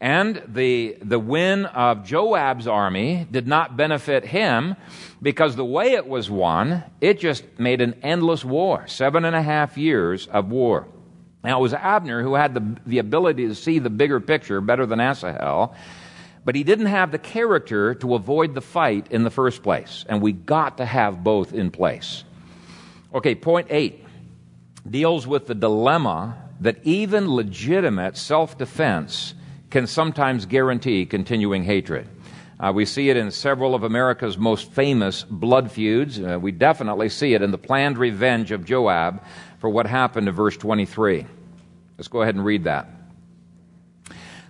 And 0.00 0.42
the, 0.46 0.98
the 1.02 1.18
win 1.18 1.64
of 1.66 2.04
Joab's 2.04 2.66
army 2.66 3.26
did 3.30 3.48
not 3.48 3.76
benefit 3.76 4.24
him 4.26 4.76
because 5.22 5.56
the 5.56 5.64
way 5.64 5.92
it 5.92 6.06
was 6.06 6.30
won, 6.30 6.84
it 7.00 7.18
just 7.18 7.44
made 7.58 7.80
an 7.80 7.94
endless 8.02 8.44
war. 8.44 8.86
Seven 8.86 9.24
and 9.24 9.34
a 9.34 9.42
half 9.42 9.78
years 9.78 10.26
of 10.26 10.50
war. 10.50 10.86
Now, 11.42 11.58
it 11.58 11.62
was 11.62 11.74
Abner 11.74 12.22
who 12.22 12.34
had 12.34 12.54
the, 12.54 12.76
the 12.86 12.98
ability 12.98 13.48
to 13.48 13.54
see 13.54 13.78
the 13.78 13.90
bigger 13.90 14.20
picture 14.20 14.60
better 14.60 14.84
than 14.84 15.00
Asahel, 15.00 15.74
but 16.46 16.54
he 16.54 16.62
didn't 16.62 16.86
have 16.86 17.10
the 17.10 17.18
character 17.18 17.92
to 17.96 18.14
avoid 18.14 18.54
the 18.54 18.60
fight 18.60 19.08
in 19.10 19.24
the 19.24 19.30
first 19.30 19.64
place. 19.64 20.04
And 20.08 20.22
we 20.22 20.32
got 20.32 20.76
to 20.76 20.86
have 20.86 21.24
both 21.24 21.52
in 21.52 21.72
place. 21.72 22.22
Okay, 23.12 23.34
point 23.34 23.66
eight 23.68 24.04
deals 24.88 25.26
with 25.26 25.48
the 25.48 25.56
dilemma 25.56 26.38
that 26.60 26.78
even 26.84 27.34
legitimate 27.34 28.16
self 28.16 28.56
defense 28.56 29.34
can 29.70 29.88
sometimes 29.88 30.46
guarantee 30.46 31.04
continuing 31.04 31.64
hatred. 31.64 32.08
Uh, 32.60 32.72
we 32.72 32.84
see 32.84 33.10
it 33.10 33.16
in 33.16 33.32
several 33.32 33.74
of 33.74 33.82
America's 33.82 34.38
most 34.38 34.70
famous 34.70 35.24
blood 35.24 35.70
feuds. 35.70 36.20
Uh, 36.20 36.38
we 36.40 36.52
definitely 36.52 37.08
see 37.08 37.34
it 37.34 37.42
in 37.42 37.50
the 37.50 37.58
planned 37.58 37.98
revenge 37.98 38.52
of 38.52 38.64
Joab 38.64 39.20
for 39.58 39.68
what 39.68 39.86
happened 39.86 40.28
in 40.28 40.34
verse 40.34 40.56
23. 40.56 41.26
Let's 41.98 42.08
go 42.08 42.22
ahead 42.22 42.36
and 42.36 42.44
read 42.44 42.64
that. 42.64 42.95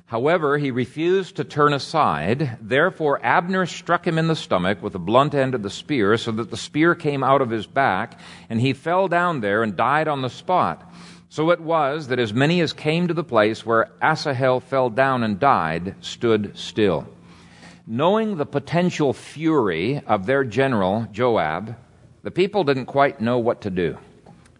However, 0.07 0.57
he 0.57 0.70
refused 0.70 1.36
to 1.36 1.44
turn 1.44 1.72
aside. 1.72 2.59
Therefore, 2.61 3.20
Abner 3.24 3.66
struck 3.66 4.07
him 4.07 4.18
in 4.18 4.28
the 4.28 4.36
stomach 4.36 4.80
with 4.80 4.92
the 4.92 5.00
blunt 5.00 5.34
end 5.34 5.54
of 5.54 5.64
the 5.64 5.70
spear, 5.70 6.16
so 6.16 6.30
that 6.30 6.50
the 6.50 6.57
spear 6.57 6.94
came 6.94 7.24
out 7.24 7.42
of 7.42 7.50
his 7.50 7.66
back, 7.66 8.20
and 8.48 8.61
he 8.61 8.72
fell 8.72 9.09
down 9.09 9.40
there 9.40 9.64
and 9.64 9.76
died 9.76 10.07
on 10.07 10.22
the 10.22 10.30
spot. 10.30 10.92
So 11.28 11.50
it 11.50 11.61
was 11.61 12.07
that 12.07 12.20
as 12.20 12.32
many 12.32 12.61
as 12.61 12.72
came 12.72 13.09
to 13.09 13.14
the 13.14 13.24
place 13.24 13.66
where 13.66 13.90
Asahel 14.00 14.61
fell 14.61 14.90
down 14.90 15.24
and 15.24 15.40
died 15.40 15.96
stood 16.00 16.57
still. 16.57 17.09
Knowing 17.84 18.36
the 18.36 18.46
potential 18.46 19.12
fury 19.12 20.00
of 20.07 20.26
their 20.26 20.44
general, 20.44 21.09
Joab, 21.11 21.74
the 22.22 22.30
people 22.30 22.62
didn't 22.62 22.86
quite 22.86 23.20
know 23.20 23.38
what 23.38 23.62
to 23.62 23.70
do. 23.70 23.98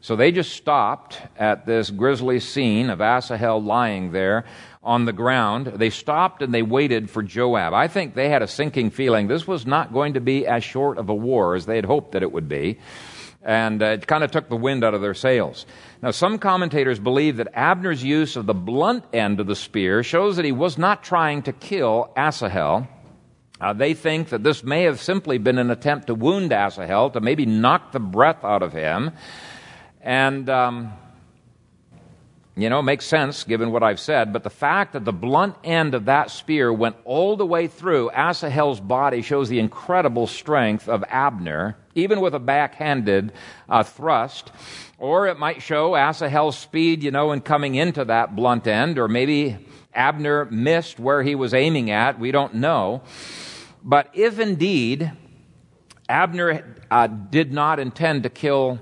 So 0.01 0.15
they 0.15 0.31
just 0.31 0.53
stopped 0.53 1.21
at 1.37 1.67
this 1.67 1.91
grisly 1.91 2.39
scene 2.39 2.91
of 2.91 3.01
Asahel 3.01 3.61
lying 3.61 4.13
there 4.13 4.45
on 4.87 5.05
the 5.05 5.13
ground. 5.13 5.67
They 5.67 5.91
stopped 5.91 6.41
and 6.41 6.55
they 6.55 6.63
waited 6.63 7.11
for 7.11 7.23
Joab. 7.23 7.75
I 7.75 7.89
think 7.89 8.15
they 8.15 8.31
had 8.31 8.41
a 8.41 8.47
sinking 8.47 8.91
feeling 8.91 9.27
this 9.27 9.47
was 9.47 9.67
not 9.67 9.93
going 9.93 10.15
to 10.15 10.21
be 10.21 10.47
as 10.47 10.65
short 10.65 10.97
of 10.97 11.09
a 11.09 11.15
war 11.15 11.57
as 11.57 11.67
they 11.67 11.77
had 11.77 11.85
hoped 11.85 12.13
that 12.13 12.23
it 12.23 12.33
would 12.33 12.49
be 12.49 12.79
and 13.47 13.81
uh, 13.81 13.87
it 13.87 14.07
kind 14.09 14.25
of 14.25 14.33
took 14.33 14.49
the 14.49 14.57
wind 14.57 14.83
out 14.83 14.93
of 14.93 15.01
their 15.01 15.15
sails. 15.15 15.67
Now, 16.03 16.11
some 16.11 16.39
commentators 16.39 16.99
believe 16.99 17.37
that 17.37 17.49
Abner's 17.55 18.03
use 18.03 18.35
of 18.35 18.47
the 18.47 18.55
blunt 18.55 19.05
end 19.13 19.39
of 19.39 19.47
the 19.47 19.55
spear 19.55 20.03
shows 20.03 20.37
that 20.37 20.45
he 20.45 20.53
was 20.53 20.77
not 20.77 21.05
trying 21.05 21.43
to 21.43 21.53
kill 21.53 22.13
Asahel. 22.17 22.89
Uh, 23.61 23.73
they 23.73 23.95
think 23.95 24.31
that 24.31 24.43
this 24.43 24.65
may 24.65 24.83
have 24.83 25.01
simply 25.01 25.39
been 25.39 25.59
an 25.59 25.71
attempt 25.71 26.09
to 26.09 26.15
wound 26.15 26.53
Asahel, 26.53 27.11
to 27.11 27.21
maybe 27.21 27.47
knock 27.47 27.93
the 27.93 28.01
breath 28.01 28.45
out 28.45 28.63
of 28.63 28.73
him. 28.73 29.13
And 30.03 30.51
um, 30.51 30.93
you 32.59 32.71
know, 32.71 32.81
makes 32.81 33.05
sense 33.05 33.45
given 33.45 33.71
what 33.71 33.83
I've 33.83 34.01
said, 34.01 34.33
but 34.33 34.43
the 34.43 34.51
fact 34.51 34.95
that 34.95 35.05
the 35.05 35.13
blunt 35.13 35.57
end 35.63 35.95
of 35.95 36.07
that 36.07 36.31
spear 36.31 36.73
went 36.73 36.97
all 37.05 37.37
the 37.37 37.45
way 37.45 37.67
through 37.67 38.11
Asahel's 38.11 38.81
body 38.81 39.21
shows 39.21 39.51
the 39.51 39.59
incredible 39.59 40.27
strength 40.27 40.89
of 40.89 41.05
Abner, 41.11 41.77
even 41.95 42.23
with 42.23 42.35
a 42.35 42.39
backhanded 42.39 43.33
uh, 43.69 43.83
thrust. 43.83 44.53
Or 44.99 45.27
it 45.27 45.39
might 45.39 45.61
show 45.61 45.93
Asahel's 45.93 46.57
speed, 46.57 47.03
you 47.03 47.11
know, 47.11 47.33
in 47.33 47.43
coming 47.43 47.75
into 47.75 48.07
that 48.07 48.35
blunt 48.35 48.67
end, 48.67 48.99
or 48.99 49.07
maybe 49.07 49.59
Abner 49.93 50.47
missed 50.47 50.99
where 50.99 51.23
he 51.23 51.35
was 51.35 51.53
aiming 51.53 51.91
at. 51.91 52.19
We 52.19 52.33
don't 52.33 52.55
know. 52.55 53.03
But 53.85 54.09
if 54.15 54.39
indeed 54.39 55.13
Abner 56.09 56.77
uh, 56.91 57.07
did 57.07 57.53
not 57.53 57.79
intend 57.81 58.23
to 58.23 58.31
kill 58.31 58.81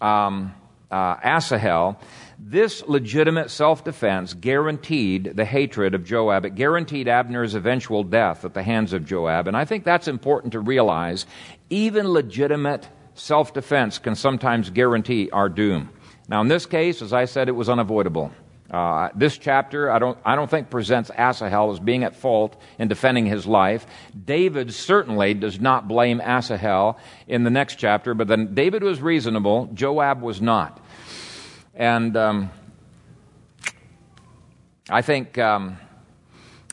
um, 0.00 0.52
uh, 0.90 1.16
Asahel, 1.22 2.00
this 2.46 2.86
legitimate 2.86 3.50
self 3.50 3.84
defense 3.84 4.34
guaranteed 4.34 5.32
the 5.34 5.46
hatred 5.46 5.94
of 5.94 6.04
Joab. 6.04 6.44
It 6.44 6.54
guaranteed 6.54 7.08
Abner's 7.08 7.54
eventual 7.54 8.04
death 8.04 8.44
at 8.44 8.52
the 8.52 8.62
hands 8.62 8.92
of 8.92 9.06
Joab. 9.06 9.48
And 9.48 9.56
I 9.56 9.64
think 9.64 9.82
that's 9.82 10.08
important 10.08 10.52
to 10.52 10.60
realize. 10.60 11.24
Even 11.70 12.08
legitimate 12.08 12.86
self 13.14 13.54
defense 13.54 13.98
can 13.98 14.14
sometimes 14.14 14.68
guarantee 14.68 15.30
our 15.30 15.48
doom. 15.48 15.88
Now, 16.28 16.42
in 16.42 16.48
this 16.48 16.66
case, 16.66 17.00
as 17.00 17.14
I 17.14 17.24
said, 17.24 17.48
it 17.48 17.52
was 17.52 17.70
unavoidable. 17.70 18.30
Uh, 18.70 19.08
this 19.14 19.38
chapter, 19.38 19.90
I 19.90 19.98
don't, 19.98 20.18
I 20.24 20.36
don't 20.36 20.50
think 20.50 20.68
presents 20.68 21.10
Asahel 21.10 21.72
as 21.72 21.78
being 21.78 22.02
at 22.02 22.16
fault 22.16 22.60
in 22.78 22.88
defending 22.88 23.24
his 23.24 23.46
life. 23.46 23.86
David 24.24 24.74
certainly 24.74 25.32
does 25.32 25.60
not 25.60 25.86
blame 25.86 26.20
Asahel 26.20 26.98
in 27.26 27.44
the 27.44 27.50
next 27.50 27.76
chapter, 27.76 28.14
but 28.14 28.26
then 28.26 28.54
David 28.54 28.82
was 28.82 29.00
reasonable, 29.00 29.70
Joab 29.74 30.22
was 30.22 30.42
not. 30.42 30.84
And 31.76 32.16
um, 32.16 32.50
I 34.88 35.02
think 35.02 35.38
um, 35.38 35.76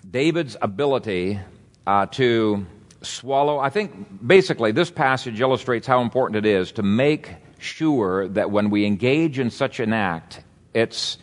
David's 0.09 0.55
ability 0.61 1.39
uh, 1.87 2.05
to 2.07 2.67
swallow, 3.01 3.57
I 3.57 3.71
think 3.71 4.25
basically 4.25 4.71
this 4.71 4.91
passage 4.91 5.41
illustrates 5.41 5.87
how 5.87 6.01
important 6.01 6.45
it 6.45 6.49
is 6.49 6.73
to 6.73 6.83
make 6.83 7.33
sure 7.57 8.27
that 8.29 8.51
when 8.51 8.69
we 8.69 8.85
engage 8.85 9.39
in 9.39 9.49
such 9.49 9.79
an 9.79 9.91
act, 9.91 10.43
it's, 10.73 11.17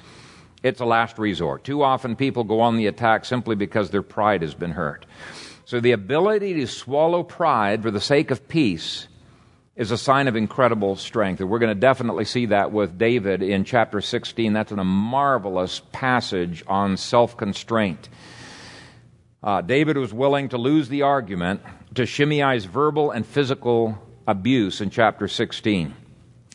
it's 0.64 0.80
a 0.80 0.84
last 0.84 1.16
resort. 1.18 1.62
Too 1.62 1.84
often 1.84 2.16
people 2.16 2.42
go 2.42 2.60
on 2.60 2.76
the 2.76 2.88
attack 2.88 3.24
simply 3.24 3.54
because 3.54 3.90
their 3.90 4.02
pride 4.02 4.42
has 4.42 4.54
been 4.54 4.72
hurt. 4.72 5.06
So 5.66 5.78
the 5.78 5.92
ability 5.92 6.54
to 6.54 6.66
swallow 6.66 7.22
pride 7.22 7.82
for 7.82 7.92
the 7.92 8.00
sake 8.00 8.32
of 8.32 8.48
peace 8.48 9.06
is 9.78 9.92
a 9.92 9.96
sign 9.96 10.26
of 10.26 10.34
incredible 10.34 10.96
strength. 10.96 11.40
And 11.40 11.48
we're 11.48 11.60
going 11.60 11.74
to 11.74 11.80
definitely 11.80 12.24
see 12.24 12.46
that 12.46 12.72
with 12.72 12.98
David 12.98 13.42
in 13.42 13.64
chapter 13.64 14.00
16. 14.00 14.52
That's 14.52 14.72
a 14.72 14.84
marvelous 14.84 15.80
passage 15.92 16.64
on 16.66 16.96
self 16.96 17.36
constraint. 17.36 18.08
Uh, 19.40 19.60
David 19.60 19.96
was 19.96 20.12
willing 20.12 20.48
to 20.48 20.58
lose 20.58 20.88
the 20.88 21.02
argument 21.02 21.62
to 21.94 22.02
Shimei's 22.02 22.64
verbal 22.64 23.12
and 23.12 23.24
physical 23.24 23.96
abuse 24.26 24.80
in 24.80 24.90
chapter 24.90 25.28
16. 25.28 25.94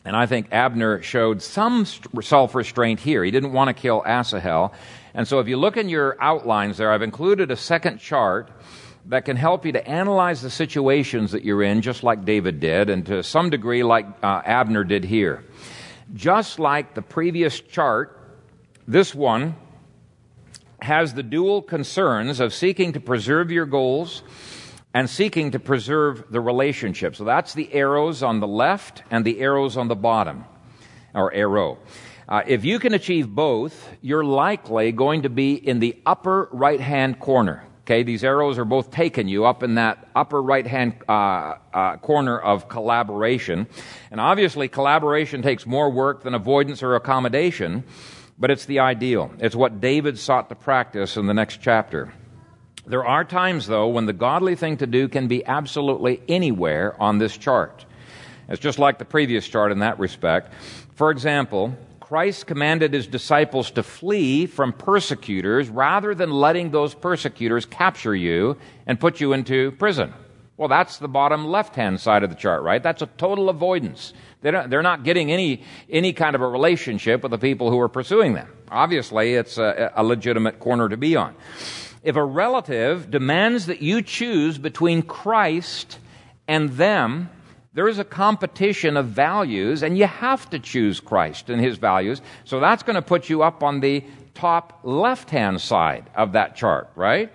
And 0.04 0.18
I 0.18 0.26
think 0.26 0.50
Abner 0.52 1.02
showed 1.02 1.42
some 1.42 1.86
self 1.86 2.54
restraint 2.54 3.00
here. 3.00 3.24
He 3.24 3.32
didn't 3.32 3.54
want 3.54 3.70
to 3.70 3.74
kill 3.74 4.04
Asahel. 4.06 4.74
And 5.14 5.26
so 5.26 5.40
if 5.40 5.48
you 5.48 5.56
look 5.56 5.78
in 5.78 5.88
your 5.88 6.18
outlines 6.20 6.76
there, 6.76 6.92
I've 6.92 7.02
included 7.02 7.52
a 7.52 7.56
second 7.56 8.00
chart 8.00 8.50
that 9.06 9.26
can 9.26 9.36
help 9.36 9.66
you 9.66 9.74
to 9.74 9.88
analyze 9.88 10.42
the 10.42 10.50
situations 10.50 11.32
that 11.32 11.44
you're 11.44 11.64
in, 11.64 11.82
just 11.82 12.04
like 12.04 12.26
David 12.26 12.60
did, 12.60 12.90
and 12.90 13.06
to 13.08 13.24
some 13.24 13.50
degree, 13.50 13.84
like 13.84 14.06
uh, 14.24 14.42
Abner 14.46 14.84
did 14.84 15.04
here. 15.04 15.44
Just 16.14 16.60
like 16.60 16.94
the 16.94 17.02
previous 17.02 17.60
chart, 17.60 18.20
this 18.88 19.14
one 19.14 19.56
has 20.82 21.14
the 21.14 21.24
dual 21.24 21.62
concerns 21.62 22.40
of 22.40 22.54
seeking 22.54 22.94
to 22.94 23.00
preserve 23.00 23.52
your 23.52 23.66
goals 23.66 24.24
and 24.94 25.10
seeking 25.10 25.52
to 25.52 25.60
preserve 25.60 26.26
the 26.30 26.40
relationship. 26.40 27.16
So 27.16 27.24
that's 27.24 27.54
the 27.54 27.74
arrows 27.74 28.22
on 28.22 28.40
the 28.40 28.48
left 28.48 29.04
and 29.10 29.26
the 29.26 29.40
arrows 29.40 29.76
on 29.76 29.88
the 29.88 29.96
bottom, 29.96 30.46
or 31.14 31.34
arrow. 31.34 31.80
Uh, 32.28 32.44
if 32.46 32.64
you 32.64 32.80
can 32.80 32.94
achieve 32.94 33.28
both, 33.28 33.90
you're 34.02 34.24
likely 34.24 34.92
going 34.92 35.24
to 35.24 35.30
be 35.30 35.56
in 35.56 35.80
the 35.80 35.98
upper 36.06 36.48
right 36.52 36.80
hand 36.80 37.20
corner. 37.20 37.66
Okay, 37.86 38.04
these 38.04 38.24
arrows 38.24 38.58
are 38.58 38.66
both 38.66 38.92
taking 38.92 39.28
you 39.28 39.44
up 39.44 39.62
in 39.62 39.76
that 39.76 40.08
upper 40.16 40.42
right 40.42 40.66
hand 40.66 40.96
uh, 41.10 41.56
uh, 41.74 41.98
corner 41.98 42.40
of 42.40 42.70
collaboration. 42.70 43.68
And 44.10 44.22
obviously, 44.22 44.70
collaboration 44.70 45.42
takes 45.42 45.66
more 45.66 45.92
work 45.92 46.24
than 46.24 46.34
avoidance 46.34 46.82
or 46.82 46.96
accommodation, 46.96 47.84
but 48.40 48.52
it's 48.52 48.66
the 48.66 48.80
ideal. 48.80 49.34
It's 49.40 49.56
what 49.56 49.82
David 49.82 50.18
sought 50.18 50.48
to 50.48 50.56
practice 50.56 51.18
in 51.18 51.28
the 51.28 51.34
next 51.34 51.60
chapter. 51.62 52.14
There 52.86 53.06
are 53.06 53.26
times, 53.26 53.68
though, 53.68 53.90
when 53.90 54.06
the 54.06 54.14
godly 54.14 54.56
thing 54.56 54.78
to 54.78 54.88
do 54.88 55.10
can 55.10 55.28
be 55.28 55.46
absolutely 55.46 56.22
anywhere 56.30 56.96
on 57.02 57.18
this 57.18 57.36
chart. 57.36 57.86
It's 58.48 58.62
just 58.62 58.80
like 58.80 58.98
the 58.98 59.06
previous 59.06 59.46
chart 59.46 59.74
in 59.74 59.80
that 59.80 60.00
respect. 60.00 60.54
For 60.96 61.12
example, 61.12 61.78
Christ 62.14 62.46
commanded 62.46 62.94
his 62.94 63.08
disciples 63.08 63.72
to 63.72 63.82
flee 63.82 64.46
from 64.46 64.72
persecutors 64.72 65.68
rather 65.68 66.14
than 66.14 66.30
letting 66.30 66.70
those 66.70 66.94
persecutors 66.94 67.66
capture 67.66 68.16
you 68.16 68.56
and 68.86 69.00
put 69.00 69.20
you 69.20 69.34
into 69.34 69.72
prison. 69.72 70.14
Well, 70.56 70.68
that's 70.68 71.00
the 71.00 71.08
bottom 71.08 71.48
left 71.48 71.76
hand 71.76 72.00
side 72.00 72.22
of 72.22 72.30
the 72.30 72.36
chart, 72.36 72.62
right? 72.62 72.84
That's 72.84 73.02
a 73.02 73.08
total 73.08 73.50
avoidance. 73.50 74.14
They're 74.42 74.52
not, 74.52 74.70
not 74.70 75.04
getting 75.04 75.32
any, 75.32 75.64
any 75.90 76.14
kind 76.14 76.36
of 76.36 76.42
a 76.44 76.48
relationship 76.48 77.24
with 77.24 77.32
the 77.32 77.40
people 77.40 77.72
who 77.72 77.80
are 77.80 77.90
pursuing 77.90 78.36
them. 78.36 78.48
Obviously, 78.70 79.34
it's 79.34 79.58
a, 79.58 79.92
a 79.96 80.04
legitimate 80.04 80.60
corner 80.60 80.90
to 80.90 80.98
be 80.98 81.16
on. 81.16 81.34
If 82.04 82.16
a 82.16 82.24
relative 82.24 83.10
demands 83.10 83.66
that 83.66 83.82
you 83.82 84.04
choose 84.04 84.60
between 84.60 85.02
Christ 85.02 85.98
and 86.48 86.70
them, 86.74 87.32
There 87.76 87.88
is 87.88 87.98
a 87.98 88.04
competition 88.04 88.98
of 88.98 89.08
values, 89.08 89.82
and 89.82 89.98
you 89.98 90.06
have 90.06 90.48
to 90.52 90.60
choose 90.60 91.00
Christ 91.00 91.50
and 91.50 91.60
his 91.60 91.78
values. 91.78 92.22
So 92.46 92.60
that's 92.60 92.84
going 92.84 92.96
to 92.96 93.02
put 93.02 93.30
you 93.30 93.42
up 93.42 93.64
on 93.64 93.80
the 93.80 94.04
top 94.36 94.82
left 94.84 95.32
hand 95.32 95.60
side 95.60 96.10
of 96.16 96.34
that 96.34 96.56
chart, 96.56 96.92
right? 96.96 97.32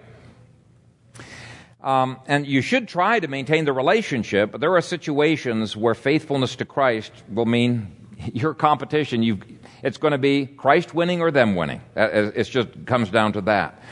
Um, 1.83 2.19
and 2.27 2.47
you 2.47 2.61
should 2.61 2.89
try 2.89 3.19
to 3.19 3.29
maintain 3.29 3.65
the 3.65 3.73
relationship, 3.73 4.53
but 4.53 4.61
there 4.61 4.75
are 4.77 4.81
situations 4.81 5.77
where 5.77 5.95
faithfulness 5.95 6.57
to 6.57 6.65
Christ 6.65 7.13
will 7.29 7.47
mean 7.47 7.97
your 8.33 8.55
competition. 8.55 9.23
You've, 9.23 9.43
it's 9.83 9.99
going 9.99 10.13
to 10.13 10.19
be 10.19 10.47
Christ 10.47 10.95
winning 10.95 11.21
or 11.21 11.31
them 11.31 11.57
winning. 11.57 11.81
It 11.97 12.45
just 12.45 12.69
comes 12.87 13.11
down 13.11 13.33
to 13.35 13.41
that. 13.43 13.83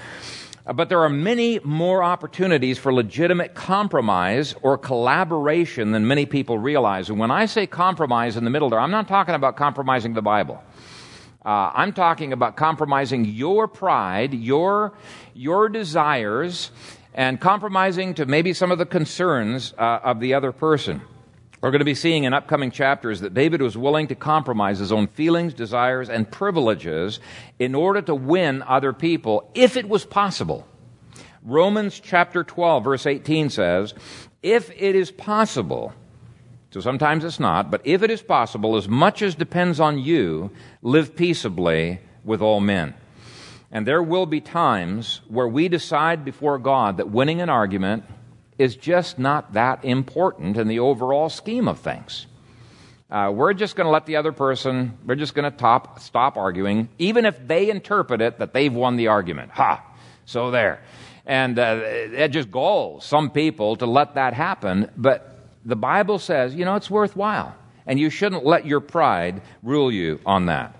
But 0.74 0.88
there 0.88 1.00
are 1.02 1.08
many 1.08 1.60
more 1.62 2.02
opportunities 2.02 2.76
for 2.76 2.92
legitimate 2.92 3.54
compromise 3.54 4.54
or 4.62 4.76
collaboration 4.76 5.92
than 5.92 6.08
many 6.08 6.26
people 6.26 6.58
realize. 6.58 7.08
And 7.08 7.20
when 7.20 7.30
I 7.30 7.46
say 7.46 7.68
compromise 7.68 8.36
in 8.36 8.42
the 8.42 8.50
middle 8.50 8.68
there, 8.68 8.80
I'm 8.80 8.90
not 8.90 9.06
talking 9.06 9.36
about 9.36 9.56
compromising 9.56 10.14
the 10.14 10.22
Bible. 10.22 10.60
Uh, 11.44 11.70
I'm 11.72 11.92
talking 11.92 12.32
about 12.32 12.56
compromising 12.56 13.24
your 13.24 13.68
pride, 13.68 14.34
your, 14.34 14.94
your 15.34 15.68
desires, 15.68 16.72
and 17.14 17.40
compromising 17.40 18.14
to 18.14 18.26
maybe 18.26 18.52
some 18.52 18.72
of 18.72 18.78
the 18.78 18.86
concerns 18.86 19.72
uh, 19.78 20.00
of 20.02 20.18
the 20.18 20.34
other 20.34 20.50
person. 20.50 21.00
We're 21.60 21.70
going 21.70 21.80
to 21.80 21.86
be 21.86 21.94
seeing 21.94 22.24
in 22.24 22.34
upcoming 22.34 22.70
chapters 22.70 23.20
that 23.20 23.34
David 23.34 23.62
was 23.62 23.76
willing 23.76 24.08
to 24.08 24.14
compromise 24.14 24.78
his 24.78 24.92
own 24.92 25.06
feelings, 25.06 25.54
desires, 25.54 26.10
and 26.10 26.30
privileges 26.30 27.18
in 27.58 27.74
order 27.74 28.02
to 28.02 28.14
win 28.14 28.62
other 28.62 28.92
people 28.92 29.50
if 29.54 29.76
it 29.76 29.88
was 29.88 30.04
possible. 30.04 30.66
Romans 31.42 31.98
chapter 31.98 32.44
12, 32.44 32.84
verse 32.84 33.06
18 33.06 33.50
says, 33.50 33.94
If 34.42 34.70
it 34.70 34.94
is 34.94 35.10
possible, 35.10 35.94
so 36.70 36.80
sometimes 36.80 37.24
it's 37.24 37.40
not, 37.40 37.70
but 37.70 37.80
if 37.84 38.02
it 38.02 38.10
is 38.10 38.20
possible, 38.20 38.76
as 38.76 38.86
much 38.86 39.22
as 39.22 39.34
depends 39.34 39.80
on 39.80 39.98
you, 39.98 40.50
live 40.82 41.16
peaceably 41.16 42.00
with 42.24 42.42
all 42.42 42.60
men. 42.60 42.94
And 43.70 43.86
there 43.86 44.02
will 44.02 44.26
be 44.26 44.40
times 44.40 45.22
where 45.28 45.48
we 45.48 45.68
decide 45.68 46.24
before 46.24 46.58
God 46.58 46.98
that 46.98 47.10
winning 47.10 47.40
an 47.40 47.48
argument 47.48 48.04
is 48.58 48.76
just 48.76 49.18
not 49.18 49.52
that 49.52 49.84
important 49.84 50.56
in 50.56 50.68
the 50.68 50.78
overall 50.78 51.28
scheme 51.28 51.68
of 51.68 51.78
things. 51.78 52.26
Uh, 53.10 53.30
we're 53.32 53.52
just 53.52 53.76
going 53.76 53.84
to 53.84 53.90
let 53.90 54.06
the 54.06 54.16
other 54.16 54.32
person, 54.32 54.98
we're 55.06 55.14
just 55.14 55.34
going 55.34 55.50
to 55.50 55.56
top, 55.56 56.00
stop 56.00 56.36
arguing, 56.36 56.88
even 56.98 57.24
if 57.24 57.46
they 57.46 57.70
interpret 57.70 58.20
it 58.20 58.38
that 58.38 58.52
they've 58.52 58.72
won 58.72 58.96
the 58.96 59.06
argument. 59.08 59.50
Ha! 59.52 59.84
So 60.24 60.50
there. 60.50 60.82
And 61.24 61.58
uh, 61.58 61.80
it 61.84 62.28
just 62.28 62.50
galls 62.50 63.04
some 63.04 63.30
people 63.30 63.76
to 63.76 63.86
let 63.86 64.14
that 64.14 64.34
happen, 64.34 64.90
but 64.96 65.38
the 65.64 65.76
Bible 65.76 66.18
says, 66.18 66.54
you 66.54 66.64
know, 66.64 66.76
it's 66.76 66.90
worthwhile. 66.90 67.54
And 67.86 68.00
you 68.00 68.10
shouldn't 68.10 68.44
let 68.44 68.66
your 68.66 68.80
pride 68.80 69.42
rule 69.62 69.92
you 69.92 70.18
on 70.26 70.46
that. 70.46 70.76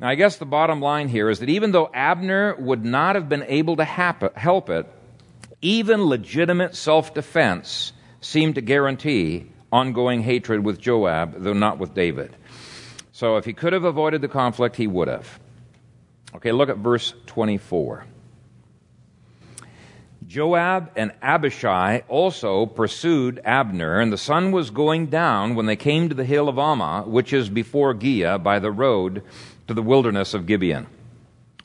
Now, 0.00 0.08
I 0.08 0.16
guess 0.16 0.36
the 0.36 0.46
bottom 0.46 0.80
line 0.80 1.08
here 1.08 1.28
is 1.30 1.38
that 1.40 1.48
even 1.48 1.72
though 1.72 1.90
Abner 1.92 2.56
would 2.56 2.84
not 2.84 3.14
have 3.14 3.28
been 3.28 3.44
able 3.46 3.76
to 3.76 3.84
help 3.84 4.70
it, 4.70 4.86
even 5.62 6.04
legitimate 6.04 6.74
self 6.74 7.14
defense 7.14 7.92
seemed 8.20 8.54
to 8.56 8.60
guarantee 8.60 9.50
ongoing 9.72 10.22
hatred 10.22 10.64
with 10.64 10.80
Joab, 10.80 11.34
though 11.42 11.52
not 11.52 11.78
with 11.78 11.94
David. 11.94 12.34
So 13.12 13.36
if 13.36 13.44
he 13.44 13.52
could 13.52 13.72
have 13.72 13.84
avoided 13.84 14.22
the 14.22 14.28
conflict, 14.28 14.76
he 14.76 14.86
would 14.86 15.08
have. 15.08 15.38
Okay, 16.34 16.52
look 16.52 16.68
at 16.68 16.78
verse 16.78 17.12
24. 17.26 18.06
Joab 20.26 20.92
and 20.94 21.12
Abishai 21.22 22.02
also 22.06 22.64
pursued 22.64 23.40
Abner, 23.44 23.98
and 23.98 24.12
the 24.12 24.18
sun 24.18 24.52
was 24.52 24.70
going 24.70 25.06
down 25.06 25.56
when 25.56 25.66
they 25.66 25.74
came 25.74 26.08
to 26.08 26.14
the 26.14 26.24
hill 26.24 26.48
of 26.48 26.54
Ammah, 26.54 27.06
which 27.06 27.32
is 27.32 27.48
before 27.48 27.94
Giah, 27.94 28.40
by 28.40 28.60
the 28.60 28.70
road 28.70 29.24
to 29.66 29.74
the 29.74 29.82
wilderness 29.82 30.32
of 30.32 30.46
Gibeon. 30.46 30.86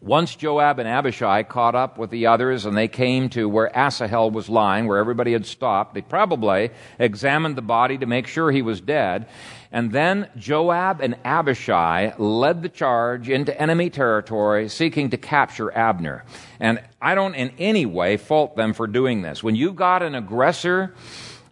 Once 0.05 0.35
Joab 0.35 0.77
and 0.77 0.87
Abishai 0.87 1.41
caught 1.41 1.73
up 1.73 1.97
with 1.97 2.11
the 2.11 2.27
others 2.27 2.67
and 2.67 2.77
they 2.77 2.87
came 2.87 3.27
to 3.29 3.49
where 3.49 3.75
Asahel 3.75 4.29
was 4.29 4.47
lying, 4.47 4.85
where 4.85 4.99
everybody 4.99 5.33
had 5.33 5.47
stopped, 5.47 5.95
they 5.95 6.01
probably 6.01 6.69
examined 6.99 7.55
the 7.55 7.63
body 7.63 7.97
to 7.97 8.05
make 8.05 8.27
sure 8.27 8.51
he 8.51 8.61
was 8.61 8.79
dead. 8.79 9.27
And 9.71 9.91
then 9.91 10.29
Joab 10.37 11.01
and 11.01 11.17
Abishai 11.25 12.13
led 12.19 12.61
the 12.61 12.69
charge 12.69 13.29
into 13.29 13.59
enemy 13.59 13.89
territory 13.89 14.69
seeking 14.69 15.09
to 15.09 15.17
capture 15.17 15.75
Abner. 15.75 16.23
And 16.59 16.83
I 17.01 17.15
don't 17.15 17.33
in 17.33 17.51
any 17.57 17.87
way 17.87 18.17
fault 18.17 18.55
them 18.55 18.73
for 18.75 18.85
doing 18.85 19.23
this. 19.23 19.41
When 19.41 19.55
you've 19.55 19.75
got 19.75 20.03
an 20.03 20.13
aggressor, 20.13 20.93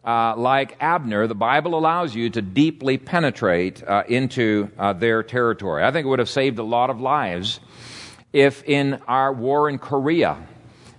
uh, 0.06 0.36
like 0.38 0.78
Abner, 0.80 1.26
the 1.26 1.34
Bible 1.34 1.74
allows 1.74 2.14
you 2.14 2.30
to 2.30 2.42
deeply 2.44 3.00
penetrate 3.00 3.84
uh, 3.84 4.04
into 4.08 4.70
uh, 4.78 4.94
their 4.94 5.24
territory. 5.24 5.84
I 5.84 5.90
think 5.90 6.06
it 6.06 6.10
would 6.10 6.20
have 6.20 6.30
saved 6.30 6.60
a 6.60 6.64
lot 6.64 6.92
of 6.92 7.02
lives 7.02 7.60
if 8.34 8.64
in 8.64 9.00
our 9.08 9.32
war 9.32 9.70
in 9.70 9.78
Korea, 9.78 10.38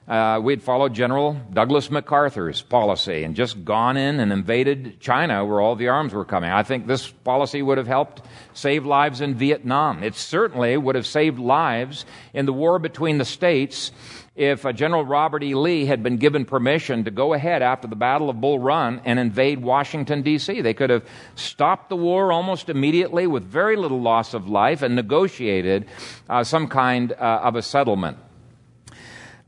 uh, 0.07 0.39
we'd 0.43 0.63
followed 0.63 0.95
General 0.95 1.41
Douglas 1.53 1.91
MacArthur's 1.91 2.63
policy 2.63 3.25
and 3.25 3.35
just 3.35 3.65
gone 3.65 3.97
in 3.97 4.21
and 4.21 4.33
invaded 4.33 5.01
China 5.01 5.45
where 5.45 5.61
all 5.61 5.77
the 5.77 5.89
arms 5.89 6.13
were 6.13 6.25
coming. 6.25 6.51
I 6.51 6.63
think 6.63 6.87
this 6.87 7.09
policy 7.09 7.63
would 7.63 7.79
have 7.79 7.87
helped 7.87 8.23
save 8.53 8.85
lives 8.85 9.21
in 9.21 9.35
Vietnam. 9.35 10.03
It 10.03 10.15
certainly 10.15 10.77
would 10.77 10.95
have 10.95 11.07
saved 11.07 11.39
lives 11.39 12.05
in 12.35 12.45
the 12.47 12.53
war 12.53 12.79
between 12.79 13.19
the 13.19 13.25
states 13.25 13.93
if 14.37 14.67
uh, 14.67 14.73
General 14.73 15.05
Robert 15.05 15.45
E. 15.45 15.55
Lee 15.55 15.87
had 15.87 16.03
been 16.03 16.17
given 16.17 16.45
permission 16.45 17.05
to 17.05 17.11
go 17.11 17.35
ahead 17.35 17.63
after 17.63 17.87
the 17.87 17.95
Battle 17.95 18.29
of 18.29 18.41
Bull 18.41 18.59
Run 18.59 19.01
and 19.05 19.19
invade 19.19 19.63
Washington, 19.63 20.23
D.C. 20.23 20.61
They 20.61 20.75
could 20.75 20.91
have 20.91 21.05
stopped 21.37 21.89
the 21.89 21.97
war 21.97 22.33
almost 22.33 22.69
immediately 22.69 23.29
with 23.29 23.45
very 23.45 23.77
little 23.77 24.01
loss 24.01 24.35
of 24.35 24.49
life 24.49 24.83
and 24.83 24.97
negotiated 24.97 25.87
uh, 26.29 26.43
some 26.43 26.67
kind 26.67 27.13
uh, 27.13 27.43
of 27.45 27.55
a 27.55 27.63
settlement. 27.63 28.19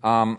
Um, 0.05 0.39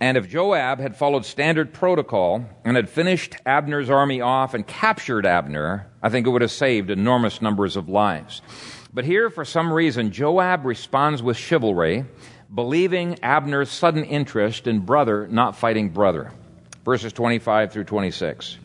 and 0.00 0.16
if 0.16 0.28
Joab 0.28 0.78
had 0.78 0.96
followed 0.96 1.24
standard 1.24 1.72
protocol 1.74 2.48
and 2.64 2.76
had 2.76 2.88
finished 2.88 3.34
Abner's 3.44 3.90
army 3.90 4.20
off 4.20 4.54
and 4.54 4.64
captured 4.64 5.26
Abner, 5.26 5.88
I 6.00 6.08
think 6.08 6.24
it 6.24 6.30
would 6.30 6.42
have 6.42 6.52
saved 6.52 6.88
enormous 6.88 7.42
numbers 7.42 7.76
of 7.76 7.88
lives. 7.88 8.42
But 8.94 9.04
here, 9.04 9.28
for 9.28 9.44
some 9.44 9.72
reason, 9.72 10.12
Joab 10.12 10.64
responds 10.64 11.20
with 11.20 11.36
chivalry 11.36 12.04
believing 12.52 13.18
Abner's 13.22 13.70
sudden 13.70 14.04
interest 14.04 14.66
in 14.66 14.80
brother 14.80 15.26
not 15.28 15.56
fighting 15.56 15.90
brother. 15.90 16.32
Verses 16.84 17.12
25 17.12 17.72
through 17.72 17.84
26. 17.84 18.56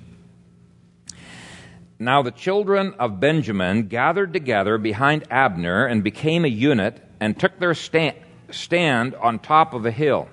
Now 2.00 2.22
the 2.22 2.32
children 2.32 2.96
of 3.00 3.20
Benjamin 3.20 3.88
gathered 3.88 4.34
together 4.34 4.78
behind 4.78 5.26
Abner 5.30 5.86
and 5.86 6.04
became 6.04 6.46
a 6.46 6.50
unit 6.50 7.02
and 7.20 7.40
took 7.40 7.60
their 7.60 7.74
stand, 7.74 9.16
on 9.16 9.40
top 9.40 9.74
of 9.74 9.86
a 9.86 9.92
hill. 9.92 10.28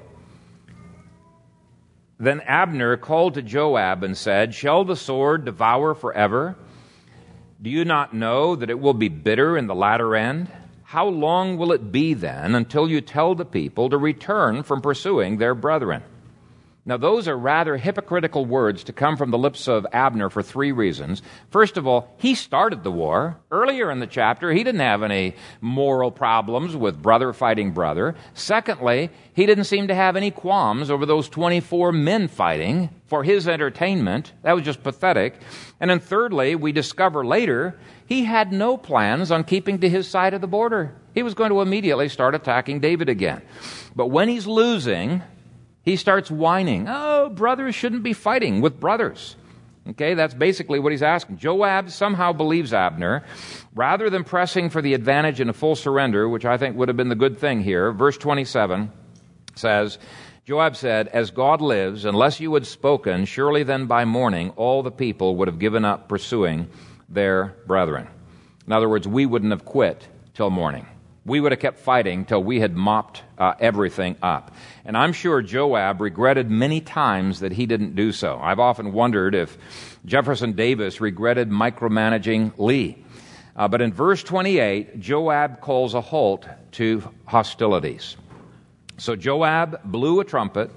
Then 2.18 2.40
Abner 2.40 2.96
called 2.96 3.34
to 3.34 3.42
Joab 3.42 4.02
and 4.02 4.16
said, 4.16 4.54
Shall 4.54 4.84
the 4.84 4.96
sword 4.96 5.44
devour 5.44 5.94
forever? 5.94 6.56
Do 7.62 7.70
you 7.70 7.84
not 7.84 8.14
know 8.14 8.56
that 8.56 8.70
it 8.70 8.78
will 8.78 8.94
be 8.94 9.08
bitter 9.08 9.56
in 9.56 9.66
the 9.66 9.74
latter 9.74 10.14
end? 10.16 10.48
How 10.90 11.06
long 11.06 11.56
will 11.56 11.70
it 11.70 11.92
be 11.92 12.14
then 12.14 12.56
until 12.56 12.90
you 12.90 13.00
tell 13.00 13.36
the 13.36 13.44
people 13.44 13.90
to 13.90 13.96
return 13.96 14.64
from 14.64 14.80
pursuing 14.80 15.38
their 15.38 15.54
brethren? 15.54 16.02
Now, 16.84 16.96
those 16.96 17.28
are 17.28 17.38
rather 17.38 17.76
hypocritical 17.76 18.44
words 18.44 18.82
to 18.84 18.92
come 18.92 19.16
from 19.16 19.30
the 19.30 19.38
lips 19.38 19.68
of 19.68 19.86
Abner 19.92 20.30
for 20.30 20.42
three 20.42 20.72
reasons. 20.72 21.22
First 21.50 21.76
of 21.76 21.86
all, 21.86 22.12
he 22.18 22.34
started 22.34 22.82
the 22.82 22.90
war. 22.90 23.38
Earlier 23.52 23.88
in 23.92 24.00
the 24.00 24.08
chapter, 24.08 24.50
he 24.50 24.64
didn't 24.64 24.80
have 24.80 25.04
any 25.04 25.36
moral 25.60 26.10
problems 26.10 26.74
with 26.74 27.00
brother 27.00 27.32
fighting 27.32 27.70
brother. 27.70 28.16
Secondly, 28.34 29.10
he 29.32 29.46
didn't 29.46 29.64
seem 29.66 29.86
to 29.86 29.94
have 29.94 30.16
any 30.16 30.32
qualms 30.32 30.90
over 30.90 31.06
those 31.06 31.28
24 31.28 31.92
men 31.92 32.26
fighting 32.26 32.90
for 33.06 33.22
his 33.22 33.46
entertainment. 33.46 34.32
That 34.42 34.56
was 34.56 34.64
just 34.64 34.82
pathetic. 34.82 35.38
And 35.78 35.88
then 35.88 36.00
thirdly, 36.00 36.56
we 36.56 36.72
discover 36.72 37.24
later 37.24 37.78
he 38.10 38.24
had 38.24 38.52
no 38.52 38.76
plans 38.76 39.30
on 39.30 39.44
keeping 39.44 39.78
to 39.78 39.88
his 39.88 40.08
side 40.08 40.34
of 40.34 40.40
the 40.40 40.48
border. 40.48 40.92
He 41.14 41.22
was 41.22 41.34
going 41.34 41.50
to 41.50 41.60
immediately 41.60 42.08
start 42.08 42.34
attacking 42.34 42.80
David 42.80 43.08
again. 43.08 43.40
But 43.94 44.08
when 44.08 44.28
he's 44.28 44.48
losing, 44.48 45.22
he 45.84 45.94
starts 45.94 46.28
whining. 46.28 46.86
Oh, 46.88 47.30
brothers 47.30 47.76
shouldn't 47.76 48.02
be 48.02 48.12
fighting 48.12 48.62
with 48.62 48.80
brothers. 48.80 49.36
Okay, 49.90 50.14
that's 50.14 50.34
basically 50.34 50.80
what 50.80 50.90
he's 50.90 51.04
asking. 51.04 51.38
Joab 51.38 51.88
somehow 51.90 52.32
believes 52.32 52.74
Abner. 52.74 53.22
Rather 53.76 54.10
than 54.10 54.24
pressing 54.24 54.70
for 54.70 54.82
the 54.82 54.94
advantage 54.94 55.40
in 55.40 55.48
a 55.48 55.52
full 55.52 55.76
surrender, 55.76 56.28
which 56.28 56.44
I 56.44 56.58
think 56.58 56.76
would 56.76 56.88
have 56.88 56.96
been 56.96 57.10
the 57.10 57.14
good 57.14 57.38
thing 57.38 57.62
here, 57.62 57.92
verse 57.92 58.18
27 58.18 58.90
says, 59.54 59.98
Joab 60.44 60.74
said, 60.74 61.06
As 61.06 61.30
God 61.30 61.60
lives, 61.60 62.04
unless 62.04 62.40
you 62.40 62.52
had 62.54 62.66
spoken, 62.66 63.24
surely 63.24 63.62
then 63.62 63.86
by 63.86 64.04
morning 64.04 64.50
all 64.56 64.82
the 64.82 64.90
people 64.90 65.36
would 65.36 65.46
have 65.46 65.60
given 65.60 65.84
up 65.84 66.08
pursuing 66.08 66.68
their 67.10 67.56
brethren. 67.66 68.06
In 68.66 68.72
other 68.72 68.88
words, 68.88 69.06
we 69.06 69.26
wouldn't 69.26 69.50
have 69.50 69.64
quit 69.64 70.06
till 70.34 70.50
morning. 70.50 70.86
we 71.24 71.38
would 71.38 71.52
have 71.52 71.60
kept 71.60 71.78
fighting 71.78 72.24
till 72.24 72.42
we 72.42 72.60
had 72.60 72.74
mopped 72.74 73.22
uh, 73.38 73.52
everything 73.60 74.16
up. 74.22 74.54
And 74.84 74.96
I'm 74.96 75.12
sure 75.12 75.42
Joab 75.42 76.00
regretted 76.00 76.50
many 76.50 76.80
times 76.80 77.40
that 77.40 77.52
he 77.52 77.66
didn't 77.66 77.94
do 77.94 78.10
so. 78.10 78.38
I've 78.42 78.58
often 78.58 78.92
wondered 78.92 79.34
if 79.34 79.56
Jefferson 80.04 80.52
Davis 80.52 81.00
regretted 81.00 81.50
micromanaging 81.50 82.52
Lee. 82.58 83.04
Uh, 83.54 83.68
but 83.68 83.82
in 83.82 83.92
verse 83.92 84.22
28, 84.22 84.98
Joab 84.98 85.60
calls 85.60 85.94
a 85.94 86.00
halt 86.00 86.46
to 86.72 87.02
hostilities. 87.26 88.16
So 88.96 89.14
Joab 89.14 89.82
blew 89.84 90.20
a 90.20 90.24
trumpet, 90.24 90.70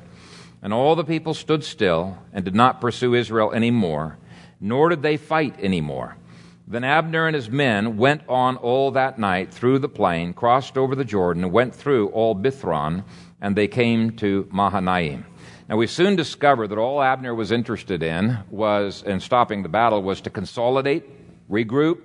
and 0.62 0.74
all 0.74 0.96
the 0.96 1.06
people 1.06 1.34
stood 1.34 1.64
still 1.64 2.18
and 2.34 2.44
did 2.44 2.56
not 2.56 2.82
pursue 2.82 3.16
Israel 3.16 3.54
anymore, 3.54 4.18
nor 4.60 4.90
did 4.90 5.02
they 5.02 5.18
fight 5.18 5.60
anymore. 5.60 6.18
Then 6.66 6.84
Abner 6.86 7.28
and 7.28 7.36
his 7.36 7.49
men 7.49 7.97
went 7.97 8.22
on 8.30 8.55
all 8.57 8.91
that 8.91 9.20
night 9.20 9.53
through 9.53 9.80
the 9.80 9.89
plain, 9.89 10.34
crossed 10.34 10.78
over 10.78 10.95
the 10.95 11.03
Jordan, 11.03 11.43
and 11.43 11.51
went 11.51 11.76
through 11.76 12.07
all 12.09 12.36
Bithron, 12.36 13.03
and 13.41 13.55
they 13.55 13.68
came 13.68 14.16
to 14.18 14.47
Mahanaim. 14.49 15.26
Now 15.68 15.76
we 15.76 15.88
soon 15.88 16.16
discovered 16.16 16.68
that 16.68 16.78
all 16.78 17.01
Abner 17.01 17.36
was 17.36 17.51
interested 17.51 18.01
in 18.01 18.39
was 18.49 19.03
in 19.03 19.20
stopping 19.20 19.64
the 19.64 19.70
battle 19.70 20.01
was 20.01 20.22
to 20.22 20.30
consolidate, 20.30 21.03
regroup, 21.49 21.99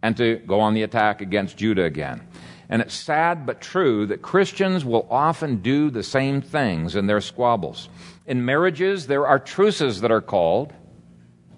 and 0.00 0.16
to 0.16 0.36
go 0.46 0.60
on 0.60 0.74
the 0.74 0.82
attack 0.82 1.20
against 1.20 1.56
Judah 1.56 1.84
again. 1.84 2.26
And 2.68 2.82
it's 2.82 2.94
sad 2.94 3.46
but 3.46 3.60
true 3.60 4.06
that 4.06 4.22
Christians 4.22 4.84
will 4.84 5.06
often 5.10 5.60
do 5.60 5.90
the 5.90 6.02
same 6.02 6.40
things 6.40 6.96
in 6.96 7.06
their 7.06 7.20
squabbles. 7.20 7.88
In 8.26 8.44
marriages, 8.44 9.08
there 9.08 9.26
are 9.26 9.38
truces 9.38 10.00
that 10.00 10.10
are 10.10 10.20
called 10.20 10.72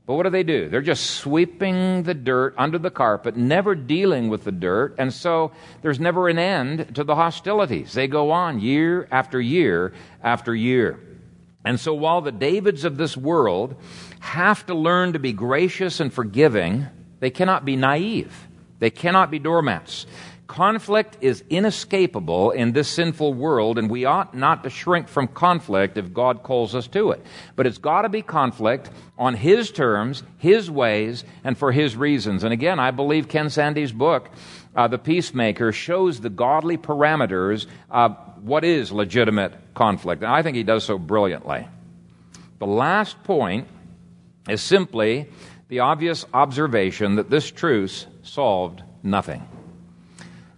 but 0.06 0.14
what 0.14 0.24
do 0.24 0.30
they 0.30 0.42
do? 0.42 0.68
They're 0.68 0.82
just 0.82 1.12
sweeping 1.12 2.02
the 2.02 2.12
dirt 2.12 2.54
under 2.58 2.78
the 2.78 2.90
carpet, 2.90 3.36
never 3.36 3.74
dealing 3.74 4.28
with 4.28 4.44
the 4.44 4.52
dirt, 4.52 4.96
and 4.98 5.12
so 5.12 5.52
there's 5.80 5.98
never 5.98 6.28
an 6.28 6.38
end 6.38 6.94
to 6.96 7.04
the 7.04 7.14
hostilities. 7.14 7.94
They 7.94 8.06
go 8.06 8.30
on 8.30 8.60
year 8.60 9.08
after 9.10 9.40
year 9.40 9.94
after 10.22 10.54
year. 10.54 11.00
And 11.64 11.80
so 11.80 11.94
while 11.94 12.20
the 12.20 12.32
Davids 12.32 12.84
of 12.84 12.98
this 12.98 13.16
world 13.16 13.76
have 14.20 14.66
to 14.66 14.74
learn 14.74 15.14
to 15.14 15.18
be 15.18 15.32
gracious 15.32 15.98
and 16.00 16.12
forgiving, 16.12 16.86
they 17.20 17.30
cannot 17.30 17.64
be 17.64 17.74
naive. 17.74 18.48
They 18.80 18.90
cannot 18.90 19.30
be 19.30 19.38
doormats. 19.38 20.04
Conflict 20.46 21.16
is 21.22 21.42
inescapable 21.48 22.50
in 22.50 22.72
this 22.72 22.88
sinful 22.88 23.32
world, 23.32 23.78
and 23.78 23.88
we 23.88 24.04
ought 24.04 24.34
not 24.34 24.62
to 24.64 24.70
shrink 24.70 25.08
from 25.08 25.26
conflict 25.26 25.96
if 25.96 26.12
God 26.12 26.42
calls 26.42 26.74
us 26.74 26.86
to 26.88 27.12
it. 27.12 27.24
But 27.56 27.66
it's 27.66 27.78
got 27.78 28.02
to 28.02 28.10
be 28.10 28.20
conflict 28.20 28.90
on 29.16 29.34
His 29.34 29.70
terms, 29.70 30.22
His 30.36 30.70
ways, 30.70 31.24
and 31.44 31.56
for 31.56 31.72
His 31.72 31.96
reasons. 31.96 32.44
And 32.44 32.52
again, 32.52 32.78
I 32.78 32.90
believe 32.90 33.26
Ken 33.28 33.48
Sande's 33.48 33.90
book, 33.90 34.28
uh, 34.76 34.86
The 34.86 34.98
Peacemaker, 34.98 35.72
shows 35.72 36.20
the 36.20 36.30
godly 36.30 36.76
parameters 36.76 37.66
of 37.90 38.14
what 38.42 38.64
is 38.64 38.92
legitimate 38.92 39.54
conflict. 39.74 40.22
And 40.22 40.30
I 40.30 40.42
think 40.42 40.56
he 40.56 40.62
does 40.62 40.84
so 40.84 40.98
brilliantly. 40.98 41.66
The 42.58 42.66
last 42.66 43.22
point 43.22 43.66
is 44.48 44.60
simply 44.60 45.30
the 45.68 45.80
obvious 45.80 46.26
observation 46.34 47.16
that 47.16 47.30
this 47.30 47.50
truce 47.50 48.06
solved 48.22 48.82
nothing. 49.02 49.42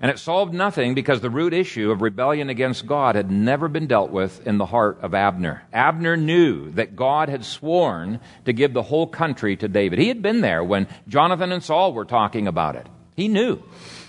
And 0.01 0.11
it 0.11 0.19
solved 0.19 0.53
nothing 0.53 0.95
because 0.95 1.21
the 1.21 1.31
root 1.31 1.55
issue 1.55 1.91
of 1.91 2.03
rebellion 2.03 2.51
against 2.51 2.87
God 2.87 3.15
had 3.15 3.31
never 3.31 3.67
been 3.67 3.87
dealt 3.87 4.11
with 4.11 4.47
in 4.47 4.59
the 4.59 4.67
heart 4.67 4.99
of 5.01 5.15
Abner. 5.15 5.63
Abner 5.73 6.17
knew 6.17 6.71
that 6.73 6.97
God 6.97 7.29
had 7.31 7.45
sworn 7.45 8.21
to 8.45 8.53
give 8.53 8.75
the 8.75 8.83
whole 8.83 9.07
country 9.07 9.57
to 9.57 9.69
David. 9.69 9.99
He 9.99 10.09
had 10.09 10.21
been 10.21 10.43
there 10.43 10.63
when 10.63 10.87
Jonathan 11.09 11.51
and 11.51 11.63
Saul 11.63 11.95
were 11.95 12.05
talking 12.05 12.47
about 12.47 12.77
it. 12.77 12.87
He 13.17 13.29
knew. 13.29 13.63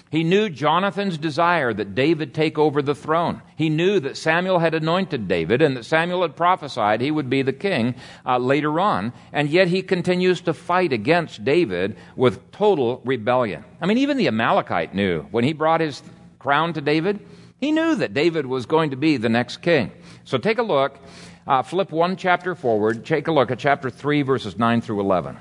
He 0.09 0.23
knew 0.23 0.49
Jonathan's 0.49 1.17
desire 1.17 1.73
that 1.73 1.93
David 1.93 2.33
take 2.33 2.57
over 2.57 2.81
the 2.81 2.95
throne. 2.95 3.41
He 3.55 3.69
knew 3.69 3.99
that 3.99 4.15
Samuel 4.15 4.59
had 4.59 4.73
anointed 4.73 5.27
David 5.27 5.61
and 5.61 5.75
that 5.75 5.83
Samuel 5.83 6.21
had 6.21 6.35
prophesied 6.35 7.01
he 7.01 7.11
would 7.11 7.29
be 7.29 7.41
the 7.41 7.53
king 7.53 7.95
uh, 8.25 8.37
later 8.37 8.79
on. 8.79 9.11
And 9.33 9.49
yet 9.49 9.67
he 9.67 9.81
continues 9.81 10.39
to 10.41 10.53
fight 10.53 10.93
against 10.93 11.43
David 11.43 11.97
with 12.15 12.51
total 12.51 13.01
rebellion. 13.03 13.65
I 13.81 13.85
mean, 13.85 13.97
even 13.97 14.17
the 14.17 14.27
Amalekite 14.27 14.95
knew 14.95 15.23
when 15.31 15.43
he 15.43 15.53
brought 15.53 15.81
his 15.81 16.01
crown 16.39 16.73
to 16.73 16.81
David, 16.81 17.19
he 17.59 17.71
knew 17.71 17.95
that 17.95 18.13
David 18.13 18.45
was 18.45 18.65
going 18.65 18.91
to 18.91 18.95
be 18.95 19.17
the 19.17 19.29
next 19.29 19.57
king. 19.57 19.91
So 20.23 20.37
take 20.37 20.57
a 20.57 20.63
look, 20.63 20.97
uh, 21.45 21.63
flip 21.63 21.91
one 21.91 22.15
chapter 22.15 22.55
forward, 22.55 23.05
take 23.05 23.27
a 23.27 23.31
look 23.31 23.51
at 23.51 23.59
chapter 23.59 23.89
3, 23.89 24.21
verses 24.21 24.57
9 24.57 24.81
through 24.81 25.01
11. 25.01 25.37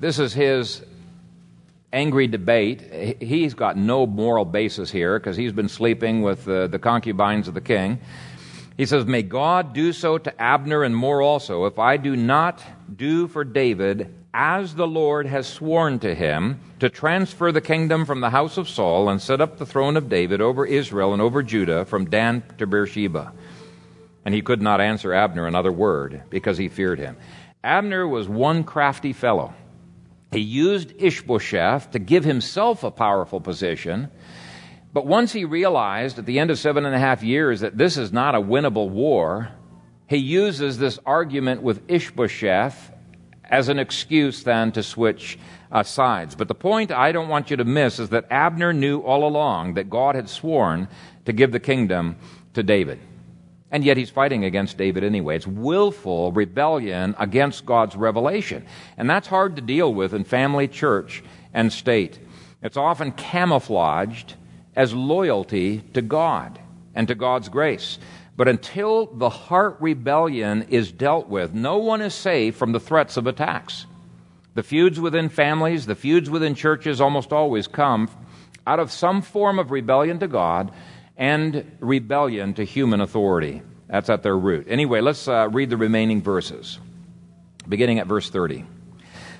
This 0.00 0.18
is 0.18 0.32
his 0.32 0.84
angry 1.92 2.26
debate. 2.26 3.20
He's 3.22 3.54
got 3.54 3.76
no 3.76 4.06
moral 4.06 4.44
basis 4.44 4.90
here 4.90 5.18
because 5.18 5.36
he's 5.36 5.52
been 5.52 5.68
sleeping 5.68 6.22
with 6.22 6.44
the, 6.44 6.68
the 6.68 6.78
concubines 6.78 7.48
of 7.48 7.54
the 7.54 7.60
king. 7.60 8.00
He 8.76 8.86
says, 8.86 9.06
May 9.06 9.22
God 9.22 9.72
do 9.72 9.92
so 9.92 10.18
to 10.18 10.40
Abner 10.40 10.84
and 10.84 10.94
more 10.94 11.20
also, 11.20 11.66
if 11.66 11.78
I 11.78 11.96
do 11.96 12.14
not 12.14 12.62
do 12.94 13.26
for 13.26 13.44
David 13.44 14.14
as 14.32 14.74
the 14.74 14.86
Lord 14.86 15.26
has 15.26 15.48
sworn 15.48 15.98
to 16.00 16.14
him, 16.14 16.60
to 16.78 16.88
transfer 16.88 17.50
the 17.50 17.60
kingdom 17.60 18.04
from 18.04 18.20
the 18.20 18.30
house 18.30 18.56
of 18.56 18.68
Saul 18.68 19.08
and 19.08 19.20
set 19.20 19.40
up 19.40 19.58
the 19.58 19.66
throne 19.66 19.96
of 19.96 20.08
David 20.08 20.40
over 20.40 20.64
Israel 20.64 21.12
and 21.12 21.20
over 21.20 21.42
Judah 21.42 21.84
from 21.84 22.08
Dan 22.08 22.44
to 22.58 22.66
Beersheba. 22.66 23.32
And 24.24 24.34
he 24.34 24.42
could 24.42 24.62
not 24.62 24.80
answer 24.80 25.12
Abner 25.12 25.46
another 25.46 25.72
word 25.72 26.22
because 26.30 26.58
he 26.58 26.68
feared 26.68 26.98
him. 26.98 27.16
Abner 27.64 28.06
was 28.06 28.28
one 28.28 28.62
crafty 28.62 29.12
fellow. 29.12 29.54
He 30.30 30.40
used 30.40 30.92
Ishbosheth 30.98 31.92
to 31.92 31.98
give 31.98 32.24
himself 32.24 32.84
a 32.84 32.90
powerful 32.90 33.40
position. 33.40 34.10
But 34.92 35.06
once 35.06 35.32
he 35.32 35.44
realized 35.44 36.18
at 36.18 36.26
the 36.26 36.38
end 36.38 36.50
of 36.50 36.58
seven 36.58 36.84
and 36.84 36.94
a 36.94 36.98
half 36.98 37.22
years 37.22 37.60
that 37.60 37.78
this 37.78 37.96
is 37.96 38.12
not 38.12 38.34
a 38.34 38.40
winnable 38.40 38.88
war, 38.88 39.50
he 40.06 40.16
uses 40.16 40.78
this 40.78 40.98
argument 41.06 41.62
with 41.62 41.82
Ishbosheth 41.88 42.92
as 43.44 43.68
an 43.68 43.78
excuse 43.78 44.42
then 44.42 44.72
to 44.72 44.82
switch 44.82 45.38
uh, 45.72 45.82
sides. 45.82 46.34
But 46.34 46.48
the 46.48 46.54
point 46.54 46.90
I 46.92 47.12
don't 47.12 47.28
want 47.28 47.50
you 47.50 47.56
to 47.56 47.64
miss 47.64 47.98
is 47.98 48.10
that 48.10 48.26
Abner 48.30 48.72
knew 48.72 49.00
all 49.00 49.26
along 49.26 49.74
that 49.74 49.90
God 49.90 50.14
had 50.14 50.28
sworn 50.28 50.88
to 51.24 51.32
give 51.32 51.52
the 51.52 51.60
kingdom 51.60 52.16
to 52.54 52.62
David. 52.62 52.98
And 53.70 53.84
yet 53.84 53.96
he's 53.96 54.10
fighting 54.10 54.44
against 54.44 54.78
David 54.78 55.04
anyway. 55.04 55.36
It's 55.36 55.46
willful 55.46 56.32
rebellion 56.32 57.14
against 57.18 57.66
God's 57.66 57.96
revelation. 57.96 58.64
And 58.96 59.08
that's 59.10 59.28
hard 59.28 59.56
to 59.56 59.62
deal 59.62 59.92
with 59.92 60.14
in 60.14 60.24
family, 60.24 60.68
church, 60.68 61.22
and 61.52 61.72
state. 61.72 62.18
It's 62.62 62.76
often 62.78 63.12
camouflaged 63.12 64.34
as 64.74 64.94
loyalty 64.94 65.80
to 65.94 66.00
God 66.00 66.58
and 66.94 67.08
to 67.08 67.14
God's 67.14 67.48
grace. 67.48 67.98
But 68.36 68.48
until 68.48 69.06
the 69.06 69.28
heart 69.28 69.76
rebellion 69.80 70.66
is 70.70 70.92
dealt 70.92 71.28
with, 71.28 71.52
no 71.52 71.78
one 71.78 72.00
is 72.00 72.14
safe 72.14 72.56
from 72.56 72.72
the 72.72 72.80
threats 72.80 73.16
of 73.16 73.26
attacks. 73.26 73.84
The 74.54 74.62
feuds 74.62 74.98
within 74.98 75.28
families, 75.28 75.86
the 75.86 75.94
feuds 75.94 76.30
within 76.30 76.54
churches 76.54 77.00
almost 77.00 77.32
always 77.32 77.66
come 77.66 78.08
out 78.66 78.80
of 78.80 78.92
some 78.92 79.22
form 79.22 79.58
of 79.58 79.70
rebellion 79.70 80.18
to 80.20 80.28
God 80.28 80.72
and 81.18 81.76
rebellion 81.80 82.54
to 82.54 82.64
human 82.64 83.00
authority. 83.00 83.60
That's 83.88 84.08
at 84.08 84.22
their 84.22 84.38
root. 84.38 84.66
Anyway, 84.70 85.00
let's 85.00 85.26
uh, 85.26 85.48
read 85.50 85.70
the 85.70 85.76
remaining 85.76 86.22
verses, 86.22 86.78
beginning 87.68 87.98
at 87.98 88.06
verse 88.06 88.30
30. 88.30 88.64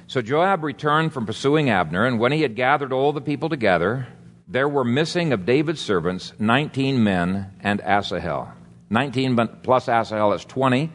So 0.08 0.20
Joab 0.20 0.64
returned 0.64 1.12
from 1.12 1.26
pursuing 1.26 1.70
Abner, 1.70 2.04
and 2.04 2.18
when 2.18 2.32
he 2.32 2.42
had 2.42 2.56
gathered 2.56 2.92
all 2.92 3.12
the 3.12 3.20
people 3.20 3.48
together, 3.48 4.08
there 4.48 4.68
were 4.68 4.84
missing 4.84 5.32
of 5.32 5.46
David's 5.46 5.80
servants 5.80 6.32
19 6.38 7.04
men 7.04 7.52
and 7.60 7.80
Asahel. 7.82 8.52
19 8.90 9.36
plus 9.62 9.88
Asahel 9.88 10.32
is 10.32 10.44
20. 10.46 10.90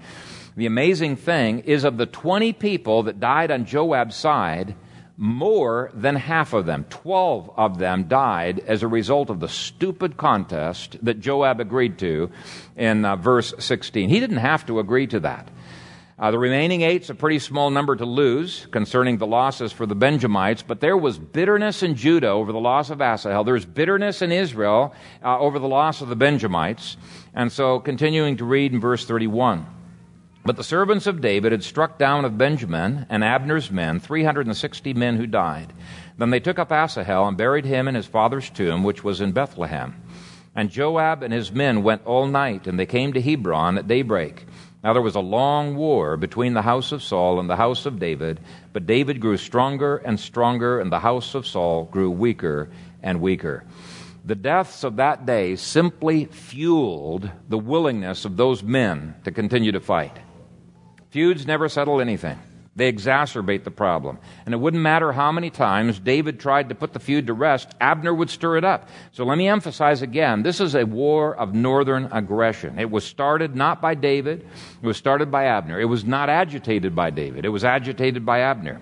The 0.55 0.65
amazing 0.65 1.15
thing 1.15 1.59
is 1.59 1.83
of 1.83 1.97
the 1.97 2.07
20 2.07 2.53
people 2.53 3.03
that 3.03 3.19
died 3.19 3.51
on 3.51 3.65
Joab's 3.65 4.15
side, 4.15 4.75
more 5.23 5.89
than 5.93 6.17
half 6.17 6.51
of 6.51 6.65
them, 6.65 6.85
12 6.89 7.49
of 7.55 7.77
them, 7.77 8.09
died 8.09 8.59
as 8.59 8.83
a 8.83 8.87
result 8.89 9.29
of 9.29 9.39
the 9.39 9.47
stupid 9.47 10.17
contest 10.17 10.97
that 11.01 11.21
Joab 11.21 11.61
agreed 11.61 11.97
to 11.99 12.29
in 12.75 13.05
uh, 13.05 13.15
verse 13.15 13.53
16. 13.57 14.09
He 14.09 14.19
didn't 14.19 14.37
have 14.37 14.65
to 14.65 14.79
agree 14.79 15.07
to 15.07 15.21
that. 15.21 15.47
Uh, 16.19 16.29
the 16.29 16.37
remaining 16.37 16.81
eight's 16.81 17.09
a 17.09 17.15
pretty 17.15 17.39
small 17.39 17.69
number 17.69 17.95
to 17.95 18.03
lose 18.03 18.67
concerning 18.71 19.17
the 19.17 19.25
losses 19.25 19.71
for 19.71 19.85
the 19.85 19.95
Benjamites, 19.95 20.61
but 20.61 20.81
there 20.81 20.97
was 20.97 21.17
bitterness 21.17 21.83
in 21.83 21.95
Judah 21.95 22.27
over 22.27 22.51
the 22.51 22.59
loss 22.59 22.89
of 22.89 23.01
Asahel. 23.01 23.45
There's 23.45 23.65
bitterness 23.65 24.21
in 24.21 24.33
Israel 24.33 24.93
uh, 25.23 25.39
over 25.39 25.57
the 25.57 25.69
loss 25.69 26.01
of 26.01 26.09
the 26.09 26.17
Benjamites. 26.17 26.97
And 27.33 27.49
so, 27.49 27.79
continuing 27.79 28.35
to 28.37 28.45
read 28.45 28.73
in 28.73 28.81
verse 28.81 29.05
31. 29.05 29.65
But 30.45 30.57
the 30.57 30.63
servants 30.63 31.07
of 31.07 31.21
David 31.21 31.53
had 31.53 31.63
struck 31.63 31.97
down 31.97 32.25
of 32.25 32.37
Benjamin 32.37 33.05
and 33.09 33.23
Abner's 33.23 33.71
men 33.71 34.01
360 34.01 34.93
men 34.93 35.15
who 35.15 35.25
died. 35.25 35.71
Then 36.17 36.31
they 36.31 36.41
took 36.41 36.59
up 36.59 36.69
Asahel 36.69 37.27
and 37.29 37.37
buried 37.37 37.63
him 37.63 37.87
in 37.87 37.95
his 37.95 38.07
father's 38.07 38.49
tomb, 38.49 38.83
which 38.83 39.05
was 39.05 39.21
in 39.21 39.31
Bethlehem. 39.31 40.01
And 40.53 40.69
Joab 40.69 41.23
and 41.23 41.33
his 41.33 41.53
men 41.53 41.81
went 41.81 42.05
all 42.05 42.27
night, 42.27 42.67
and 42.67 42.77
they 42.77 42.85
came 42.85 43.13
to 43.13 43.21
Hebron 43.21 43.77
at 43.77 43.87
daybreak. 43.87 44.45
Now 44.83 44.91
there 44.91 45.01
was 45.01 45.15
a 45.15 45.21
long 45.21 45.77
war 45.77 46.17
between 46.17 46.53
the 46.53 46.61
house 46.61 46.91
of 46.91 47.01
Saul 47.01 47.39
and 47.39 47.49
the 47.49 47.55
house 47.55 47.85
of 47.85 47.97
David, 47.97 48.41
but 48.73 48.85
David 48.85 49.21
grew 49.21 49.37
stronger 49.37 49.97
and 49.97 50.19
stronger, 50.19 50.81
and 50.81 50.91
the 50.91 50.99
house 50.99 51.35
of 51.35 51.47
Saul 51.47 51.85
grew 51.85 52.11
weaker 52.11 52.69
and 53.01 53.21
weaker. 53.21 53.63
The 54.25 54.35
deaths 54.35 54.83
of 54.83 54.97
that 54.97 55.25
day 55.25 55.55
simply 55.55 56.25
fueled 56.25 57.31
the 57.47 57.57
willingness 57.57 58.25
of 58.25 58.35
those 58.35 58.61
men 58.61 59.15
to 59.23 59.31
continue 59.31 59.71
to 59.71 59.79
fight. 59.79 60.19
Feuds 61.13 61.45
never 61.45 61.69
settle 61.69 62.01
anything. 62.01 62.39
They 62.75 62.91
exacerbate 62.91 63.63
the 63.63 63.69
problem. 63.69 64.17
And 64.47 64.53
it 64.55 64.57
wouldn't 64.57 64.81
matter 64.81 65.11
how 65.11 65.31
many 65.31 65.51
times 65.51 65.99
David 65.99 66.39
tried 66.39 66.69
to 66.69 66.75
put 66.75 66.91
the 66.91 66.99
feud 66.99 67.27
to 67.27 67.33
rest, 67.33 67.69
Abner 67.79 68.11
would 68.11 68.31
stir 68.31 68.57
it 68.57 68.63
up. 68.63 68.89
So 69.11 69.23
let 69.23 69.37
me 69.37 69.47
emphasize 69.47 70.01
again 70.01 70.41
this 70.41 70.59
is 70.59 70.73
a 70.73 70.87
war 70.87 71.35
of 71.35 71.53
northern 71.53 72.09
aggression. 72.11 72.79
It 72.79 72.89
was 72.89 73.03
started 73.03 73.55
not 73.55 73.79
by 73.79 73.93
David, 73.93 74.47
it 74.81 74.87
was 74.87 74.97
started 74.97 75.29
by 75.29 75.45
Abner. 75.45 75.79
It 75.79 75.85
was 75.85 76.03
not 76.03 76.29
agitated 76.29 76.95
by 76.95 77.11
David, 77.11 77.45
it 77.45 77.49
was 77.49 77.63
agitated 77.63 78.25
by 78.25 78.39
Abner. 78.39 78.81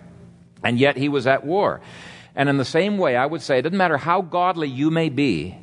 And 0.63 0.79
yet 0.79 0.95
he 0.95 1.09
was 1.09 1.27
at 1.27 1.45
war. 1.45 1.81
And 2.33 2.47
in 2.47 2.55
the 2.55 2.63
same 2.63 2.97
way, 2.97 3.17
I 3.17 3.25
would 3.25 3.41
say 3.41 3.59
it 3.59 3.63
doesn't 3.63 3.77
matter 3.77 3.97
how 3.97 4.21
godly 4.21 4.69
you 4.69 4.89
may 4.89 5.09
be, 5.09 5.57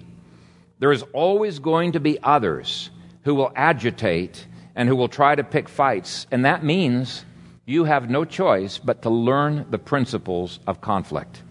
there 0.81 0.93
is 0.93 1.03
always 1.15 1.61
going 1.61 1.93
to 1.93 2.01
be 2.01 2.23
others 2.23 2.91
who 3.23 3.35
will 3.35 3.53
agitate 3.57 4.47
and 4.79 4.89
who 4.89 4.95
will 4.95 5.09
try 5.09 5.35
to 5.35 5.43
pick 5.43 5.69
fights. 5.69 6.29
And 6.31 6.45
that 6.45 6.63
means 6.63 7.25
you 7.67 7.83
have 7.85 8.09
no 8.09 8.25
choice 8.25 8.79
but 8.79 9.03
to 9.03 9.11
learn 9.11 9.67
the 9.71 9.79
principles 9.79 10.61
of 10.69 10.81
conflict. 10.81 11.43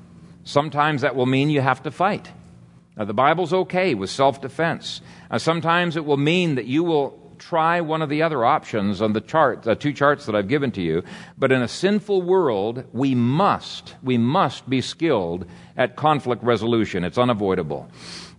Sometimes 0.45 1.01
that 1.01 1.13
will 1.13 1.25
mean 1.25 1.49
you 1.49 1.59
have 1.59 1.83
to 1.83 1.91
fight. 1.91 2.31
Now, 2.95 3.03
the 3.03 3.13
Bible's 3.13 3.51
okay 3.51 3.93
with 3.95 4.09
self 4.09 4.41
defense. 4.41 5.01
Uh, 5.29 5.37
sometimes 5.37 5.97
it 5.97 6.05
will 6.05 6.17
mean 6.17 6.55
that 6.55 6.67
you 6.67 6.85
will 6.85 7.21
try 7.37 7.81
one 7.81 8.01
of 8.01 8.09
the 8.09 8.23
other 8.23 8.45
options 8.45 9.01
on 9.01 9.11
the 9.11 9.21
chart, 9.21 9.63
the 9.63 9.75
two 9.75 9.91
charts 9.91 10.25
that 10.25 10.35
I've 10.35 10.47
given 10.47 10.71
to 10.71 10.81
you. 10.81 11.03
But 11.37 11.51
in 11.51 11.61
a 11.61 11.67
sinful 11.67 12.21
world, 12.21 12.85
we 12.93 13.13
must, 13.13 13.93
we 14.01 14.17
must 14.17 14.69
be 14.69 14.79
skilled 14.79 15.45
at 15.75 15.97
conflict 15.97 16.43
resolution. 16.43 17.03
It's 17.03 17.17
unavoidable. 17.17 17.89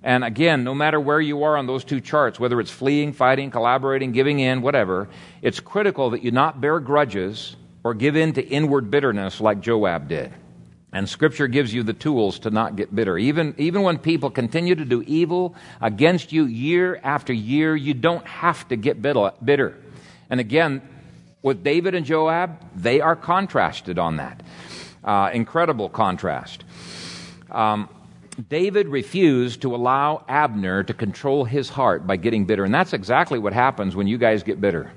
And 0.02 0.24
again, 0.24 0.62
no 0.64 0.74
matter 0.74 1.00
where 1.00 1.20
you 1.20 1.42
are 1.42 1.56
on 1.56 1.66
those 1.66 1.84
two 1.84 2.00
charts, 2.00 2.38
whether 2.38 2.60
it's 2.60 2.70
fleeing, 2.70 3.12
fighting, 3.12 3.50
collaborating, 3.50 4.12
giving 4.12 4.38
in, 4.38 4.62
whatever, 4.62 5.08
it's 5.42 5.60
critical 5.60 6.10
that 6.10 6.22
you 6.22 6.30
not 6.30 6.60
bear 6.60 6.78
grudges 6.78 7.56
or 7.82 7.94
give 7.94 8.16
in 8.16 8.32
to 8.34 8.42
inward 8.42 8.90
bitterness 8.90 9.40
like 9.40 9.60
Joab 9.60 10.08
did. 10.08 10.32
And 10.92 11.08
Scripture 11.08 11.48
gives 11.48 11.74
you 11.74 11.82
the 11.82 11.92
tools 11.92 12.38
to 12.40 12.50
not 12.50 12.76
get 12.76 12.94
bitter. 12.94 13.18
Even, 13.18 13.54
even 13.58 13.82
when 13.82 13.98
people 13.98 14.30
continue 14.30 14.74
to 14.74 14.84
do 14.84 15.02
evil 15.02 15.54
against 15.80 16.32
you 16.32 16.46
year 16.46 16.98
after 17.02 17.32
year, 17.32 17.76
you 17.76 17.92
don't 17.92 18.26
have 18.26 18.66
to 18.68 18.76
get 18.76 19.02
bitter. 19.02 19.74
And 20.30 20.40
again, 20.40 20.80
with 21.42 21.62
David 21.62 21.94
and 21.94 22.06
Joab, 22.06 22.58
they 22.74 23.00
are 23.00 23.16
contrasted 23.16 23.98
on 23.98 24.16
that. 24.16 24.42
Uh, 25.04 25.30
incredible 25.32 25.88
contrast. 25.88 26.64
Um, 27.50 27.88
David 28.48 28.88
refused 28.88 29.62
to 29.62 29.74
allow 29.74 30.24
Abner 30.28 30.84
to 30.84 30.94
control 30.94 31.44
his 31.44 31.68
heart 31.68 32.06
by 32.06 32.16
getting 32.16 32.44
bitter. 32.44 32.64
And 32.64 32.72
that's 32.72 32.92
exactly 32.92 33.38
what 33.38 33.52
happens 33.52 33.96
when 33.96 34.06
you 34.06 34.18
guys 34.18 34.42
get 34.42 34.60
bitter. 34.60 34.92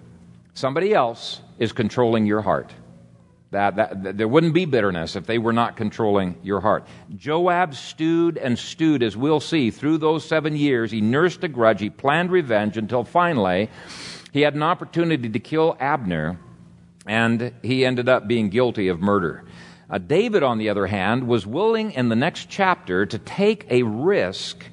Somebody 0.54 0.94
else 0.94 1.42
is 1.58 1.72
controlling 1.72 2.26
your 2.26 2.42
heart. 2.42 2.72
That, 3.52 3.76
that, 3.76 4.04
that, 4.04 4.18
there 4.18 4.28
wouldn't 4.28 4.54
be 4.54 4.66
bitterness 4.66 5.16
if 5.16 5.26
they 5.26 5.38
were 5.38 5.52
not 5.52 5.76
controlling 5.76 6.38
your 6.44 6.62
heart. 6.62 6.88
Joab 7.18 7.76
stewed 7.76 8.38
and 8.38 8.58
stewed, 8.58 9.04
as 9.04 9.18
we'll 9.18 9.42
see, 9.42 9.72
through 9.72 9.98
those 9.98 10.24
seven 10.24 10.56
years. 10.56 10.92
He 10.92 11.02
nursed 11.02 11.44
a 11.44 11.50
grudge. 11.50 11.82
He 11.82 11.90
planned 11.90 12.32
revenge 12.32 12.78
until 12.78 13.04
finally 13.04 13.70
he 14.32 14.42
had 14.42 14.56
an 14.56 14.64
opportunity 14.64 15.28
to 15.28 15.40
kill 15.40 15.76
Abner, 15.80 16.40
and 17.06 17.54
he 17.62 17.84
ended 17.84 18.08
up 18.08 18.28
being 18.28 18.50
guilty 18.50 18.88
of 18.88 19.02
murder. 19.02 19.44
Uh, 19.92 19.98
David, 19.98 20.42
on 20.42 20.58
the 20.58 20.70
other 20.70 20.88
hand, 20.88 21.28
was 21.28 21.46
willing 21.46 21.92
in 21.92 22.10
the 22.10 22.16
next 22.16 22.50
chapter 22.50 23.06
to 23.06 23.18
take 23.20 23.66
a 23.70 23.84
risk. 23.84 24.64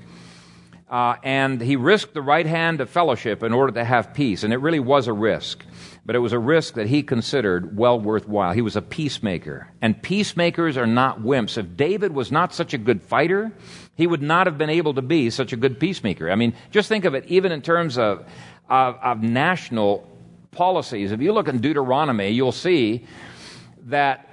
Uh, 0.89 1.17
and 1.23 1.61
he 1.61 1.77
risked 1.77 2.15
the 2.15 2.23
right 2.23 2.47
hand 2.47 2.81
of 2.81 2.89
fellowship 2.89 3.43
in 3.43 3.53
order 3.53 3.73
to 3.73 3.85
have 3.85 4.15
peace. 4.15 4.45
And 4.45 4.55
it 4.55 4.59
really 4.59 4.81
was 4.81 5.09
a 5.09 5.13
risk 5.13 5.65
but 6.09 6.17
it 6.17 6.21
was 6.21 6.33
a 6.33 6.39
risk 6.39 6.73
that 6.73 6.87
he 6.87 7.03
considered 7.03 7.77
well 7.77 8.01
worthwhile. 8.01 8.55
He 8.55 8.63
was 8.63 8.77
a 8.77 8.81
peacemaker. 8.81 9.69
And 9.83 10.03
peacemakers 10.03 10.79
are 10.79 10.87
not 10.87 11.21
wimps. 11.21 11.59
If 11.59 11.77
David 11.77 12.15
was 12.15 12.33
not 12.33 12.55
such 12.55 12.73
a 12.73 12.79
good 12.79 13.03
fighter, 13.03 13.53
he 13.95 14.07
would 14.07 14.23
not 14.23 14.47
have 14.47 14.57
been 14.57 14.71
able 14.71 14.95
to 14.95 15.03
be 15.03 15.29
such 15.29 15.53
a 15.53 15.57
good 15.59 15.79
peacemaker. 15.79 16.31
I 16.31 16.35
mean, 16.35 16.55
just 16.71 16.89
think 16.89 17.05
of 17.05 17.13
it 17.13 17.27
even 17.27 17.53
in 17.53 17.61
terms 17.61 17.99
of, 17.99 18.25
of, 18.71 18.95
of 19.03 19.23
national 19.23 20.11
policies. 20.51 21.13
If 21.13 21.21
you 21.21 21.35
look 21.35 21.47
in 21.47 21.61
Deuteronomy, 21.61 22.31
you'll 22.31 22.53
see 22.53 23.05
that 23.89 24.28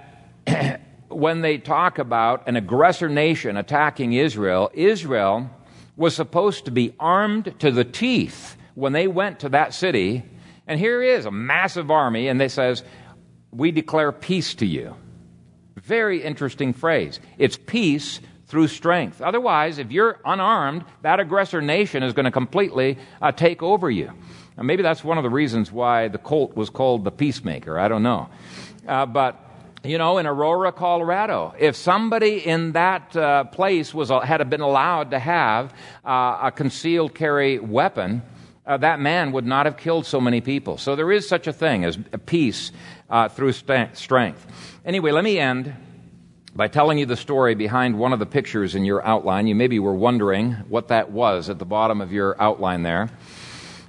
when 1.09 1.41
they 1.41 1.57
talk 1.57 1.99
about 1.99 2.47
an 2.47 2.55
aggressor 2.55 3.09
nation 3.09 3.57
attacking 3.57 4.13
Israel, 4.13 4.71
Israel 4.73 5.49
was 5.95 6.15
supposed 6.15 6.65
to 6.65 6.71
be 6.71 6.93
armed 6.99 7.53
to 7.59 7.71
the 7.71 7.85
teeth 7.85 8.57
when 8.73 8.93
they 8.93 9.07
went 9.07 9.39
to 9.39 9.49
that 9.49 9.73
city 9.73 10.23
and 10.67 10.79
here 10.79 11.01
is 11.03 11.25
a 11.25 11.31
massive 11.31 11.91
army, 11.91 12.27
and 12.27 12.39
they 12.39 12.47
says, 12.47 12.83
We 13.51 13.71
declare 13.71 14.11
peace 14.11 14.55
to 14.55 14.65
you. 14.65 14.95
Very 15.75 16.23
interesting 16.23 16.73
phrase. 16.73 17.19
It's 17.37 17.57
peace 17.57 18.19
through 18.47 18.67
strength. 18.69 19.21
Otherwise, 19.21 19.77
if 19.77 19.91
you're 19.91 20.19
unarmed, 20.25 20.85
that 21.01 21.19
aggressor 21.19 21.61
nation 21.61 22.03
is 22.03 22.13
going 22.13 22.25
to 22.25 22.31
completely 22.31 22.97
uh, 23.21 23.31
take 23.31 23.61
over 23.61 23.89
you. 23.89 24.11
Maybe 24.57 24.83
that's 24.83 25.03
one 25.03 25.17
of 25.17 25.23
the 25.23 25.29
reasons 25.29 25.71
why 25.71 26.07
the 26.07 26.17
Colt 26.17 26.55
was 26.55 26.69
called 26.69 27.03
the 27.03 27.11
Peacemaker. 27.11 27.77
I 27.77 27.87
don't 27.87 28.03
know. 28.03 28.29
Uh, 28.87 29.05
but 29.05 29.37
you 29.85 29.97
know, 29.97 30.17
in 30.17 30.25
Aurora, 30.25 30.71
Colorado, 30.71 31.53
if 31.57 31.75
somebody 31.75 32.45
in 32.45 32.73
that 32.73 33.15
uh, 33.15 33.43
place 33.45 33.93
was 33.93 34.09
had 34.09 34.49
been 34.49 34.61
allowed 34.61 35.11
to 35.11 35.19
have 35.19 35.73
uh, 36.05 36.39
a 36.43 36.51
concealed 36.51 37.13
carry 37.13 37.59
weapon, 37.59 38.21
uh, 38.65 38.77
that 38.77 38.99
man 38.99 39.31
would 39.31 39.45
not 39.45 39.65
have 39.65 39.77
killed 39.77 40.05
so 40.05 40.19
many 40.19 40.41
people. 40.41 40.77
So 40.77 40.95
there 40.95 41.11
is 41.11 41.27
such 41.27 41.47
a 41.47 41.53
thing 41.53 41.85
as 41.85 41.97
peace 42.25 42.71
uh, 43.09 43.29
through 43.29 43.51
st- 43.53 43.95
strength. 43.95 44.45
Anyway, 44.83 45.11
let 45.11 45.23
me 45.23 45.37
end 45.37 45.73
by 46.55 46.67
telling 46.67 46.97
you 46.97 47.05
the 47.05 47.17
story 47.17 47.53
behind 47.53 47.99
one 47.99 48.13
of 48.13 48.19
the 48.19 48.25
pictures 48.25 48.75
in 48.75 48.85
your 48.85 49.05
outline. 49.05 49.45
You 49.45 49.55
maybe 49.55 49.77
were 49.77 49.93
wondering 49.93 50.53
what 50.69 50.87
that 50.87 51.11
was 51.11 51.49
at 51.49 51.59
the 51.59 51.65
bottom 51.65 52.01
of 52.01 52.11
your 52.11 52.41
outline 52.41 52.83
there. 52.83 53.09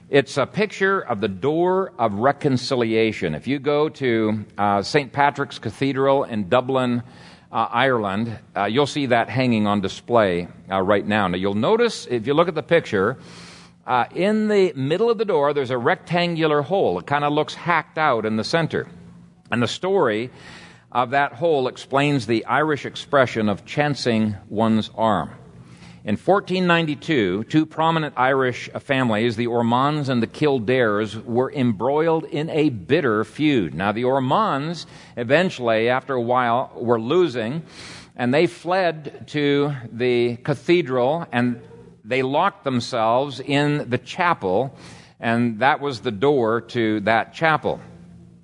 It's 0.08 0.36
a 0.36 0.46
picture 0.46 1.00
of 1.00 1.20
the 1.20 1.26
door 1.26 1.92
of 1.98 2.14
reconciliation. 2.14 3.34
If 3.34 3.48
you 3.48 3.58
go 3.58 3.88
to 3.88 4.44
uh, 4.56 4.82
St. 4.82 5.12
Patrick's 5.12 5.58
Cathedral 5.58 6.22
in 6.22 6.48
Dublin, 6.48 7.02
uh, 7.50 7.66
Ireland, 7.72 8.38
uh, 8.56 8.66
you'll 8.66 8.86
see 8.86 9.06
that 9.06 9.28
hanging 9.28 9.66
on 9.66 9.80
display 9.80 10.46
uh, 10.70 10.80
right 10.80 11.04
now. 11.04 11.26
Now, 11.26 11.36
you'll 11.36 11.54
notice, 11.54 12.06
if 12.08 12.24
you 12.28 12.34
look 12.34 12.46
at 12.46 12.54
the 12.54 12.62
picture, 12.62 13.18
uh, 13.84 14.04
in 14.14 14.46
the 14.46 14.72
middle 14.76 15.10
of 15.10 15.18
the 15.18 15.24
door, 15.24 15.52
there's 15.52 15.72
a 15.72 15.78
rectangular 15.78 16.62
hole. 16.62 17.00
It 17.00 17.06
kind 17.08 17.24
of 17.24 17.32
looks 17.32 17.54
hacked 17.54 17.98
out 17.98 18.24
in 18.24 18.36
the 18.36 18.44
center. 18.44 18.86
And 19.50 19.60
the 19.60 19.66
story 19.66 20.30
of 20.92 21.10
that 21.10 21.32
hole 21.32 21.66
explains 21.66 22.28
the 22.28 22.44
Irish 22.44 22.86
expression 22.86 23.48
of 23.48 23.64
chancing 23.64 24.36
one's 24.48 24.88
arm. 24.94 25.32
In 26.06 26.12
1492, 26.12 27.42
two 27.48 27.66
prominent 27.66 28.14
Irish 28.16 28.70
families, 28.78 29.34
the 29.34 29.48
Ormonds 29.48 30.08
and 30.08 30.22
the 30.22 30.28
Kildares, 30.28 31.20
were 31.24 31.52
embroiled 31.52 32.22
in 32.26 32.48
a 32.48 32.68
bitter 32.68 33.24
feud. 33.24 33.74
Now, 33.74 33.90
the 33.90 34.04
Ormonds 34.04 34.86
eventually, 35.16 35.88
after 35.88 36.14
a 36.14 36.20
while, 36.20 36.70
were 36.76 37.00
losing, 37.00 37.64
and 38.14 38.32
they 38.32 38.46
fled 38.46 39.24
to 39.30 39.74
the 39.90 40.36
cathedral 40.36 41.26
and 41.32 41.60
they 42.04 42.22
locked 42.22 42.62
themselves 42.62 43.40
in 43.40 43.90
the 43.90 43.98
chapel, 43.98 44.78
and 45.18 45.58
that 45.58 45.80
was 45.80 46.02
the 46.02 46.12
door 46.12 46.60
to 46.60 47.00
that 47.00 47.34
chapel. 47.34 47.80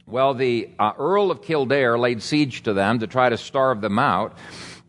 Well, 0.04 0.34
the 0.34 0.68
uh, 0.80 0.94
Earl 0.98 1.30
of 1.30 1.42
Kildare 1.42 1.96
laid 1.96 2.22
siege 2.22 2.64
to 2.64 2.72
them 2.72 2.98
to 2.98 3.06
try 3.06 3.28
to 3.28 3.38
starve 3.38 3.80
them 3.80 4.00
out. 4.00 4.36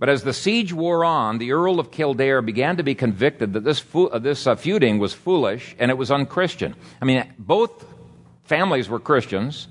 But 0.03 0.09
as 0.09 0.23
the 0.23 0.33
siege 0.33 0.73
wore 0.73 1.05
on, 1.05 1.37
the 1.37 1.53
Earl 1.53 1.79
of 1.79 1.89
Kildare 1.89 2.41
began 2.41 2.75
to 2.75 2.83
be 2.83 2.93
convicted 2.93 3.53
that 3.53 3.63
this, 3.63 3.81
uh, 3.95 4.19
this 4.19 4.45
uh, 4.45 4.57
feuding 4.57 4.99
was 4.99 5.13
foolish 5.13 5.77
and 5.79 5.89
it 5.89 5.97
was 5.97 6.11
unchristian. 6.11 6.75
I 7.01 7.05
mean, 7.05 7.23
both 7.39 7.85
families 8.43 8.89
were 8.89 8.99
Christians. 8.99 9.69